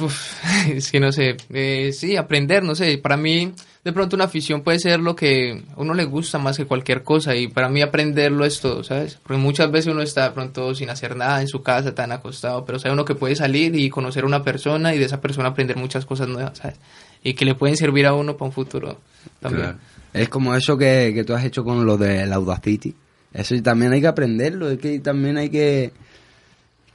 uf, 0.00 0.44
es 0.68 0.90
que 0.90 1.00
no 1.00 1.12
sé, 1.12 1.36
eh, 1.50 1.92
sí, 1.92 2.16
aprender, 2.16 2.62
no 2.62 2.74
sé, 2.74 2.98
para 2.98 3.16
mí 3.16 3.52
de 3.84 3.92
pronto 3.92 4.14
una 4.14 4.26
afición 4.26 4.62
puede 4.62 4.78
ser 4.78 5.00
lo 5.00 5.16
que 5.16 5.64
a 5.76 5.80
uno 5.80 5.94
le 5.94 6.04
gusta 6.04 6.38
más 6.38 6.56
que 6.56 6.66
cualquier 6.66 7.02
cosa 7.02 7.34
y 7.34 7.48
para 7.48 7.68
mí 7.68 7.82
aprenderlo 7.82 8.44
es 8.44 8.60
todo, 8.60 8.84
¿sabes? 8.84 9.18
Porque 9.22 9.42
muchas 9.42 9.70
veces 9.72 9.92
uno 9.92 10.02
está 10.02 10.28
de 10.28 10.30
pronto 10.30 10.74
sin 10.74 10.88
hacer 10.88 11.16
nada 11.16 11.40
en 11.40 11.48
su 11.48 11.62
casa, 11.62 11.94
tan 11.94 12.12
acostado, 12.12 12.64
pero 12.64 12.78
sabe 12.78 12.92
uno 12.92 13.04
que 13.04 13.16
puede 13.16 13.34
salir 13.34 13.74
y 13.74 13.90
conocer 13.90 14.22
a 14.22 14.26
una 14.26 14.44
persona 14.44 14.94
y 14.94 14.98
de 14.98 15.06
esa 15.06 15.20
persona 15.20 15.48
aprender 15.48 15.76
muchas 15.76 16.06
cosas 16.06 16.28
nuevas, 16.28 16.58
¿sabes? 16.58 16.78
Y 17.24 17.34
que 17.34 17.44
le 17.44 17.54
pueden 17.54 17.76
servir 17.76 18.06
a 18.06 18.14
uno 18.14 18.36
para 18.36 18.46
un 18.46 18.52
futuro 18.52 18.98
también. 19.40 19.64
Claro. 19.64 19.78
Es 20.12 20.28
como 20.28 20.54
eso 20.54 20.76
que, 20.76 21.12
que 21.14 21.24
tú 21.24 21.34
has 21.34 21.44
hecho 21.44 21.64
con 21.64 21.86
lo 21.86 21.96
del 21.96 22.32
Audacity. 22.32 22.94
Eso 23.32 23.54
también 23.62 23.92
hay 23.92 24.00
que 24.00 24.06
aprenderlo, 24.06 24.70
es 24.70 24.78
que 24.78 24.98
también 25.00 25.38
hay 25.38 25.48
que, 25.48 25.92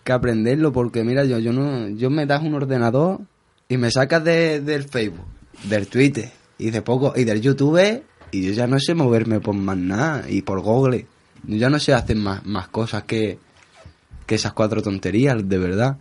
que 0.03 0.11
aprenderlo, 0.11 0.71
porque 0.71 1.03
mira, 1.03 1.25
yo, 1.25 1.39
yo 1.39 1.51
no, 1.51 1.89
yo 1.89 2.09
me 2.09 2.27
das 2.27 2.43
un 2.43 2.53
ordenador 2.53 3.21
y 3.67 3.77
me 3.77 3.89
sacas 3.89 4.23
de, 4.23 4.61
del 4.61 4.83
Facebook, 4.83 5.25
del 5.63 5.87
Twitter 5.87 6.29
y 6.59 6.69
de 6.69 6.81
poco, 6.83 7.13
y 7.15 7.23
del 7.23 7.41
YouTube, 7.41 8.03
y 8.31 8.45
yo 8.45 8.51
ya 8.53 8.67
no 8.67 8.79
sé 8.79 8.93
moverme 8.93 9.39
por 9.39 9.55
más 9.55 9.77
nada, 9.77 10.29
y 10.29 10.43
por 10.43 10.61
Google. 10.61 11.07
Yo 11.43 11.57
ya 11.57 11.69
no 11.69 11.79
sé 11.79 11.93
hacer 11.93 12.17
más, 12.17 12.45
más 12.45 12.67
cosas 12.67 13.03
que, 13.03 13.39
que 14.27 14.35
esas 14.35 14.53
cuatro 14.53 14.83
tonterías, 14.83 15.37
de 15.47 15.57
verdad. 15.57 15.97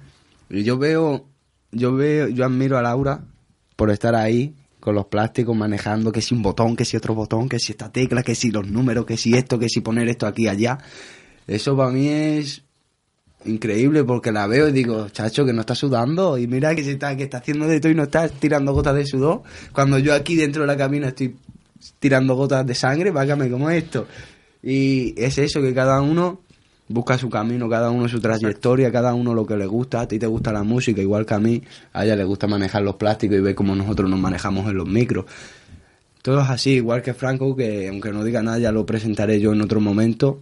Y 0.51 0.65
yo 0.65 0.77
veo, 0.77 1.25
yo 1.73 1.95
veo, 1.95 2.29
yo 2.29 2.45
admiro 2.45 2.77
a 2.77 2.83
Laura 2.83 3.25
por 3.77 3.91
estar 3.91 4.15
ahí 4.15 4.55
con 4.87 4.95
los 4.95 5.07
plásticos 5.07 5.57
manejando 5.57 6.13
que 6.13 6.23
si 6.23 6.33
un 6.33 6.43
botón, 6.43 6.77
que 6.77 6.85
si 6.85 6.97
otro 6.97 7.13
botón, 7.13 7.49
que 7.49 7.59
si 7.59 7.73
esta 7.73 7.91
tecla, 7.91 8.23
que 8.23 8.37
si 8.37 8.53
los 8.53 8.69
números, 8.69 9.05
que 9.05 9.17
si 9.17 9.35
esto, 9.35 9.59
que 9.59 9.69
si 9.69 9.81
poner 9.81 10.09
esto 10.09 10.29
aquí 10.29 10.47
allá. 10.47 10.79
Eso 11.45 11.77
para 11.77 11.91
mí 11.91 12.07
es 12.07 12.63
increíble 13.47 14.05
porque 14.05 14.31
la 14.31 14.47
veo 14.47 14.69
y 14.69 14.73
digo, 14.73 15.09
chacho, 15.09 15.45
que 15.45 15.53
no 15.53 15.63
está 15.63 15.75
sudando 15.75 16.39
y 16.39 16.47
mira 16.47 16.73
que 16.77 16.85
se 16.85 16.93
está, 16.93 17.17
que 17.17 17.25
está 17.25 17.39
haciendo 17.39 17.67
de 17.67 17.81
todo 17.81 17.91
y 17.91 17.97
no 17.97 18.05
está 18.05 18.29
tirando 18.29 18.73
gotas 18.73 18.95
de 18.95 19.05
sudor. 19.05 19.43
Cuando 19.73 19.99
yo 19.99 20.15
aquí 20.15 20.37
dentro 20.37 20.63
de 20.63 20.69
la 20.69 20.77
cabina 20.77 21.09
estoy 21.09 21.35
tirando 21.99 22.37
gotas 22.37 22.65
de 22.65 22.77
sangre, 22.77 23.11
vágame, 23.11 23.51
¿cómo 23.51 23.69
es 23.69 23.83
esto? 23.83 24.07
Y 24.63 25.21
es 25.21 25.37
eso, 25.39 25.61
que 25.63 25.75
cada 25.75 26.01
uno 26.01 26.43
busca 26.89 27.19
su 27.19 27.29
camino, 27.29 27.69
cada 27.69 27.91
uno 27.91 28.09
su 28.09 28.21
trayectoria, 28.21 28.93
cada 28.93 29.15
uno 29.15 29.35
lo 29.35 29.47
que 29.47 29.57
le 29.57 29.67
gusta. 29.67 30.03
A 30.03 30.09
ti 30.09 30.19
te 30.19 30.27
gusta 30.27 30.53
la 30.53 30.63
música, 30.63 31.01
igual 31.01 31.27
que 31.27 31.35
a 31.35 31.39
mí. 31.39 31.63
A 31.93 32.05
ella 32.05 32.17
le 32.17 32.25
gusta 32.25 32.47
manejar 32.47 32.83
los 32.83 32.97
plásticos 32.97 33.37
y 33.39 33.41
ver 33.41 33.55
cómo 33.55 33.75
nosotros 33.75 34.09
nos 34.09 34.19
manejamos 34.19 34.69
en 34.69 34.77
los 34.77 34.89
micros. 34.89 35.27
Todo 36.23 36.41
es 36.41 36.51
así, 36.51 36.73
igual 36.73 37.03
que 37.03 37.15
Franco, 37.15 37.55
que 37.55 37.89
aunque 37.89 38.13
no 38.13 38.25
diga 38.25 38.43
nada, 38.43 38.59
ya 38.59 38.73
lo 38.73 38.85
presentaré 38.85 39.41
yo 39.41 39.53
en 39.53 39.63
otro 39.63 39.81
momento. 39.81 40.41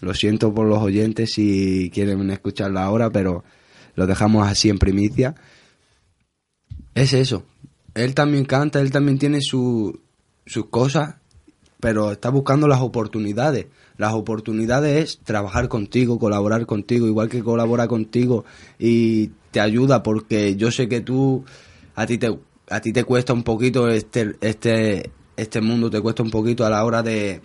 Lo 0.00 0.12
siento 0.12 0.52
por 0.52 0.66
los 0.66 0.78
oyentes 0.78 1.32
si 1.32 1.90
quieren 1.94 2.30
escucharlo 2.30 2.80
ahora, 2.80 3.10
pero 3.10 3.44
lo 3.94 4.06
dejamos 4.06 4.46
así 4.46 4.68
en 4.68 4.78
primicia. 4.78 5.34
Es 6.94 7.12
eso. 7.12 7.44
Él 7.94 8.14
también 8.14 8.44
canta, 8.44 8.80
él 8.80 8.90
también 8.90 9.18
tiene 9.18 9.40
su, 9.40 10.00
sus 10.46 10.66
cosas, 10.66 11.16
pero 11.84 12.12
está 12.12 12.30
buscando 12.30 12.66
las 12.66 12.80
oportunidades. 12.80 13.66
Las 13.98 14.14
oportunidades 14.14 15.04
es 15.04 15.18
trabajar 15.18 15.68
contigo, 15.68 16.18
colaborar 16.18 16.64
contigo, 16.64 17.06
igual 17.06 17.28
que 17.28 17.42
colabora 17.42 17.88
contigo 17.88 18.46
y 18.78 19.32
te 19.50 19.60
ayuda 19.60 20.02
porque 20.02 20.56
yo 20.56 20.70
sé 20.70 20.88
que 20.88 21.02
tú, 21.02 21.44
a 21.94 22.06
ti 22.06 22.16
te, 22.16 22.38
a 22.70 22.80
ti 22.80 22.94
te 22.94 23.04
cuesta 23.04 23.34
un 23.34 23.42
poquito 23.42 23.90
este, 23.90 24.34
este, 24.40 25.10
este 25.36 25.60
mundo, 25.60 25.90
te 25.90 26.00
cuesta 26.00 26.22
un 26.22 26.30
poquito 26.30 26.64
a 26.64 26.70
la 26.70 26.82
hora 26.86 27.02
de, 27.02 27.42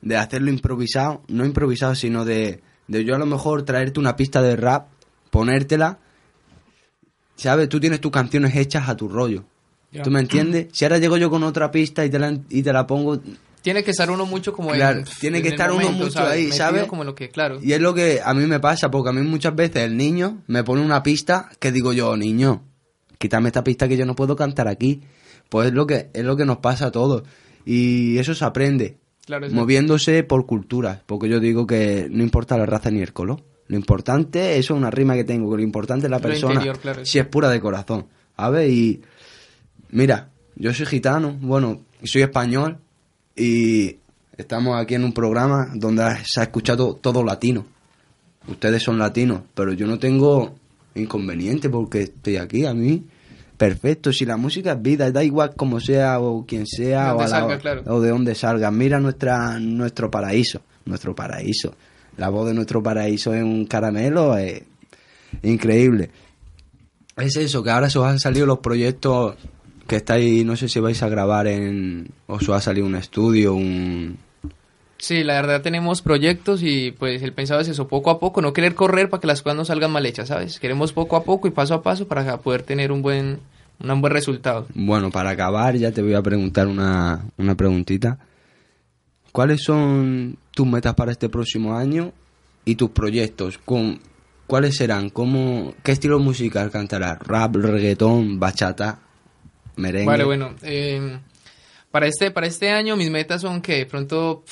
de 0.00 0.16
hacerlo 0.16 0.50
improvisado, 0.50 1.22
no 1.26 1.44
improvisado, 1.44 1.96
sino 1.96 2.24
de, 2.24 2.60
de 2.86 3.04
yo 3.04 3.16
a 3.16 3.18
lo 3.18 3.26
mejor 3.26 3.64
traerte 3.64 3.98
una 3.98 4.14
pista 4.14 4.40
de 4.42 4.54
rap, 4.54 4.90
ponértela, 5.32 5.98
¿sabes? 7.34 7.68
Tú 7.68 7.80
tienes 7.80 8.00
tus 8.00 8.12
canciones 8.12 8.54
hechas 8.54 8.88
a 8.88 8.96
tu 8.96 9.08
rollo. 9.08 9.44
¿Tú 10.02 10.10
me 10.10 10.20
entiendes? 10.20 10.68
Si 10.72 10.84
ahora 10.84 10.98
llego 10.98 11.16
yo 11.16 11.30
con 11.30 11.42
otra 11.42 11.70
pista 11.70 12.04
y 12.04 12.10
te 12.10 12.18
la, 12.18 12.38
y 12.48 12.62
te 12.62 12.72
la 12.72 12.86
pongo, 12.86 13.20
Tiene 13.60 13.82
que 13.82 13.90
estar 13.90 14.10
uno 14.10 14.24
mucho 14.24 14.52
como 14.52 14.70
Claro, 14.70 15.00
en, 15.00 15.04
tiene 15.04 15.42
que 15.42 15.48
en 15.48 15.54
estar 15.54 15.72
uno 15.72 15.90
mucho 15.90 16.20
ahí, 16.20 16.52
¿sabes? 16.52 16.86
Como 16.86 17.02
lo 17.02 17.14
que, 17.14 17.28
claro. 17.30 17.58
Y 17.60 17.72
es 17.72 17.80
lo 17.80 17.92
que 17.92 18.20
a 18.24 18.32
mí 18.32 18.46
me 18.46 18.60
pasa, 18.60 18.90
porque 18.90 19.10
a 19.10 19.12
mí 19.12 19.22
muchas 19.22 19.54
veces 19.54 19.82
el 19.84 19.96
niño 19.96 20.42
me 20.46 20.62
pone 20.62 20.82
una 20.82 21.02
pista 21.02 21.50
que 21.58 21.72
digo 21.72 21.92
yo, 21.92 22.16
niño, 22.16 22.62
quítame 23.18 23.48
esta 23.48 23.64
pista 23.64 23.88
que 23.88 23.96
yo 23.96 24.06
no 24.06 24.14
puedo 24.14 24.36
cantar 24.36 24.68
aquí. 24.68 25.02
Pues 25.48 25.68
es 25.68 25.74
lo 25.74 25.86
que, 25.86 26.10
es 26.14 26.24
lo 26.24 26.36
que 26.36 26.44
nos 26.44 26.58
pasa 26.58 26.86
a 26.86 26.90
todos. 26.92 27.24
Y 27.64 28.16
eso 28.18 28.34
se 28.34 28.44
aprende, 28.44 28.98
Claro, 29.26 29.48
moviéndose 29.50 30.22
por 30.22 30.46
culturas, 30.46 31.02
porque 31.06 31.28
yo 31.28 31.40
digo 31.40 31.66
que 31.66 32.06
no 32.10 32.22
importa 32.22 32.56
la 32.56 32.66
raza 32.66 32.90
ni 32.90 33.00
el 33.00 33.12
color. 33.12 33.42
Lo 33.66 33.76
importante, 33.76 34.58
eso 34.58 34.74
es 34.74 34.78
una 34.78 34.90
rima 34.90 35.14
que 35.14 35.24
tengo, 35.24 35.50
que 35.50 35.56
lo 35.56 35.62
importante 35.62 36.06
es 36.06 36.10
la 36.10 36.18
persona, 36.20 36.54
interior, 36.54 36.78
claro. 36.78 37.04
si 37.04 37.18
es 37.18 37.26
pura 37.26 37.48
de 37.50 37.60
corazón. 37.60 38.06
¿Sabes? 38.36 38.70
Y 38.70 39.02
mira, 39.92 40.28
yo 40.56 40.72
soy 40.74 40.86
gitano, 40.86 41.36
bueno, 41.40 41.80
soy 42.04 42.22
español 42.22 42.78
y 43.36 43.96
estamos 44.36 44.80
aquí 44.80 44.94
en 44.94 45.04
un 45.04 45.12
programa 45.12 45.70
donde 45.74 46.04
se 46.24 46.40
ha 46.40 46.44
escuchado 46.44 46.94
todo 46.94 47.22
latino. 47.24 47.66
Ustedes 48.48 48.82
son 48.82 48.98
latinos, 48.98 49.42
pero 49.54 49.72
yo 49.72 49.86
no 49.86 49.98
tengo 49.98 50.54
inconveniente 50.94 51.68
porque 51.70 52.02
estoy 52.02 52.36
aquí, 52.36 52.66
a 52.66 52.74
mí 52.74 53.04
perfecto. 53.56 54.12
Si 54.12 54.24
la 54.24 54.36
música 54.38 54.72
es 54.72 54.82
vida, 54.82 55.10
da 55.12 55.22
igual 55.22 55.54
como 55.54 55.80
sea 55.80 56.18
o 56.20 56.46
quien 56.46 56.66
sea 56.66 57.14
o, 57.14 57.18
donde 57.18 57.24
a 57.24 57.28
la- 57.28 57.40
salga, 57.40 57.58
claro. 57.58 57.82
o 57.86 58.00
de 58.00 58.08
donde 58.08 58.34
salga. 58.34 58.70
Mira 58.70 58.98
nuestra 58.98 59.58
nuestro 59.58 60.10
paraíso, 60.10 60.62
nuestro 60.86 61.14
paraíso. 61.14 61.74
La 62.16 62.30
voz 62.30 62.48
de 62.48 62.54
nuestro 62.54 62.82
paraíso 62.82 63.34
es 63.34 63.42
un 63.42 63.66
caramelo, 63.66 64.36
es 64.38 64.62
increíble. 65.42 66.10
Es 67.16 67.36
eso, 67.36 67.62
que 67.62 67.70
ahora 67.70 67.90
se 67.90 67.98
os 67.98 68.06
han 68.06 68.18
salido 68.18 68.46
los 68.46 68.60
proyectos 68.60 69.36
que 69.90 69.96
estáis, 69.96 70.46
no 70.46 70.54
sé 70.54 70.68
si 70.68 70.78
vais 70.78 71.02
a 71.02 71.08
grabar 71.08 71.48
en, 71.48 72.12
o 72.28 72.34
os 72.34 72.48
ha 72.48 72.60
salido 72.60 72.86
un 72.86 72.94
estudio, 72.94 73.54
un... 73.54 74.18
Sí, 74.98 75.24
la 75.24 75.34
verdad 75.34 75.62
tenemos 75.62 76.00
proyectos 76.00 76.62
y 76.62 76.92
pues 76.92 77.22
el 77.22 77.32
pensado 77.32 77.60
es 77.60 77.66
eso, 77.66 77.88
poco 77.88 78.10
a 78.10 78.20
poco, 78.20 78.40
no 78.40 78.52
querer 78.52 78.76
correr 78.76 79.10
para 79.10 79.20
que 79.20 79.26
las 79.26 79.42
cosas 79.42 79.56
no 79.56 79.64
salgan 79.64 79.90
mal 79.90 80.06
hechas, 80.06 80.28
¿sabes? 80.28 80.60
Queremos 80.60 80.92
poco 80.92 81.16
a 81.16 81.24
poco 81.24 81.48
y 81.48 81.50
paso 81.50 81.74
a 81.74 81.82
paso 81.82 82.06
para 82.06 82.36
poder 82.36 82.62
tener 82.62 82.92
un 82.92 83.02
buen, 83.02 83.40
un 83.80 84.00
buen 84.00 84.12
resultado. 84.12 84.68
Bueno, 84.74 85.10
para 85.10 85.30
acabar 85.30 85.74
ya 85.74 85.90
te 85.90 86.02
voy 86.02 86.14
a 86.14 86.22
preguntar 86.22 86.68
una, 86.68 87.24
una 87.36 87.56
preguntita. 87.56 88.16
¿Cuáles 89.32 89.64
son 89.64 90.36
tus 90.52 90.68
metas 90.68 90.94
para 90.94 91.10
este 91.10 91.28
próximo 91.28 91.76
año 91.76 92.12
y 92.64 92.76
tus 92.76 92.90
proyectos? 92.90 93.58
Con, 93.58 93.98
¿Cuáles 94.46 94.76
serán? 94.76 95.10
¿Cómo, 95.10 95.74
¿Qué 95.82 95.90
estilo 95.90 96.20
musical 96.20 96.70
cantarás? 96.70 97.18
¿Rap, 97.18 97.56
reggaetón, 97.56 98.38
bachata, 98.38 99.00
merengue? 99.76 100.06
Vale, 100.06 100.24
bueno, 100.24 100.54
eh, 100.62 101.18
para 101.90 102.06
este 102.06 102.30
para 102.30 102.46
este 102.46 102.70
año 102.70 102.96
mis 102.96 103.10
metas 103.10 103.40
son 103.42 103.60
que 103.62 103.76
de 103.78 103.86
pronto 103.86 104.44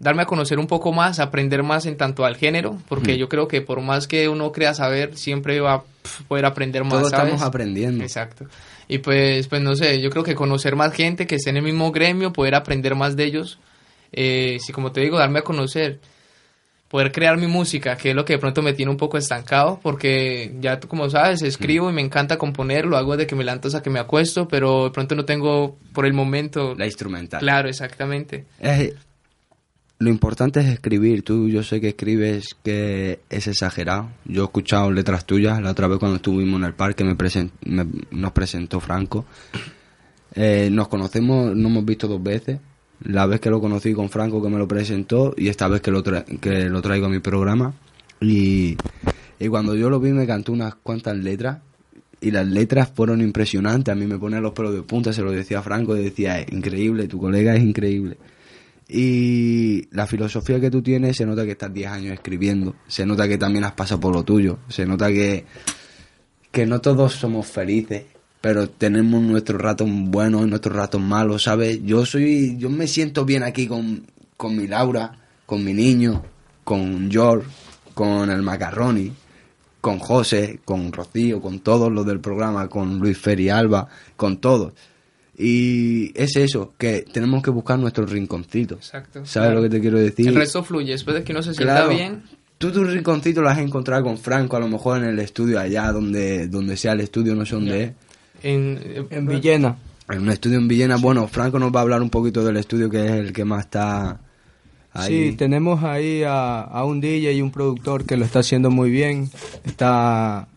darme 0.00 0.22
a 0.22 0.26
conocer 0.26 0.58
un 0.60 0.68
poco 0.68 0.92
más, 0.92 1.18
aprender 1.18 1.62
más 1.64 1.84
en 1.86 1.96
tanto 1.96 2.24
al 2.24 2.36
género, 2.36 2.78
porque 2.88 3.14
Mm. 3.14 3.16
yo 3.16 3.28
creo 3.28 3.48
que 3.48 3.60
por 3.62 3.80
más 3.80 4.06
que 4.06 4.28
uno 4.28 4.52
crea 4.52 4.72
saber, 4.74 5.16
siempre 5.16 5.58
va 5.60 5.74
a 5.74 5.82
poder 6.28 6.44
aprender 6.46 6.84
más, 6.84 6.92
Todos 6.92 7.10
¿sabes? 7.10 7.24
estamos 7.32 7.42
aprendiendo. 7.48 8.04
Exacto. 8.04 8.46
Y 8.86 8.98
pues, 8.98 9.48
pues 9.48 9.60
no 9.60 9.74
sé, 9.74 10.00
yo 10.00 10.08
creo 10.10 10.22
que 10.22 10.34
conocer 10.36 10.76
más 10.76 10.92
gente 10.94 11.26
que 11.26 11.34
esté 11.34 11.50
en 11.50 11.56
el 11.58 11.62
mismo 11.64 11.90
gremio, 11.90 12.32
poder 12.32 12.54
aprender 12.54 12.94
más 12.94 13.16
de 13.16 13.24
ellos, 13.24 13.58
eh, 14.12 14.58
si 14.64 14.72
como 14.72 14.92
te 14.92 15.00
digo, 15.00 15.18
darme 15.18 15.40
a 15.40 15.42
conocer, 15.42 15.98
poder 16.88 17.12
crear 17.12 17.36
mi 17.36 17.46
música, 17.46 17.96
que 17.96 18.10
es 18.10 18.16
lo 18.16 18.24
que 18.24 18.32
de 18.34 18.38
pronto 18.38 18.62
me 18.62 18.72
tiene 18.72 18.90
un 18.90 18.96
poco 18.96 19.18
estancado, 19.18 19.78
porque 19.82 20.54
ya 20.60 20.80
tú 20.80 20.88
como 20.88 21.08
sabes, 21.10 21.42
escribo 21.42 21.90
y 21.90 21.92
me 21.92 22.00
encanta 22.00 22.38
componer, 22.38 22.86
lo 22.86 22.96
hago 22.96 23.16
de 23.16 23.26
que 23.26 23.34
me 23.36 23.44
levanto 23.44 23.68
hasta 23.68 23.82
que 23.82 23.90
me 23.90 23.98
acuesto, 23.98 24.48
pero 24.48 24.84
de 24.84 24.90
pronto 24.90 25.14
no 25.14 25.24
tengo 25.26 25.76
por 25.92 26.06
el 26.06 26.14
momento... 26.14 26.74
La 26.76 26.86
instrumental. 26.86 27.40
Claro, 27.40 27.68
exactamente. 27.68 28.46
Es- 28.58 28.94
lo 30.00 30.10
importante 30.10 30.60
es 30.60 30.66
escribir. 30.66 31.24
Tú, 31.24 31.48
yo 31.48 31.64
sé 31.64 31.80
que 31.80 31.88
escribes 31.88 32.50
que 32.62 33.18
es 33.28 33.48
exagerado. 33.48 34.08
Yo 34.24 34.42
he 34.42 34.44
escuchado 34.44 34.92
letras 34.92 35.24
tuyas 35.26 35.60
la 35.60 35.72
otra 35.72 35.88
vez 35.88 35.98
cuando 35.98 36.16
estuvimos 36.18 36.60
en 36.60 36.66
el 36.66 36.72
parque, 36.74 37.02
me, 37.02 37.16
presen- 37.18 37.50
me- 37.64 37.84
nos 38.12 38.30
presentó 38.30 38.78
Franco. 38.78 39.26
Eh, 40.34 40.68
nos 40.70 40.86
conocemos, 40.86 41.54
nos 41.56 41.70
hemos 41.72 41.84
visto 41.84 42.06
dos 42.06 42.22
veces. 42.22 42.60
La 43.04 43.26
vez 43.26 43.40
que 43.40 43.50
lo 43.50 43.60
conocí 43.60 43.92
con 43.94 44.08
Franco 44.10 44.42
que 44.42 44.48
me 44.48 44.58
lo 44.58 44.66
presentó 44.68 45.34
y 45.36 45.48
esta 45.48 45.68
vez 45.68 45.80
que 45.80 45.90
lo, 45.90 46.02
tra- 46.02 46.24
que 46.40 46.68
lo 46.68 46.82
traigo 46.82 47.06
a 47.06 47.08
mi 47.08 47.20
programa. 47.20 47.74
Y, 48.20 48.76
y 49.38 49.48
cuando 49.48 49.74
yo 49.76 49.88
lo 49.88 50.00
vi 50.00 50.10
me 50.12 50.26
cantó 50.26 50.52
unas 50.52 50.74
cuantas 50.76 51.16
letras 51.16 51.58
y 52.20 52.32
las 52.32 52.46
letras 52.48 52.90
fueron 52.92 53.20
impresionantes. 53.20 53.92
A 53.92 53.94
mí 53.94 54.06
me 54.06 54.18
ponía 54.18 54.40
los 54.40 54.52
pelos 54.52 54.74
de 54.74 54.82
punta, 54.82 55.12
se 55.12 55.22
lo 55.22 55.30
decía 55.30 55.60
a 55.60 55.62
Franco 55.62 55.96
y 55.96 56.02
decía, 56.02 56.40
"Es 56.40 56.52
increíble, 56.52 57.06
tu 57.06 57.18
colega 57.20 57.54
es 57.54 57.62
increíble. 57.62 58.16
Y 58.88 59.86
la 59.94 60.06
filosofía 60.06 60.58
que 60.60 60.70
tú 60.70 60.82
tienes 60.82 61.16
se 61.16 61.26
nota 61.26 61.44
que 61.44 61.52
estás 61.52 61.72
10 61.72 61.88
años 61.90 62.14
escribiendo, 62.14 62.74
se 62.88 63.04
nota 63.04 63.28
que 63.28 63.36
también 63.38 63.64
has 63.64 63.72
pasado 63.72 64.00
por 64.00 64.14
lo 64.14 64.22
tuyo, 64.24 64.58
se 64.68 64.86
nota 64.86 65.08
que, 65.08 65.44
que 66.50 66.64
no 66.66 66.80
todos 66.80 67.12
somos 67.12 67.46
felices, 67.46 68.04
pero 68.40 68.68
tenemos 68.68 69.22
nuestros 69.22 69.60
ratos 69.60 69.88
buenos 69.90 70.42
y 70.46 70.46
nuestros 70.50 70.74
ratos 70.74 71.00
malos, 71.00 71.44
¿sabes? 71.44 71.80
Yo 71.84 72.06
soy, 72.06 72.56
yo 72.58 72.70
me 72.70 72.86
siento 72.86 73.24
bien 73.24 73.42
aquí 73.42 73.66
con, 73.66 74.04
con 74.36 74.56
mi 74.56 74.66
Laura, 74.66 75.18
con 75.46 75.64
mi 75.64 75.72
niño, 75.72 76.22
con 76.64 77.10
George, 77.10 77.48
con 77.94 78.30
el 78.30 78.42
Macarroni, 78.42 79.12
con 79.80 79.98
José, 79.98 80.60
con 80.64 80.92
Rocío, 80.92 81.40
con 81.40 81.60
todos 81.60 81.90
los 81.90 82.06
del 82.06 82.20
programa, 82.20 82.68
con 82.68 82.98
Luis 82.98 83.18
Ferri 83.18 83.48
Alba, 83.48 83.88
con 84.16 84.38
todos. 84.38 84.72
Y 85.36 86.12
es 86.20 86.36
eso, 86.36 86.74
que 86.76 87.04
tenemos 87.12 87.42
que 87.42 87.50
buscar 87.50 87.78
nuestro 87.78 88.04
rinconcito. 88.06 88.74
Exacto. 88.74 89.24
¿Sabes 89.24 89.50
claro. 89.50 89.54
lo 89.56 89.62
que 89.62 89.70
te 89.70 89.80
quiero 89.80 89.98
decir? 89.98 90.28
El 90.28 90.34
resto 90.34 90.64
fluye, 90.64 90.92
después 90.92 91.16
de 91.16 91.22
que 91.22 91.32
uno 91.32 91.42
se 91.42 91.54
sienta 91.54 91.74
Claro. 91.74 91.90
bien, 91.90 92.22
Tú 92.58 92.72
tu 92.72 92.82
rinconcito 92.82 93.40
lo 93.40 93.48
has 93.48 93.58
encontrado 93.58 94.02
con 94.02 94.18
Franco, 94.18 94.56
a 94.56 94.60
lo 94.60 94.66
mejor 94.66 94.98
en 94.98 95.04
el 95.04 95.18
estudio 95.20 95.60
allá, 95.60 95.92
donde, 95.92 96.48
donde 96.48 96.76
sea 96.76 96.92
el 96.92 97.00
estudio, 97.00 97.36
no 97.36 97.46
sé 97.46 97.54
dónde 97.54 97.82
es. 97.84 97.92
En, 98.42 99.06
En 99.10 99.26
Villena. 99.26 99.76
En 100.08 100.22
un 100.22 100.30
estudio 100.30 100.58
en 100.58 100.68
Villena. 100.68 100.96
Bueno, 100.96 101.28
Franco 101.28 101.58
nos 101.58 101.74
va 101.74 101.80
a 101.80 101.82
hablar 101.82 102.02
un 102.02 102.10
poquito 102.10 102.44
del 102.44 102.56
estudio, 102.56 102.88
que 102.88 103.04
es 103.04 103.12
el 103.12 103.32
que 103.32 103.44
más 103.44 103.64
está 103.64 104.20
ahí. 104.92 105.30
Sí, 105.30 105.36
tenemos 105.36 105.84
ahí 105.84 106.22
a, 106.22 106.60
a 106.60 106.84
un 106.84 107.00
DJ 107.00 107.34
y 107.34 107.42
un 107.42 107.50
productor 107.50 108.04
que 108.04 108.16
lo 108.16 108.24
está 108.24 108.38
haciendo 108.38 108.70
muy 108.70 108.90
bien. 108.90 109.30
Está 109.64 110.48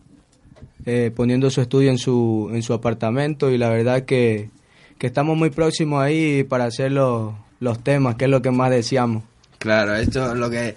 eh, 0.84 1.12
poniendo 1.14 1.48
su 1.50 1.60
estudio 1.60 1.90
en 1.90 1.98
su, 1.98 2.50
en 2.52 2.62
su 2.62 2.72
apartamento 2.72 3.50
y 3.50 3.58
la 3.58 3.68
verdad 3.68 4.04
que, 4.04 4.50
que 4.98 5.06
estamos 5.06 5.36
muy 5.36 5.50
próximos 5.50 6.02
ahí 6.02 6.42
para 6.42 6.64
hacer 6.64 6.90
los, 6.90 7.34
los 7.60 7.84
temas, 7.84 8.16
que 8.16 8.24
es 8.24 8.30
lo 8.30 8.42
que 8.42 8.50
más 8.50 8.70
deseamos. 8.70 9.22
Claro, 9.58 9.94
esto 9.94 10.32
es 10.32 10.38
lo 10.38 10.50
que, 10.50 10.74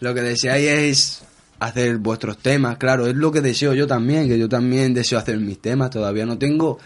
lo 0.00 0.14
que 0.14 0.22
deseáis 0.22 0.68
es 0.68 1.24
hacer 1.64 1.98
vuestros 1.98 2.38
temas, 2.38 2.76
claro, 2.76 3.06
es 3.06 3.14
lo 3.14 3.30
que 3.30 3.40
deseo 3.40 3.72
yo 3.74 3.86
también, 3.86 4.28
que 4.28 4.38
yo 4.38 4.48
también 4.48 4.94
deseo 4.94 5.18
hacer 5.18 5.38
mis 5.38 5.58
temas, 5.60 5.90
todavía 5.90 6.26
no 6.26 6.36
tengo, 6.38 6.78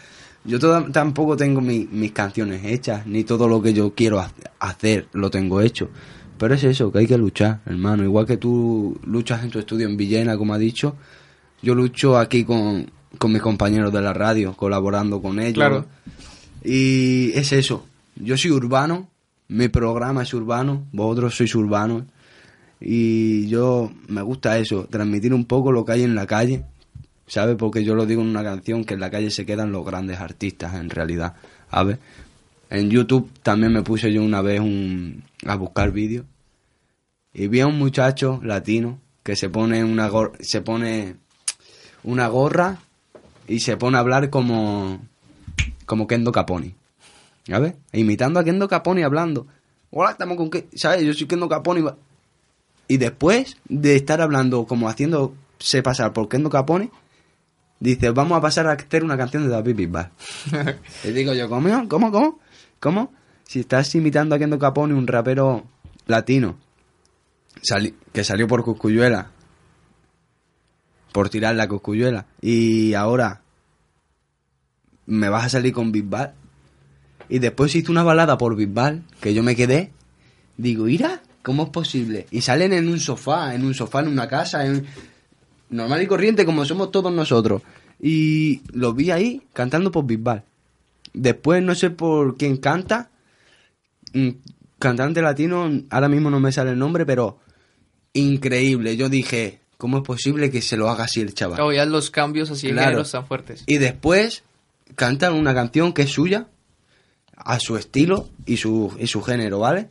yo 0.44 0.58
toda- 0.58 0.86
tampoco 0.92 1.36
tengo 1.36 1.60
mi- 1.60 1.88
mis 1.90 2.12
canciones 2.12 2.64
hechas, 2.64 3.06
ni 3.06 3.24
todo 3.24 3.48
lo 3.48 3.62
que 3.62 3.72
yo 3.72 3.94
quiero 3.94 4.20
ha- 4.20 4.30
hacer 4.60 5.06
lo 5.12 5.30
tengo 5.30 5.60
hecho, 5.60 5.88
Pero 6.38 6.52
es 6.54 6.64
eso, 6.64 6.92
que 6.92 6.98
hay 6.98 7.06
que 7.06 7.16
luchar, 7.16 7.60
hermano. 7.64 8.04
Igual 8.04 8.26
que 8.26 8.36
tú 8.36 9.00
luchas 9.06 9.42
en 9.42 9.48
tu 9.50 9.58
estudio 9.58 9.88
en 9.88 9.96
Villena, 9.96 10.36
como 10.36 10.52
ha 10.52 10.58
dicho, 10.58 10.94
yo 11.62 11.74
lucho 11.74 12.18
aquí 12.18 12.44
con, 12.44 12.90
con 13.16 13.32
mis 13.32 13.40
compañeros 13.40 13.90
de 13.90 14.02
la 14.02 14.12
radio, 14.12 14.52
colaborando 14.54 15.22
con 15.22 15.40
ellos. 15.40 15.54
Claro. 15.54 15.86
Y 16.62 17.30
es 17.32 17.52
eso. 17.52 17.86
Yo 18.16 18.36
soy 18.36 18.50
urbano, 18.50 19.08
mi 19.48 19.68
programa 19.68 20.24
es 20.24 20.34
urbano, 20.34 20.84
vosotros 20.92 21.34
sois 21.34 21.54
urbanos. 21.54 22.02
Y 22.80 23.48
yo 23.48 23.90
me 24.08 24.22
gusta 24.22 24.58
eso, 24.58 24.86
transmitir 24.90 25.32
un 25.32 25.46
poco 25.46 25.72
lo 25.72 25.84
que 25.84 25.92
hay 25.92 26.02
en 26.02 26.14
la 26.14 26.26
calle, 26.26 26.64
¿sabes? 27.26 27.56
Porque 27.56 27.84
yo 27.84 27.94
lo 27.94 28.04
digo 28.06 28.20
en 28.22 28.28
una 28.28 28.42
canción 28.44 28.84
que 28.84 28.94
en 28.94 29.00
la 29.00 29.10
calle 29.10 29.30
se 29.30 29.46
quedan 29.46 29.72
los 29.72 29.84
grandes 29.84 30.20
artistas, 30.20 30.74
en 30.74 30.90
realidad, 30.90 31.34
¿sabes? 31.70 31.98
En 32.68 32.90
YouTube 32.90 33.30
también 33.42 33.72
me 33.72 33.82
puse 33.82 34.12
yo 34.12 34.22
una 34.22 34.42
vez 34.42 34.60
un, 34.60 35.22
a 35.46 35.54
buscar 35.56 35.92
vídeos 35.92 36.26
y 37.32 37.46
vi 37.48 37.60
a 37.60 37.66
un 37.66 37.78
muchacho 37.78 38.40
latino 38.42 38.98
que 39.22 39.36
se 39.36 39.48
pone 39.48 39.82
una 39.84 40.10
gor- 40.10 40.36
se 40.40 40.60
pone 40.60 41.16
una 42.02 42.28
gorra 42.28 42.78
y 43.48 43.60
se 43.60 43.76
pone 43.76 43.96
a 43.96 44.00
hablar 44.00 44.30
como 44.30 45.00
como 45.86 46.06
Kendo 46.08 46.32
Caponi. 46.32 46.74
¿Sabes? 47.46 47.74
Imitando 47.92 48.40
a 48.40 48.44
Kendo 48.44 48.66
Caponi 48.68 49.02
hablando. 49.04 49.46
Hola, 49.90 50.10
estamos 50.10 50.36
con 50.36 50.50
qué, 50.50 50.66
¿sabes? 50.74 51.02
Yo 51.04 51.14
soy 51.14 51.28
Kendo 51.28 51.48
Caponi. 51.48 51.84
Y 52.88 52.98
después 52.98 53.56
de 53.68 53.96
estar 53.96 54.20
hablando 54.20 54.64
como 54.66 54.88
haciéndose 54.88 55.82
pasar 55.82 56.12
por 56.12 56.28
Kendo 56.28 56.50
Caponi, 56.50 56.90
dice, 57.80 58.10
"Vamos 58.10 58.38
a 58.38 58.40
pasar 58.40 58.66
a 58.68 58.72
hacer 58.72 59.02
una 59.04 59.16
canción 59.16 59.42
de 59.44 59.48
David 59.50 59.74
Bisbal." 59.76 60.10
Y 61.04 61.08
digo 61.10 61.34
yo, 61.34 61.48
¿cómo? 61.48 61.88
¿Cómo? 61.88 62.10
¿Cómo? 62.12 62.38
¿Cómo? 62.80 63.12
Si 63.44 63.60
estás 63.60 63.94
imitando 63.94 64.34
a 64.34 64.38
Kendo 64.38 64.58
Capone, 64.58 64.94
un 64.94 65.06
rapero 65.06 65.64
latino, 66.06 66.56
sali- 67.62 67.94
que 68.12 68.22
salió 68.24 68.46
por 68.46 68.62
Cuscuyuela, 68.64 69.30
por 71.12 71.28
tirar 71.28 71.54
la 71.56 71.66
Cuscuyuela, 71.68 72.26
y 72.40 72.94
ahora 72.94 73.42
me 75.06 75.28
vas 75.28 75.46
a 75.46 75.48
salir 75.48 75.72
con 75.72 75.92
Bisbal, 75.92 76.34
y 77.28 77.38
después 77.38 77.74
hizo 77.74 77.90
una 77.92 78.02
balada 78.02 78.36
por 78.38 78.54
Bisbal, 78.56 79.04
que 79.20 79.32
yo 79.34 79.42
me 79.42 79.56
quedé, 79.56 79.92
digo, 80.56 80.88
ira, 80.88 81.22
¿cómo 81.46 81.62
es 81.62 81.68
posible? 81.68 82.26
Y 82.32 82.40
salen 82.40 82.72
en 82.72 82.88
un 82.88 82.98
sofá, 82.98 83.54
en 83.54 83.64
un 83.64 83.72
sofá, 83.72 84.00
en 84.00 84.08
una 84.08 84.26
casa, 84.26 84.66
en 84.66 84.84
normal 85.70 86.02
y 86.02 86.08
corriente 86.08 86.44
como 86.44 86.64
somos 86.64 86.90
todos 86.90 87.12
nosotros. 87.12 87.62
Y 88.02 88.62
lo 88.72 88.94
vi 88.94 89.12
ahí 89.12 89.42
cantando 89.52 89.92
por 89.92 90.04
Bisbal. 90.06 90.42
Después 91.12 91.62
no 91.62 91.76
sé 91.76 91.90
por 91.90 92.36
quién 92.36 92.56
canta. 92.56 93.10
Cantante 94.80 95.22
latino, 95.22 95.70
ahora 95.88 96.08
mismo 96.08 96.30
no 96.30 96.40
me 96.40 96.50
sale 96.50 96.72
el 96.72 96.80
nombre, 96.80 97.06
pero 97.06 97.38
increíble. 98.12 98.96
Yo 98.96 99.08
dije, 99.08 99.60
¿cómo 99.78 99.98
es 99.98 100.02
posible 100.02 100.50
que 100.50 100.60
se 100.60 100.76
lo 100.76 100.90
haga 100.90 101.04
así 101.04 101.20
el 101.20 101.32
chaval? 101.32 101.60
Ya 101.72 101.86
los 101.86 102.10
cambios 102.10 102.50
así 102.50 102.72
Claro. 102.72 103.04
tan 103.04 103.24
fuertes. 103.24 103.62
Y 103.68 103.78
después 103.78 104.42
cantan 104.96 105.34
una 105.34 105.54
canción 105.54 105.92
que 105.92 106.02
es 106.02 106.10
suya, 106.10 106.48
a 107.36 107.60
su 107.60 107.76
estilo 107.76 108.30
y 108.46 108.56
su, 108.56 108.92
y 108.98 109.06
su 109.06 109.22
género, 109.22 109.60
¿vale? 109.60 109.90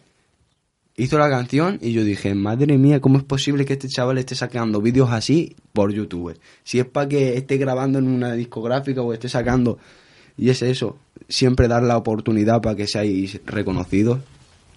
Hizo 0.97 1.17
la 1.17 1.29
canción 1.29 1.77
y 1.81 1.91
yo 1.91 2.05
dije, 2.05 2.34
madre 2.36 2.77
mía, 2.77 3.01
¿cómo 3.01 3.17
es 3.17 3.23
posible 3.25 3.65
que 3.65 3.73
este 3.73 3.89
chaval 3.89 4.17
esté 4.17 4.34
sacando 4.34 4.79
vídeos 4.79 5.12
así 5.12 5.53
por 5.73 5.91
YouTube? 5.91 6.39
Si 6.63 6.79
es 6.79 6.86
para 6.86 7.10
que 7.10 7.36
esté 7.36 7.58
grabando 7.58 7.99
en 7.99 8.08
una 8.08 8.34
discográfica 8.34 9.01
o 9.01 9.13
esté 9.13 9.27
sacando... 9.27 9.77
Y 10.38 10.49
es 10.49 10.62
eso, 10.62 10.97
siempre 11.29 11.69
dar 11.69 11.81
la 11.84 11.97
oportunidad 11.97 12.62
para 12.62 12.75
que 12.75 12.88
seáis 12.88 13.39
reconocidos, 13.45 14.19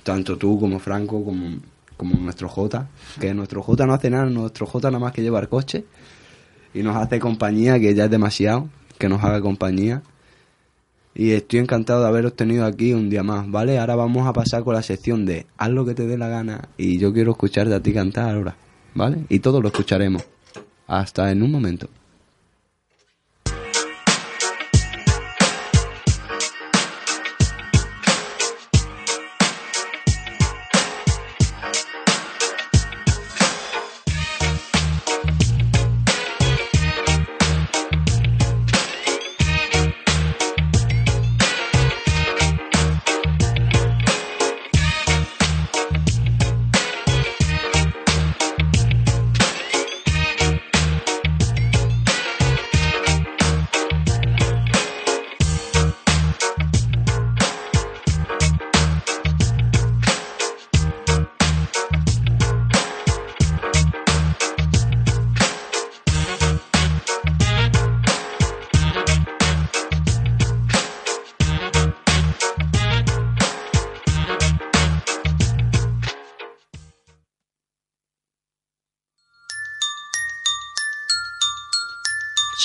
tanto 0.04 0.38
tú 0.38 0.58
como 0.58 0.78
Franco, 0.78 1.24
como, 1.24 1.58
como 1.96 2.14
nuestro 2.16 2.48
J, 2.48 2.88
que 3.20 3.34
nuestro 3.34 3.62
J 3.62 3.84
no 3.84 3.92
hace 3.92 4.08
nada, 4.08 4.26
nuestro 4.26 4.66
J 4.66 4.88
nada 4.90 5.00
más 5.00 5.12
que 5.12 5.22
lleva 5.22 5.40
el 5.40 5.48
coche 5.48 5.84
y 6.74 6.82
nos 6.82 6.96
hace 6.96 7.18
compañía, 7.18 7.80
que 7.80 7.92
ya 7.92 8.04
es 8.04 8.10
demasiado, 8.10 8.68
que 8.98 9.08
nos 9.08 9.22
haga 9.24 9.40
compañía. 9.40 10.02
Y 11.18 11.32
estoy 11.32 11.58
encantado 11.58 12.00
de 12.02 12.06
haberos 12.06 12.36
tenido 12.36 12.64
aquí 12.64 12.92
un 12.92 13.10
día 13.10 13.24
más, 13.24 13.50
¿vale? 13.50 13.76
Ahora 13.80 13.96
vamos 13.96 14.24
a 14.28 14.32
pasar 14.32 14.62
con 14.62 14.74
la 14.74 14.84
sección 14.84 15.26
de 15.26 15.46
haz 15.56 15.68
lo 15.68 15.84
que 15.84 15.92
te 15.92 16.06
dé 16.06 16.16
la 16.16 16.28
gana 16.28 16.68
y 16.76 16.98
yo 16.98 17.12
quiero 17.12 17.32
escucharte 17.32 17.74
a 17.74 17.82
ti 17.82 17.92
cantar 17.92 18.36
ahora, 18.36 18.56
¿vale? 18.94 19.24
Y 19.28 19.40
todos 19.40 19.60
lo 19.60 19.66
escucharemos. 19.66 20.24
Hasta 20.86 21.32
en 21.32 21.42
un 21.42 21.50
momento. 21.50 21.88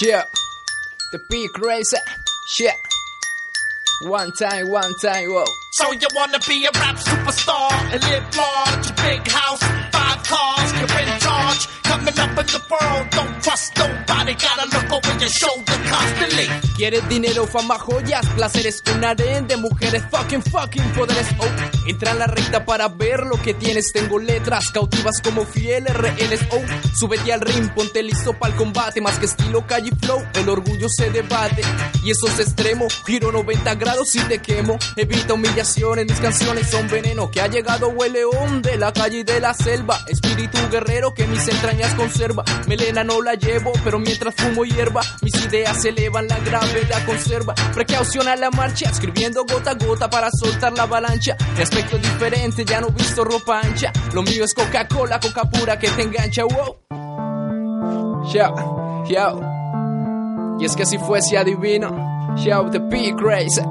Yeah, 0.03 0.23
the 1.13 1.19
big 1.29 1.49
crazy. 1.53 1.95
Yeah. 2.59 2.73
One 4.01 4.33
time, 4.33 4.69
one 4.69 4.93
time, 5.01 5.29
whoa. 5.29 5.45
So 5.71 5.93
you 5.93 6.07
wanna 6.13 6.39
be 6.45 6.65
a 6.65 6.71
rap 6.77 6.97
superstar 6.97 7.71
and 7.71 8.03
live 8.03 8.35
large, 8.35 8.95
big 8.97 9.25
house, 9.31 9.63
five 9.93 10.21
cars, 10.25 10.73
you're 10.73 10.99
in 10.99 11.19
charge. 11.21 11.72
¿Quieres 16.75 17.07
dinero, 17.07 17.45
fama, 17.45 17.77
joyas, 17.77 18.25
placeres, 18.35 18.81
un 18.93 19.05
harén 19.05 19.47
de 19.47 19.57
mujeres, 19.57 20.03
fucking, 20.09 20.41
fucking 20.41 20.83
poderes? 20.93 21.27
Oh, 21.37 21.87
entra 21.87 22.11
en 22.11 22.19
la 22.19 22.27
recta 22.27 22.65
para 22.65 22.87
ver 22.89 23.25
lo 23.25 23.41
que 23.41 23.53
tienes. 23.53 23.91
Tengo 23.93 24.17
letras 24.17 24.69
cautivas 24.71 25.21
como 25.21 25.45
fieles 25.45 25.95
rehenes. 25.95 26.39
Oh, 26.51 26.61
súbete 26.95 27.31
al 27.31 27.41
ring, 27.41 27.69
ponte 27.73 28.01
listo 28.01 28.33
para 28.33 28.53
el 28.53 28.57
combate. 28.57 29.01
Más 29.01 29.19
que 29.19 29.27
estilo 29.27 29.65
calle 29.67 29.91
flow, 30.01 30.23
el 30.33 30.49
orgullo 30.49 30.87
se 30.89 31.09
debate. 31.11 31.61
Y 32.03 32.11
eso 32.11 32.27
es 32.27 32.39
extremo, 32.39 32.87
giro 33.05 33.31
90 33.31 33.75
grados 33.75 34.15
y 34.15 34.19
te 34.19 34.39
quemo. 34.39 34.77
Evita 34.95 35.35
humillaciones, 35.35 36.05
mis 36.07 36.19
canciones 36.19 36.69
son 36.69 36.87
veneno. 36.87 37.29
Que 37.29 37.41
ha 37.41 37.47
llegado 37.47 37.93
el 38.03 38.13
león 38.13 38.61
de 38.61 38.77
la 38.77 38.91
calle 38.91 39.19
y 39.19 39.23
de 39.23 39.39
la 39.39 39.53
selva. 39.53 39.99
Espíritu 40.07 40.57
guerrero 40.71 41.13
que 41.13 41.27
mis 41.27 41.47
entrañas 41.47 41.82
conserva. 41.95 42.43
Melena 42.67 43.03
no 43.03 43.21
la 43.21 43.35
llevo, 43.35 43.71
pero 43.83 43.99
mientras 43.99 44.35
fumo 44.35 44.63
hierba, 44.65 45.01
mis 45.21 45.33
ideas 45.45 45.81
se 45.81 45.89
elevan, 45.89 46.27
la 46.27 46.39
gravedad 46.39 47.05
conserva. 47.05 47.53
Precaución 47.73 48.27
a 48.27 48.35
la 48.35 48.49
marcha, 48.51 48.89
escribiendo 48.89 49.45
gota 49.45 49.71
a 49.71 49.73
gota 49.75 50.09
para 50.09 50.29
soltar 50.31 50.73
la 50.73 50.83
avalancha. 50.83 51.35
De 51.55 51.63
aspecto 51.63 51.97
diferente, 51.97 52.65
ya 52.65 52.81
no 52.81 52.89
visto 52.89 53.23
ropa 53.23 53.59
ancha. 53.59 53.91
Lo 54.13 54.23
mío 54.23 54.43
es 54.43 54.53
Coca-Cola, 54.53 55.19
coca 55.19 55.43
pura 55.49 55.77
que 55.77 55.89
te 55.89 56.03
engancha, 56.03 56.43
wow. 56.43 56.77
Yo, 58.31 59.03
yo. 59.09 59.41
Y 60.59 60.65
es 60.65 60.75
que 60.75 60.85
si 60.85 60.97
fuese 60.97 61.37
adivino, 61.37 62.35
yo, 62.37 62.69
the 62.71 62.79
big 62.79 63.15
grace. 63.15 63.61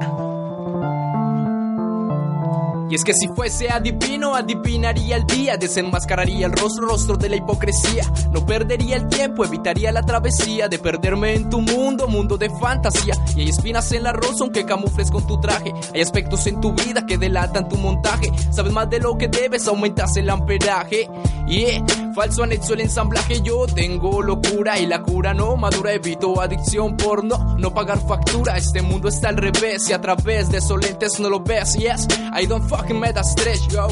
Y 2.89 2.95
es 2.95 3.03
que 3.03 3.13
si 3.13 3.27
fuese 3.27 3.69
adivino, 3.69 4.35
adivinaría 4.35 5.15
el 5.15 5.25
día, 5.25 5.57
desenmascararía 5.57 6.45
el 6.45 6.51
rostro, 6.51 6.87
rostro 6.87 7.17
de 7.17 7.29
la 7.29 7.37
hipocresía. 7.37 8.03
No 8.31 8.45
perdería 8.45 8.97
el 8.97 9.07
tiempo, 9.07 9.45
evitaría 9.45 9.91
la 9.91 10.03
travesía 10.03 10.67
de 10.67 10.79
perderme 10.79 11.33
en 11.33 11.49
tu 11.49 11.61
mundo, 11.61 12.07
mundo 12.07 12.37
de 12.37 12.49
fantasía. 12.49 13.15
Y 13.35 13.41
hay 13.41 13.49
espinas 13.49 13.91
en 13.91 14.03
la 14.03 14.11
rosa, 14.11 14.43
aunque 14.43 14.65
camufles 14.65 15.09
con 15.09 15.25
tu 15.25 15.39
traje. 15.39 15.73
Hay 15.93 16.01
aspectos 16.01 16.45
en 16.47 16.59
tu 16.61 16.73
vida 16.73 17.05
que 17.05 17.17
delatan 17.17 17.67
tu 17.69 17.77
montaje. 17.77 18.31
Sabes 18.51 18.71
más 18.71 18.89
de 18.89 18.99
lo 18.99 19.17
que 19.17 19.27
debes, 19.27 19.67
aumentas 19.67 20.15
el 20.17 20.29
amperaje. 20.29 21.09
Yeah, 21.47 21.83
falso 22.15 22.43
anexo 22.43 22.73
el 22.73 22.81
ensamblaje. 22.81 23.41
Yo 23.41 23.65
tengo 23.65 24.21
locura 24.21 24.79
y 24.79 24.85
la 24.85 25.01
cura 25.01 25.33
no 25.33 25.55
madura. 25.55 25.93
Evito 25.93 26.41
adicción 26.41 26.95
por 26.97 27.23
no, 27.23 27.73
pagar 27.73 27.99
factura. 27.99 28.57
Este 28.57 28.81
mundo 28.81 29.09
está 29.09 29.29
al 29.29 29.37
revés 29.37 29.89
y 29.89 29.93
a 29.93 30.01
través 30.01 30.49
de 30.49 30.59
esos 30.59 30.79
lentes 30.79 31.19
no 31.19 31.29
lo 31.29 31.39
ves. 31.41 31.73
Yes, 31.75 32.07
I 32.39 32.45
don't 32.45 32.67
fucking 32.73 32.99
me 32.99 33.11
that 33.11 33.25
stretch, 33.25 33.71
yo. 33.71 33.87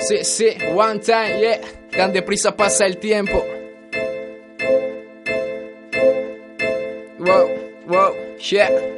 Sí, 0.00 0.24
sí, 0.24 0.56
one 0.74 1.00
time, 1.00 1.40
yeah. 1.40 1.60
Tan 1.90 2.12
deprisa 2.12 2.56
pasa 2.56 2.86
el 2.86 2.98
tiempo. 2.98 3.44
Wow, 7.18 7.48
wow, 7.88 8.14
yeah. 8.38 8.97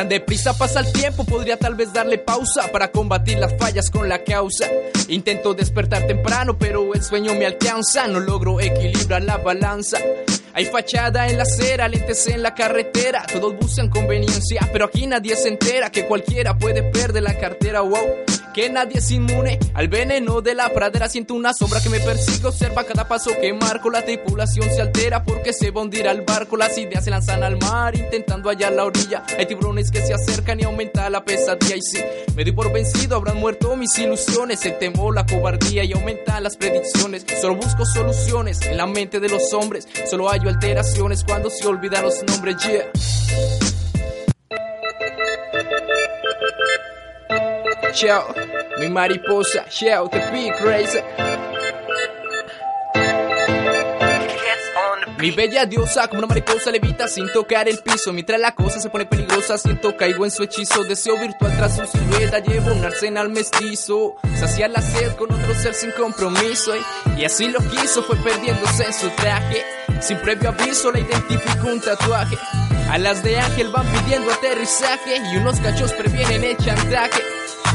Tan 0.00 0.08
deprisa 0.08 0.56
pasa 0.56 0.80
el 0.80 0.90
tiempo, 0.92 1.24
podría 1.24 1.58
tal 1.58 1.74
vez 1.74 1.92
darle 1.92 2.16
pausa 2.16 2.72
para 2.72 2.90
combatir 2.90 3.38
las 3.38 3.54
fallas 3.58 3.90
con 3.90 4.08
la 4.08 4.24
causa. 4.24 4.66
Intento 5.08 5.52
despertar 5.52 6.06
temprano, 6.06 6.56
pero 6.56 6.94
el 6.94 7.02
sueño 7.02 7.34
me 7.34 7.44
alcanza, 7.44 8.06
no 8.06 8.18
logro 8.18 8.60
equilibrar 8.60 9.22
la 9.22 9.36
balanza. 9.36 9.98
Hay 10.52 10.64
fachada 10.66 11.28
en 11.28 11.36
la 11.36 11.44
acera, 11.44 11.88
lentes 11.88 12.26
en 12.26 12.42
la 12.42 12.54
carretera, 12.54 13.24
todos 13.32 13.56
buscan 13.58 13.88
conveniencia, 13.88 14.68
pero 14.72 14.86
aquí 14.86 15.06
nadie 15.06 15.36
se 15.36 15.48
entera 15.48 15.90
que 15.90 16.06
cualquiera 16.06 16.58
puede 16.58 16.82
perder 16.82 17.22
la 17.22 17.38
cartera, 17.38 17.80
wow. 17.82 18.24
Que 18.52 18.68
nadie 18.68 18.98
es 18.98 19.08
inmune 19.12 19.60
al 19.74 19.86
veneno 19.86 20.40
de 20.40 20.56
la 20.56 20.68
pradera. 20.70 21.08
Siento 21.08 21.34
una 21.34 21.54
sombra 21.54 21.80
que 21.80 21.88
me 21.88 22.00
persigue, 22.00 22.48
observa 22.48 22.82
cada 22.82 23.06
paso 23.06 23.30
que 23.40 23.52
marco. 23.52 23.90
La 23.90 24.04
tripulación 24.04 24.68
se 24.70 24.80
altera 24.80 25.22
porque 25.22 25.52
se 25.52 25.70
va 25.70 25.80
a 25.80 25.84
hundir 25.84 26.08
al 26.08 26.22
barco. 26.22 26.56
Las 26.56 26.76
ideas 26.76 27.04
se 27.04 27.10
lanzan 27.10 27.44
al 27.44 27.58
mar 27.58 27.94
intentando 27.94 28.50
hallar 28.50 28.72
la 28.72 28.86
orilla. 28.86 29.22
Hay 29.38 29.46
tiburones 29.46 29.92
que 29.92 30.04
se 30.04 30.14
acercan 30.14 30.58
y 30.58 30.64
aumenta 30.64 31.08
la 31.10 31.24
pesadilla. 31.24 31.76
Y 31.76 31.80
sí, 31.80 31.98
me 32.34 32.42
doy 32.42 32.52
por 32.52 32.72
vencido, 32.72 33.14
habrán 33.14 33.36
muerto 33.36 33.76
mis 33.76 33.96
ilusiones. 34.00 34.66
El 34.66 34.78
temor, 34.78 35.14
la 35.14 35.26
cobardía 35.26 35.84
y 35.84 35.92
aumentan 35.92 36.42
las 36.42 36.56
predicciones. 36.56 37.24
Solo 37.40 37.54
busco 37.54 37.86
soluciones 37.86 38.62
en 38.62 38.76
la 38.76 38.86
mente 38.86 39.20
de 39.20 39.28
los 39.28 39.52
hombres. 39.52 39.86
Solo 40.10 40.28
hallo 40.40 40.50
alteraciones 40.50 41.22
cuando 41.24 41.50
se 41.50 41.66
olvidan 41.66 42.04
los 42.04 42.22
nombres. 42.24 42.56
Yeah. 42.66 42.90
Chao, 47.92 48.34
mi 48.78 48.88
mariposa, 48.88 49.66
chao, 49.68 50.08
te 50.08 50.18
be 50.30 50.50
Mi 55.20 55.30
bella 55.30 55.66
diosa, 55.66 56.08
como 56.08 56.20
una 56.20 56.28
mariposa 56.28 56.70
levita 56.70 57.06
sin 57.06 57.30
tocar 57.30 57.68
el 57.68 57.78
piso. 57.80 58.10
Mientras 58.10 58.40
la 58.40 58.54
cosa 58.54 58.80
se 58.80 58.88
pone 58.88 59.04
peligrosa, 59.04 59.58
siento 59.58 59.94
caigo 59.94 60.24
en 60.24 60.30
su 60.30 60.44
hechizo. 60.44 60.82
Deseo 60.84 61.18
virtual 61.18 61.54
tras 61.58 61.76
su 61.76 61.86
silueta, 61.86 62.38
llevo 62.38 62.72
un 62.72 62.82
arsenal 62.82 63.28
mestizo. 63.28 64.16
Saciar 64.38 64.70
la 64.70 64.80
sed 64.80 65.14
con 65.16 65.30
otro 65.30 65.54
ser 65.54 65.74
sin 65.74 65.90
compromiso. 65.90 66.72
Y, 66.74 67.20
y 67.20 67.24
así 67.26 67.48
lo 67.48 67.58
quiso, 67.58 68.02
fue 68.02 68.16
perdiéndose 68.16 68.84
en 68.84 68.94
su 68.94 69.10
traje. 69.10 69.62
Sin 70.00 70.16
previo 70.18 70.48
aviso, 70.48 70.90
la 70.90 71.00
identificó 71.00 71.68
un 71.68 71.82
tatuaje. 71.82 72.38
Alas 72.90 73.22
de 73.22 73.38
ángel 73.38 73.68
van 73.68 73.86
pidiendo 73.92 74.32
aterrizaje. 74.32 75.20
Y 75.34 75.36
unos 75.36 75.60
cachos 75.60 75.92
previenen 75.92 76.44
el 76.44 76.56
chantaje. 76.56 77.22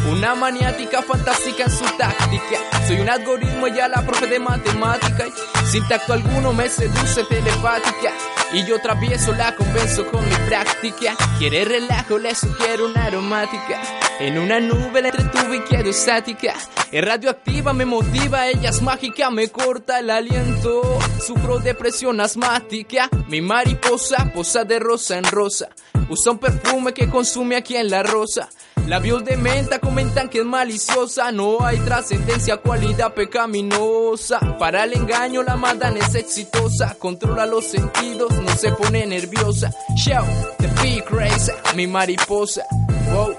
Una 0.09 0.33
maniática 0.33 1.03
fantástica 1.03 1.65
en 1.65 1.71
su 1.71 1.85
táctica. 1.95 2.87
Soy 2.87 3.01
un 3.01 3.09
algoritmo 3.09 3.67
ya 3.67 3.87
la 3.87 4.01
profe 4.03 4.25
de 4.25 4.39
matemática. 4.39 5.25
Sin 5.69 5.87
tacto 5.87 6.13
alguno 6.13 6.53
me 6.53 6.69
seduce 6.69 7.23
telepática. 7.25 8.13
Y 8.53 8.65
yo 8.65 8.79
travieso 8.79 9.33
la 9.33 9.55
convenzo 9.55 10.05
con 10.07 10.23
mi 10.23 10.35
práctica. 10.47 11.15
Quiere 11.39 11.65
relajo, 11.65 12.17
le 12.17 12.33
sugiero 12.35 12.85
una 12.85 13.05
aromática. 13.05 13.81
En 14.19 14.37
una 14.37 14.59
nube 14.59 15.01
la 15.01 15.09
entretuve 15.09 15.57
y 15.57 15.59
quedo 15.61 15.89
estática. 15.89 16.53
Es 16.91 17.03
radioactiva, 17.03 17.73
me 17.73 17.85
motiva, 17.85 18.47
ella 18.47 18.69
es 18.69 18.81
mágica, 18.81 19.29
me 19.31 19.49
corta 19.49 19.99
el 19.99 20.09
aliento. 20.09 20.99
Sufro 21.19 21.59
depresión 21.59 22.21
asmática. 22.21 23.09
Mi 23.27 23.41
mariposa 23.41 24.31
posa 24.33 24.63
de 24.63 24.79
rosa 24.79 25.17
en 25.17 25.25
rosa. 25.25 25.69
Usa 26.07 26.31
un 26.31 26.37
perfume 26.37 26.93
que 26.93 27.09
consume 27.09 27.55
aquí 27.55 27.75
en 27.75 27.89
la 27.89 28.03
rosa. 28.03 28.49
Labios 28.87 29.25
de 29.25 29.35
menta 29.35 29.79
comentan 29.79 30.29
que 30.29 30.39
es 30.39 30.45
maliciosa. 30.45 31.31
No 31.31 31.65
hay 31.65 31.79
trascendencia, 31.79 32.57
cualidad 32.57 33.13
pecaminosa. 33.13 34.39
Para 34.59 34.83
el 34.83 34.93
engaño, 34.93 35.41
la 35.41 35.55
madana 35.55 35.99
es 35.99 36.13
exitosa. 36.13 36.95
Controla 36.99 37.47
los 37.47 37.65
sentidos, 37.65 38.31
no 38.33 38.49
se 38.55 38.71
pone 38.73 39.05
nerviosa. 39.07 39.71
Show, 39.95 40.23
the 40.59 40.67
big 40.83 41.03
crazy, 41.05 41.51
mi 41.75 41.87
mariposa. 41.87 42.63
Wow. 43.11 43.35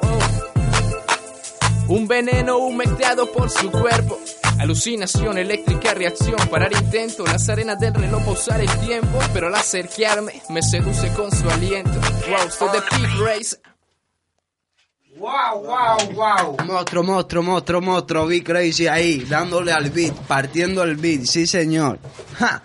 Un 1.88 2.08
veneno 2.08 2.58
humectado 2.58 3.30
por 3.30 3.48
su 3.48 3.70
cuerpo. 3.70 4.18
Alucinación 4.58 5.38
eléctrica, 5.38 5.94
reacción, 5.94 6.36
parar 6.50 6.72
intento. 6.72 7.24
Las 7.24 7.48
arenas 7.48 7.78
del 7.78 7.94
reloj 7.94 8.24
pausar 8.24 8.60
el 8.60 8.78
tiempo. 8.80 9.20
Pero 9.32 9.46
al 9.46 9.54
acercarme, 9.54 10.42
me 10.48 10.60
seduce 10.60 11.08
con 11.12 11.30
su 11.30 11.48
aliento. 11.48 11.92
Wow, 12.28 12.72
the 12.72 12.80
big 12.96 13.20
race. 13.20 13.56
Wow, 15.18 15.64
wow, 15.64 16.12
wow. 16.12 16.56
Monstruo, 16.66 17.02
monstruo, 17.02 17.42
monstruo, 17.42 17.80
monstruo, 17.80 18.26
Big 18.26 18.44
Crazy 18.44 18.86
ahí, 18.86 19.24
dándole 19.24 19.72
al 19.72 19.90
beat, 19.90 20.14
partiendo 20.26 20.82
el 20.82 20.96
beat, 20.96 21.22
sí 21.22 21.46
señor. 21.46 21.98
Ja. 22.34 22.62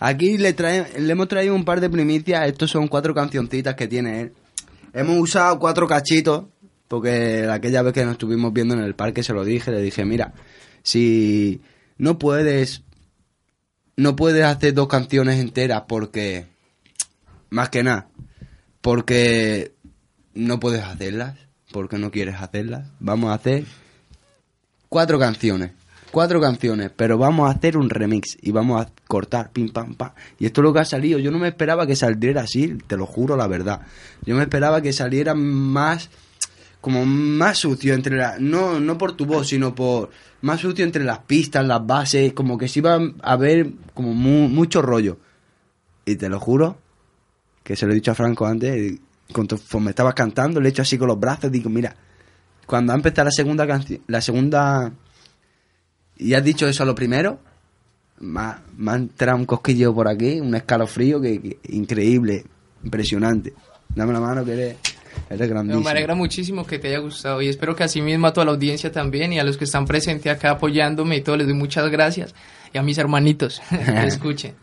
Aquí 0.00 0.36
le, 0.36 0.52
trae, 0.52 0.98
le 0.98 1.12
hemos 1.12 1.28
traído 1.28 1.54
un 1.54 1.64
par 1.64 1.80
de 1.80 1.88
primicias, 1.88 2.48
estos 2.48 2.72
son 2.72 2.88
cuatro 2.88 3.14
cancioncitas 3.14 3.76
que 3.76 3.86
tiene 3.86 4.20
él. 4.20 4.32
Hemos 4.92 5.16
usado 5.16 5.60
cuatro 5.60 5.86
cachitos, 5.86 6.46
porque 6.88 7.46
aquella 7.48 7.82
vez 7.82 7.92
que 7.92 8.04
nos 8.04 8.14
estuvimos 8.14 8.52
viendo 8.52 8.74
en 8.74 8.80
el 8.80 8.96
parque 8.96 9.22
se 9.22 9.32
lo 9.32 9.44
dije, 9.44 9.70
le 9.70 9.80
dije, 9.80 10.04
mira, 10.04 10.34
si 10.82 11.60
no 11.98 12.18
puedes, 12.18 12.82
no 13.96 14.16
puedes 14.16 14.44
hacer 14.44 14.74
dos 14.74 14.88
canciones 14.88 15.38
enteras 15.38 15.84
porque, 15.86 16.46
más 17.48 17.68
que 17.68 17.84
nada, 17.84 18.08
porque 18.80 19.72
no 20.34 20.58
puedes 20.58 20.82
hacerlas 20.82 21.36
porque 21.72 21.98
no 21.98 22.10
quieres 22.10 22.36
hacerlas. 22.40 22.88
Vamos 23.00 23.30
a 23.30 23.34
hacer 23.34 23.64
cuatro 24.88 25.18
canciones. 25.18 25.72
Cuatro 26.10 26.42
canciones, 26.42 26.90
pero 26.94 27.16
vamos 27.16 27.48
a 27.48 27.56
hacer 27.56 27.78
un 27.78 27.88
remix 27.88 28.36
y 28.42 28.50
vamos 28.52 28.82
a 28.84 28.90
cortar 29.08 29.50
pim 29.50 29.70
pam 29.70 29.94
pam. 29.94 30.10
Y 30.38 30.44
esto 30.44 30.60
es 30.60 30.64
lo 30.64 30.72
que 30.74 30.80
ha 30.80 30.84
salido. 30.84 31.18
Yo 31.18 31.30
no 31.30 31.38
me 31.38 31.48
esperaba 31.48 31.86
que 31.86 31.96
saliera 31.96 32.42
así, 32.42 32.76
te 32.86 32.98
lo 32.98 33.06
juro 33.06 33.34
la 33.34 33.46
verdad. 33.46 33.80
Yo 34.26 34.36
me 34.36 34.42
esperaba 34.42 34.82
que 34.82 34.92
saliera 34.92 35.34
más 35.34 36.10
como 36.82 37.06
más 37.06 37.56
sucio 37.58 37.94
entre 37.94 38.16
la, 38.18 38.36
no 38.38 38.78
no 38.78 38.98
por 38.98 39.12
tu 39.16 39.24
voz, 39.24 39.48
sino 39.48 39.74
por 39.74 40.10
más 40.42 40.60
sucio 40.60 40.84
entre 40.84 41.02
las 41.04 41.20
pistas, 41.20 41.64
las 41.64 41.86
bases, 41.86 42.34
como 42.34 42.58
que 42.58 42.68
se 42.68 42.80
iba 42.80 42.98
a 43.22 43.36
ver 43.36 43.70
como 43.94 44.12
mu- 44.12 44.48
mucho 44.48 44.82
rollo. 44.82 45.16
Y 46.04 46.16
te 46.16 46.28
lo 46.28 46.38
juro 46.40 46.76
que 47.64 47.74
se 47.74 47.86
lo 47.86 47.92
he 47.92 47.94
dicho 47.94 48.10
a 48.10 48.14
Franco 48.16 48.44
antes, 48.44 48.98
conforme 49.32 49.90
estabas 49.90 50.14
cantando, 50.14 50.60
le 50.60 50.68
he 50.68 50.70
hecho 50.70 50.82
así 50.82 50.96
con 50.98 51.08
los 51.08 51.18
brazos, 51.18 51.50
digo, 51.50 51.68
mira, 51.70 51.94
cuando 52.66 52.92
ha 52.92 52.96
empezado 52.96 53.24
la 53.26 53.30
segunda 53.32 53.66
canción, 53.66 54.00
la 54.06 54.20
segunda, 54.20 54.92
y 56.18 56.34
has 56.34 56.44
dicho 56.44 56.66
eso 56.68 56.82
a 56.82 56.86
lo 56.86 56.94
primero, 56.94 57.38
me 58.20 58.40
ha, 58.40 58.62
me 58.76 58.92
ha 58.92 58.94
entrado 58.96 59.36
un 59.38 59.46
cosquillo 59.46 59.92
por 59.94 60.08
aquí, 60.08 60.40
un 60.40 60.54
escalofrío 60.54 61.20
que, 61.20 61.40
que- 61.40 61.58
increíble, 61.70 62.44
impresionante. 62.84 63.52
Dame 63.94 64.12
la 64.12 64.20
mano 64.20 64.44
que 64.44 64.52
eres, 64.52 64.76
grandísimo. 65.48 65.82
me 65.84 65.90
alegra 65.90 66.14
muchísimo 66.14 66.64
que 66.66 66.78
te 66.78 66.88
haya 66.88 66.98
gustado 66.98 67.42
y 67.42 67.48
espero 67.48 67.74
que 67.76 67.84
así 67.84 68.00
mismo 68.00 68.26
a 68.28 68.32
toda 68.32 68.46
la 68.46 68.52
audiencia 68.52 68.90
también 68.90 69.32
y 69.32 69.38
a 69.38 69.44
los 69.44 69.56
que 69.58 69.64
están 69.64 69.84
presentes 69.86 70.32
acá 70.32 70.52
apoyándome 70.52 71.16
y 71.16 71.20
todo 71.20 71.36
les 71.36 71.46
doy 71.46 71.56
muchas 71.56 71.90
gracias 71.90 72.34
y 72.72 72.78
a 72.78 72.82
mis 72.82 72.96
hermanitos 72.96 73.60
que 73.68 73.76
escuchen. 74.06 74.54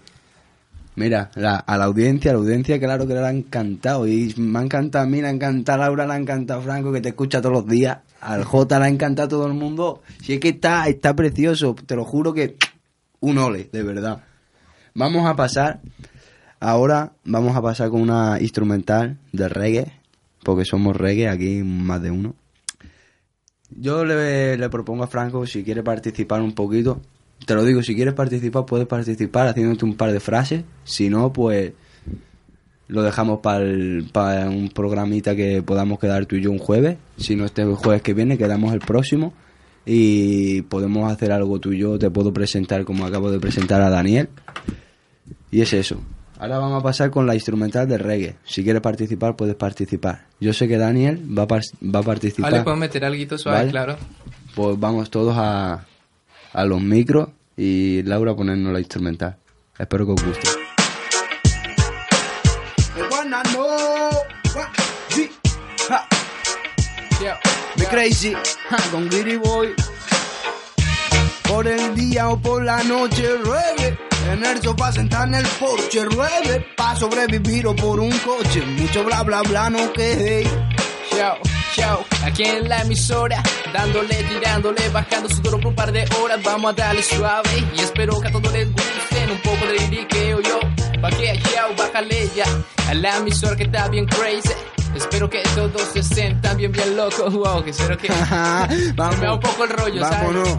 Mira, 0.99 1.31
la- 1.35 1.55
a 1.55 1.77
la 1.77 1.85
audiencia, 1.85 2.31
a 2.31 2.33
la 2.33 2.39
audiencia, 2.41 2.77
claro 2.77 3.07
que 3.07 3.13
le 3.13 3.21
ha 3.25 3.31
encantado. 3.31 4.05
Y 4.05 4.33
me 4.37 4.59
ha 4.59 4.61
encantado 4.63 5.05
a 5.05 5.07
mí, 5.07 5.21
le 5.21 5.27
ha 5.27 5.31
encantado 5.31 5.81
a 5.81 5.85
Laura, 5.85 6.05
le 6.05 6.11
ha 6.13 6.17
encantado 6.17 6.59
a 6.59 6.63
Franco, 6.63 6.91
que 6.91 6.99
te 6.99 7.09
escucha 7.09 7.41
todos 7.41 7.53
los 7.53 7.67
días. 7.67 7.99
Al 8.19 8.43
J 8.43 8.79
le 8.79 8.85
ha 8.85 8.89
encantado 8.89 9.25
a 9.25 9.29
todo 9.29 9.47
el 9.47 9.53
mundo. 9.53 10.01
Si 10.21 10.33
es 10.33 10.39
que 10.41 10.49
está, 10.49 10.89
está 10.89 11.15
precioso, 11.15 11.73
te 11.85 11.95
lo 11.95 12.03
juro 12.03 12.33
que 12.33 12.57
un 13.21 13.37
ole, 13.37 13.69
de 13.71 13.81
verdad. 13.83 14.23
Vamos 14.93 15.25
a 15.25 15.37
pasar, 15.37 15.79
ahora 16.59 17.13
vamos 17.23 17.55
a 17.55 17.61
pasar 17.61 17.89
con 17.89 18.01
una 18.01 18.37
instrumental 18.41 19.17
de 19.31 19.47
reggae, 19.47 19.93
porque 20.43 20.65
somos 20.65 20.97
reggae 20.97 21.29
aquí 21.29 21.63
más 21.63 22.01
de 22.01 22.11
uno. 22.11 22.35
Yo 23.69 24.03
le, 24.03 24.57
le 24.57 24.69
propongo 24.69 25.03
a 25.03 25.07
Franco 25.07 25.45
si 25.47 25.63
quiere 25.63 25.81
participar 25.81 26.41
un 26.41 26.53
poquito. 26.53 26.99
Te 27.45 27.55
lo 27.55 27.63
digo, 27.63 27.81
si 27.81 27.95
quieres 27.95 28.13
participar, 28.13 28.65
puedes 28.65 28.87
participar 28.87 29.47
haciéndote 29.47 29.85
un 29.85 29.95
par 29.95 30.11
de 30.11 30.19
frases. 30.19 30.63
Si 30.83 31.09
no, 31.09 31.31
pues 31.33 31.73
lo 32.87 33.03
dejamos 33.03 33.39
para 33.39 34.49
un 34.49 34.71
programita 34.73 35.35
que 35.35 35.61
podamos 35.61 35.99
quedar 35.99 36.25
tú 36.25 36.35
y 36.35 36.41
yo 36.41 36.51
un 36.51 36.59
jueves. 36.59 36.97
Si 37.17 37.35
no, 37.35 37.45
este 37.45 37.63
jueves 37.65 38.01
que 38.01 38.13
viene, 38.13 38.37
quedamos 38.37 38.73
el 38.73 38.79
próximo. 38.79 39.33
Y 39.85 40.63
podemos 40.63 41.11
hacer 41.11 41.31
algo 41.31 41.59
tú 41.59 41.71
y 41.71 41.79
yo. 41.79 41.97
Te 41.97 42.09
puedo 42.09 42.33
presentar 42.33 42.83
como 42.85 43.05
acabo 43.05 43.31
de 43.31 43.39
presentar 43.39 43.81
a 43.81 43.89
Daniel. 43.89 44.29
Y 45.51 45.61
es 45.61 45.73
eso. 45.73 46.01
Ahora 46.39 46.57
vamos 46.57 46.79
a 46.79 46.83
pasar 46.83 47.09
con 47.11 47.27
la 47.27 47.35
instrumental 47.35 47.87
de 47.87 47.97
reggae. 47.97 48.35
Si 48.45 48.63
quieres 48.63 48.81
participar, 48.81 49.35
puedes 49.35 49.55
participar. 49.55 50.25
Yo 50.39 50.53
sé 50.53 50.67
que 50.67 50.77
Daniel 50.77 51.19
va 51.37 51.43
a, 51.43 51.47
va 51.47 51.99
a 51.99 52.03
participar. 52.03 52.51
Vale, 52.51 52.63
puedo 52.63 52.77
meter 52.77 53.03
algo 53.03 53.37
suave, 53.37 53.57
Vale. 53.57 53.71
claro. 53.71 53.97
Pues 54.55 54.79
vamos 54.79 55.09
todos 55.09 55.35
a, 55.37 55.85
a 56.53 56.65
los 56.65 56.81
micros 56.81 57.29
y 57.55 58.03
Laura 58.03 58.35
ponernos 58.35 58.73
la 58.73 58.79
instrumental. 58.79 59.37
Espero 59.77 60.05
que 60.05 60.11
os 60.13 60.25
guste. 60.25 60.49
Me 67.75 67.85
crazy, 67.85 68.33
con 68.91 69.09
Giri 69.09 69.37
Boy. 69.37 69.73
Por 71.47 71.67
el 71.67 71.95
día 71.95 72.29
o 72.29 72.39
por 72.39 72.63
la 72.63 72.83
noche, 72.83 73.37
rueve. 73.37 73.97
En 74.31 74.45
el 74.45 74.61
sofá 74.61 74.91
sentar 74.91 75.27
en 75.27 75.35
el 75.35 75.45
porche, 75.59 76.05
rueve. 76.05 76.65
Pa' 76.75 76.95
sobrevivir 76.95 77.67
o 77.67 77.75
por 77.75 77.99
un 77.99 78.11
coche. 78.19 78.65
Mucho 78.65 79.03
bla 79.03 79.23
bla 79.23 79.41
bla, 79.43 79.69
no 79.69 79.91
quejéis. 79.93 80.49
Chao 81.15 81.37
aquí 82.25 82.43
en 82.43 82.67
la 82.69 82.81
emisora, 82.81 83.41
dándole, 83.73 84.15
tirándole, 84.23 84.89
bajando 84.89 85.29
su 85.29 85.41
duro 85.41 85.57
por 85.57 85.67
un 85.67 85.75
par 85.75 85.91
de 85.91 86.07
horas, 86.21 86.39
vamos 86.43 86.71
a 86.71 86.75
darle 86.75 87.03
suave 87.03 87.49
y 87.75 87.81
espero 87.81 88.19
que 88.19 88.27
a 88.27 88.31
todos 88.31 88.51
les 88.53 88.71
guste 88.71 89.31
un 89.31 89.37
poco 89.39 89.65
de 89.65 89.79
liriqueo 89.79 90.41
yo, 90.41 90.59
pa' 91.01 91.09
que 91.09 91.39
chao, 91.53 91.73
bájale 91.77 92.29
ya 92.35 92.45
a 92.89 92.93
la 92.93 93.17
emisora 93.17 93.55
que 93.55 93.63
está 93.63 93.87
bien 93.89 94.05
crazy. 94.05 94.49
Espero 94.95 95.29
que 95.29 95.43
todos 95.55 95.83
se 95.93 95.99
estén 95.99 96.41
también 96.41 96.71
bien 96.71 96.97
locos, 96.97 97.31
wow, 97.33 97.63
que 97.63 97.69
espero 97.69 97.95
que 97.95 98.07
Vamos. 98.95 99.17
me 99.19 99.25
da 99.25 99.33
un 99.33 99.39
poco 99.39 99.63
el 99.63 99.69
rollo, 99.69 100.01
¿sabes? 100.01 100.57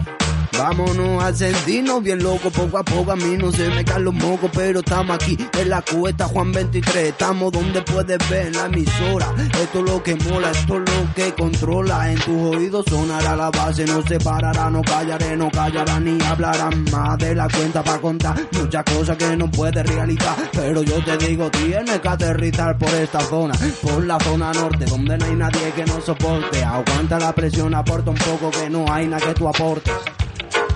Vámonos. 0.57 1.23
A 1.23 1.33
sentirnos 1.33 2.01
bien 2.03 2.23
locos, 2.23 2.51
poco 2.51 2.77
a 2.77 2.83
poco 2.83 3.11
a 3.11 3.15
mí 3.15 3.37
no 3.37 3.51
se 3.51 3.69
me 3.69 3.85
caen 3.85 4.05
los 4.05 4.13
mocos, 4.13 4.49
pero 4.53 4.79
estamos 4.79 5.15
aquí 5.15 5.37
en 5.59 5.69
la 5.69 5.81
cuesta 5.81 6.27
Juan 6.27 6.51
23, 6.51 7.09
estamos 7.09 7.51
donde 7.51 7.81
puedes 7.83 8.17
ver 8.29 8.55
la 8.55 8.65
emisora, 8.65 9.33
esto 9.61 9.79
es 9.79 9.85
lo 9.85 10.01
que 10.01 10.15
mola, 10.15 10.51
esto 10.51 10.77
es 10.77 10.79
lo 10.79 11.13
que 11.13 11.33
controla, 11.33 12.11
en 12.11 12.19
tus 12.19 12.55
oídos 12.55 12.85
sonará 12.89 13.35
la 13.35 13.51
base, 13.51 13.85
no 13.85 14.01
se 14.01 14.19
parará, 14.19 14.69
no 14.69 14.81
callaré, 14.81 15.37
no 15.37 15.51
callará 15.51 15.99
ni 15.99 16.17
hablarán 16.23 16.85
más 16.91 17.17
de 17.19 17.35
la 17.35 17.47
cuenta 17.47 17.83
para 17.83 18.01
contar 18.01 18.35
muchas 18.51 18.83
cosas 18.83 19.17
que 19.17 19.37
no 19.37 19.49
puedes 19.49 19.85
realizar, 19.85 20.35
pero 20.53 20.81
yo 20.81 21.03
te 21.03 21.17
digo, 21.17 21.51
tienes 21.51 21.99
que 21.99 22.07
aterrizar 22.07 22.77
por 22.77 22.89
esta 22.89 23.19
zona, 23.21 23.53
por 23.81 24.03
la 24.05 24.19
zona 24.19 24.51
norte, 24.53 24.85
donde 24.85 25.17
no 25.17 25.25
hay 25.25 25.35
nadie 25.35 25.71
que 25.75 25.85
nos 25.85 26.03
soporte, 26.03 26.63
aguanta 26.63 27.19
la 27.19 27.33
presión, 27.33 27.75
aporta 27.75 28.09
un 28.09 28.17
poco 28.17 28.49
que 28.49 28.69
no 28.69 28.91
hay 28.91 29.07
nada 29.07 29.25
que 29.27 29.33
tú 29.33 29.47
aportes. 29.47 29.93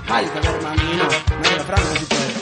Ay, 0.08 0.26
que 0.26 0.48
hermanino, 0.48 1.04
medio 1.42 1.64
franco 1.66 1.96
si 2.00 2.06
puedes. 2.06 2.36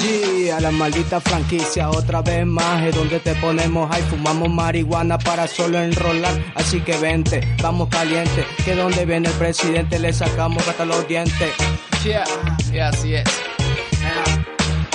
Sí, 0.00 0.50
a 0.50 0.60
la 0.60 0.70
maldita 0.70 1.20
franquicia 1.20 1.90
otra 1.90 2.22
vez 2.22 2.46
más 2.46 2.82
es 2.82 2.94
donde 2.94 3.20
te 3.20 3.34
ponemos 3.36 3.90
ahí, 3.94 4.02
fumamos 4.08 4.48
marihuana 4.48 5.18
para 5.18 5.46
solo 5.46 5.78
enrolar, 5.78 6.32
así 6.54 6.80
que 6.80 6.96
vente, 6.96 7.56
vamos 7.62 7.88
caliente, 7.88 8.46
que 8.64 8.74
donde 8.74 9.04
viene 9.04 9.28
el 9.28 9.34
presidente 9.34 9.98
le 9.98 10.12
sacamos 10.12 10.66
hasta 10.66 10.84
los 10.84 11.06
dientes. 11.06 11.52
Yeah, 12.02 12.24
yeah, 12.72 12.88
así 12.88 13.14
es. 13.14 13.24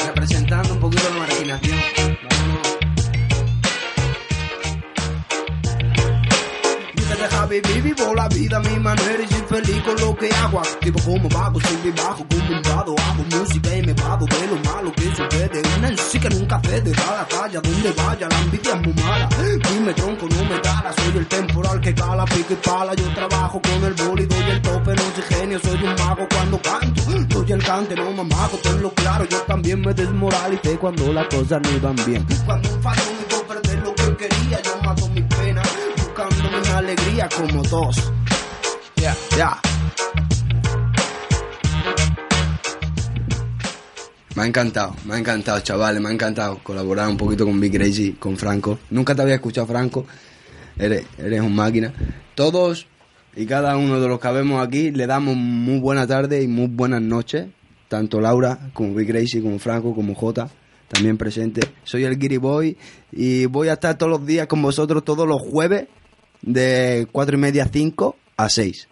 Representando 0.08 0.74
un 0.74 0.80
poquito 0.80 1.04
la 1.10 1.20
marginación. 1.20 1.75
Vivo 7.48 8.16
la 8.16 8.28
vida 8.28 8.58
a 8.58 8.60
mi 8.60 8.80
manera 8.80 9.22
y 9.24 9.28
soy 9.28 9.44
feliz 9.48 9.84
con 9.84 9.96
lo 10.02 10.16
que 10.16 10.30
hago. 10.34 10.60
Activo 10.62 11.00
como 11.06 11.30
vago, 11.30 11.60
soy 11.62 11.92
bajo 11.92 12.26
como 12.28 12.58
un. 12.58 12.66
Hago 12.66 12.96
música 13.40 13.76
y 13.76 13.82
me 13.84 13.94
vado 13.94 14.26
de 14.26 14.48
lo 14.48 14.56
malo 14.64 14.92
que 14.94 15.04
sucede. 15.16 15.62
Una 15.78 15.90
en 15.90 15.98
sí 15.98 16.20
que 16.20 16.30
nunca 16.30 16.60
cede, 16.64 16.92
da 16.92 17.18
la 17.18 17.28
talla 17.28 17.62
donde 17.62 17.92
vaya. 17.92 18.28
La 18.28 18.40
envidia 18.40 18.74
es 18.74 18.82
muy 18.82 18.94
mala. 18.94 19.30
Dime 19.70 19.94
tronco, 19.94 20.28
no 20.28 20.44
me 20.46 20.60
tala. 20.60 20.92
Soy 20.98 21.18
el 21.18 21.28
temporal 21.28 21.82
que 21.82 21.94
cala, 21.94 22.26
pico 22.26 22.54
y 22.54 22.56
pala. 22.56 22.96
Yo 22.96 23.14
trabajo 23.14 23.62
con 23.62 23.84
el 23.84 23.94
boli, 23.94 24.26
doy 24.26 24.50
el 24.50 24.62
tope, 24.64 24.96
no 24.96 25.04
soy 25.14 25.24
genio. 25.30 25.60
Soy 25.60 25.84
un 25.84 25.96
mago 25.96 26.28
cuando 26.28 26.62
canto. 26.62 27.02
Soy 27.04 27.52
el 27.52 27.64
cante, 27.64 27.96
no 27.96 28.12
mamago, 28.12 28.58
tenlo 28.64 28.92
claro. 28.96 29.26
Yo 29.26 29.38
también 29.42 29.82
me 29.82 29.94
desmoralicé 29.94 30.78
cuando 30.80 31.14
las 31.14 31.28
cosas 31.28 31.62
no 31.62 31.72
iban 31.72 31.96
bien. 32.08 32.26
Cuando 32.46 32.70
fallo 32.82 33.05
alegría 36.86 37.28
como 37.36 37.64
dos. 37.64 37.96
Ya. 38.98 39.16
Ya. 39.36 39.60
Me 44.36 44.44
ha 44.44 44.46
encantado, 44.46 44.96
me 45.06 45.16
ha 45.16 45.18
encantado, 45.18 45.60
chavales, 45.62 46.02
me 46.02 46.10
ha 46.10 46.12
encantado 46.12 46.60
colaborar 46.62 47.08
un 47.08 47.18
poquito 47.18 47.46
con 47.46 47.60
Big 47.60 47.74
Crazy, 47.74 48.14
con 48.14 48.38
Franco. 48.38 48.78
Nunca 48.92 49.16
te 49.16 49.24
había 49.24 49.36
escuchado, 49.36 49.66
Franco. 49.66 50.06
Eres, 50.78 51.06
eres 51.18 51.42
un 51.42 51.56
máquina. 51.56 51.92
Todos 52.36 52.86
y 53.36 53.46
cada 53.46 53.78
uno 53.78 54.00
de 54.00 54.08
los 54.08 54.20
que 54.20 54.28
vemos 54.30 54.66
aquí 54.66 54.92
le 54.92 55.08
damos 55.08 55.36
muy 55.36 55.80
buena 55.80 56.06
tarde 56.06 56.44
y 56.44 56.48
muy 56.48 56.68
buenas 56.68 57.02
noches. 57.02 57.48
Tanto 57.88 58.22
Laura 58.22 58.60
como 58.74 58.94
Big 58.94 59.08
Crazy, 59.08 59.42
como 59.42 59.58
Franco, 59.58 59.96
como 59.96 60.14
Jota, 60.14 60.50
también 60.88 61.18
presente. 61.18 61.62
Soy 61.84 62.04
el 62.04 62.20
Giri 62.20 62.38
Boy 62.38 62.78
y 63.12 63.48
voy 63.48 63.70
a 63.70 63.74
estar 63.74 63.98
todos 63.98 64.12
los 64.12 64.26
días 64.28 64.46
con 64.46 64.62
vosotros 64.62 65.04
todos 65.04 65.28
los 65.28 65.42
jueves 65.42 65.88
de 66.46 67.08
cuatro 67.12 67.36
y 67.38 67.40
media 67.40 67.64
a 67.64 67.68
5 67.68 68.16
a 68.38 68.50
6. 68.50 68.88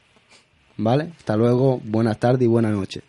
¿Vale? 0.78 1.14
Hasta 1.18 1.38
luego, 1.38 1.80
buenas 1.84 2.20
tardes 2.20 2.42
y 2.42 2.48
buenas 2.48 2.74
noches. 2.74 3.04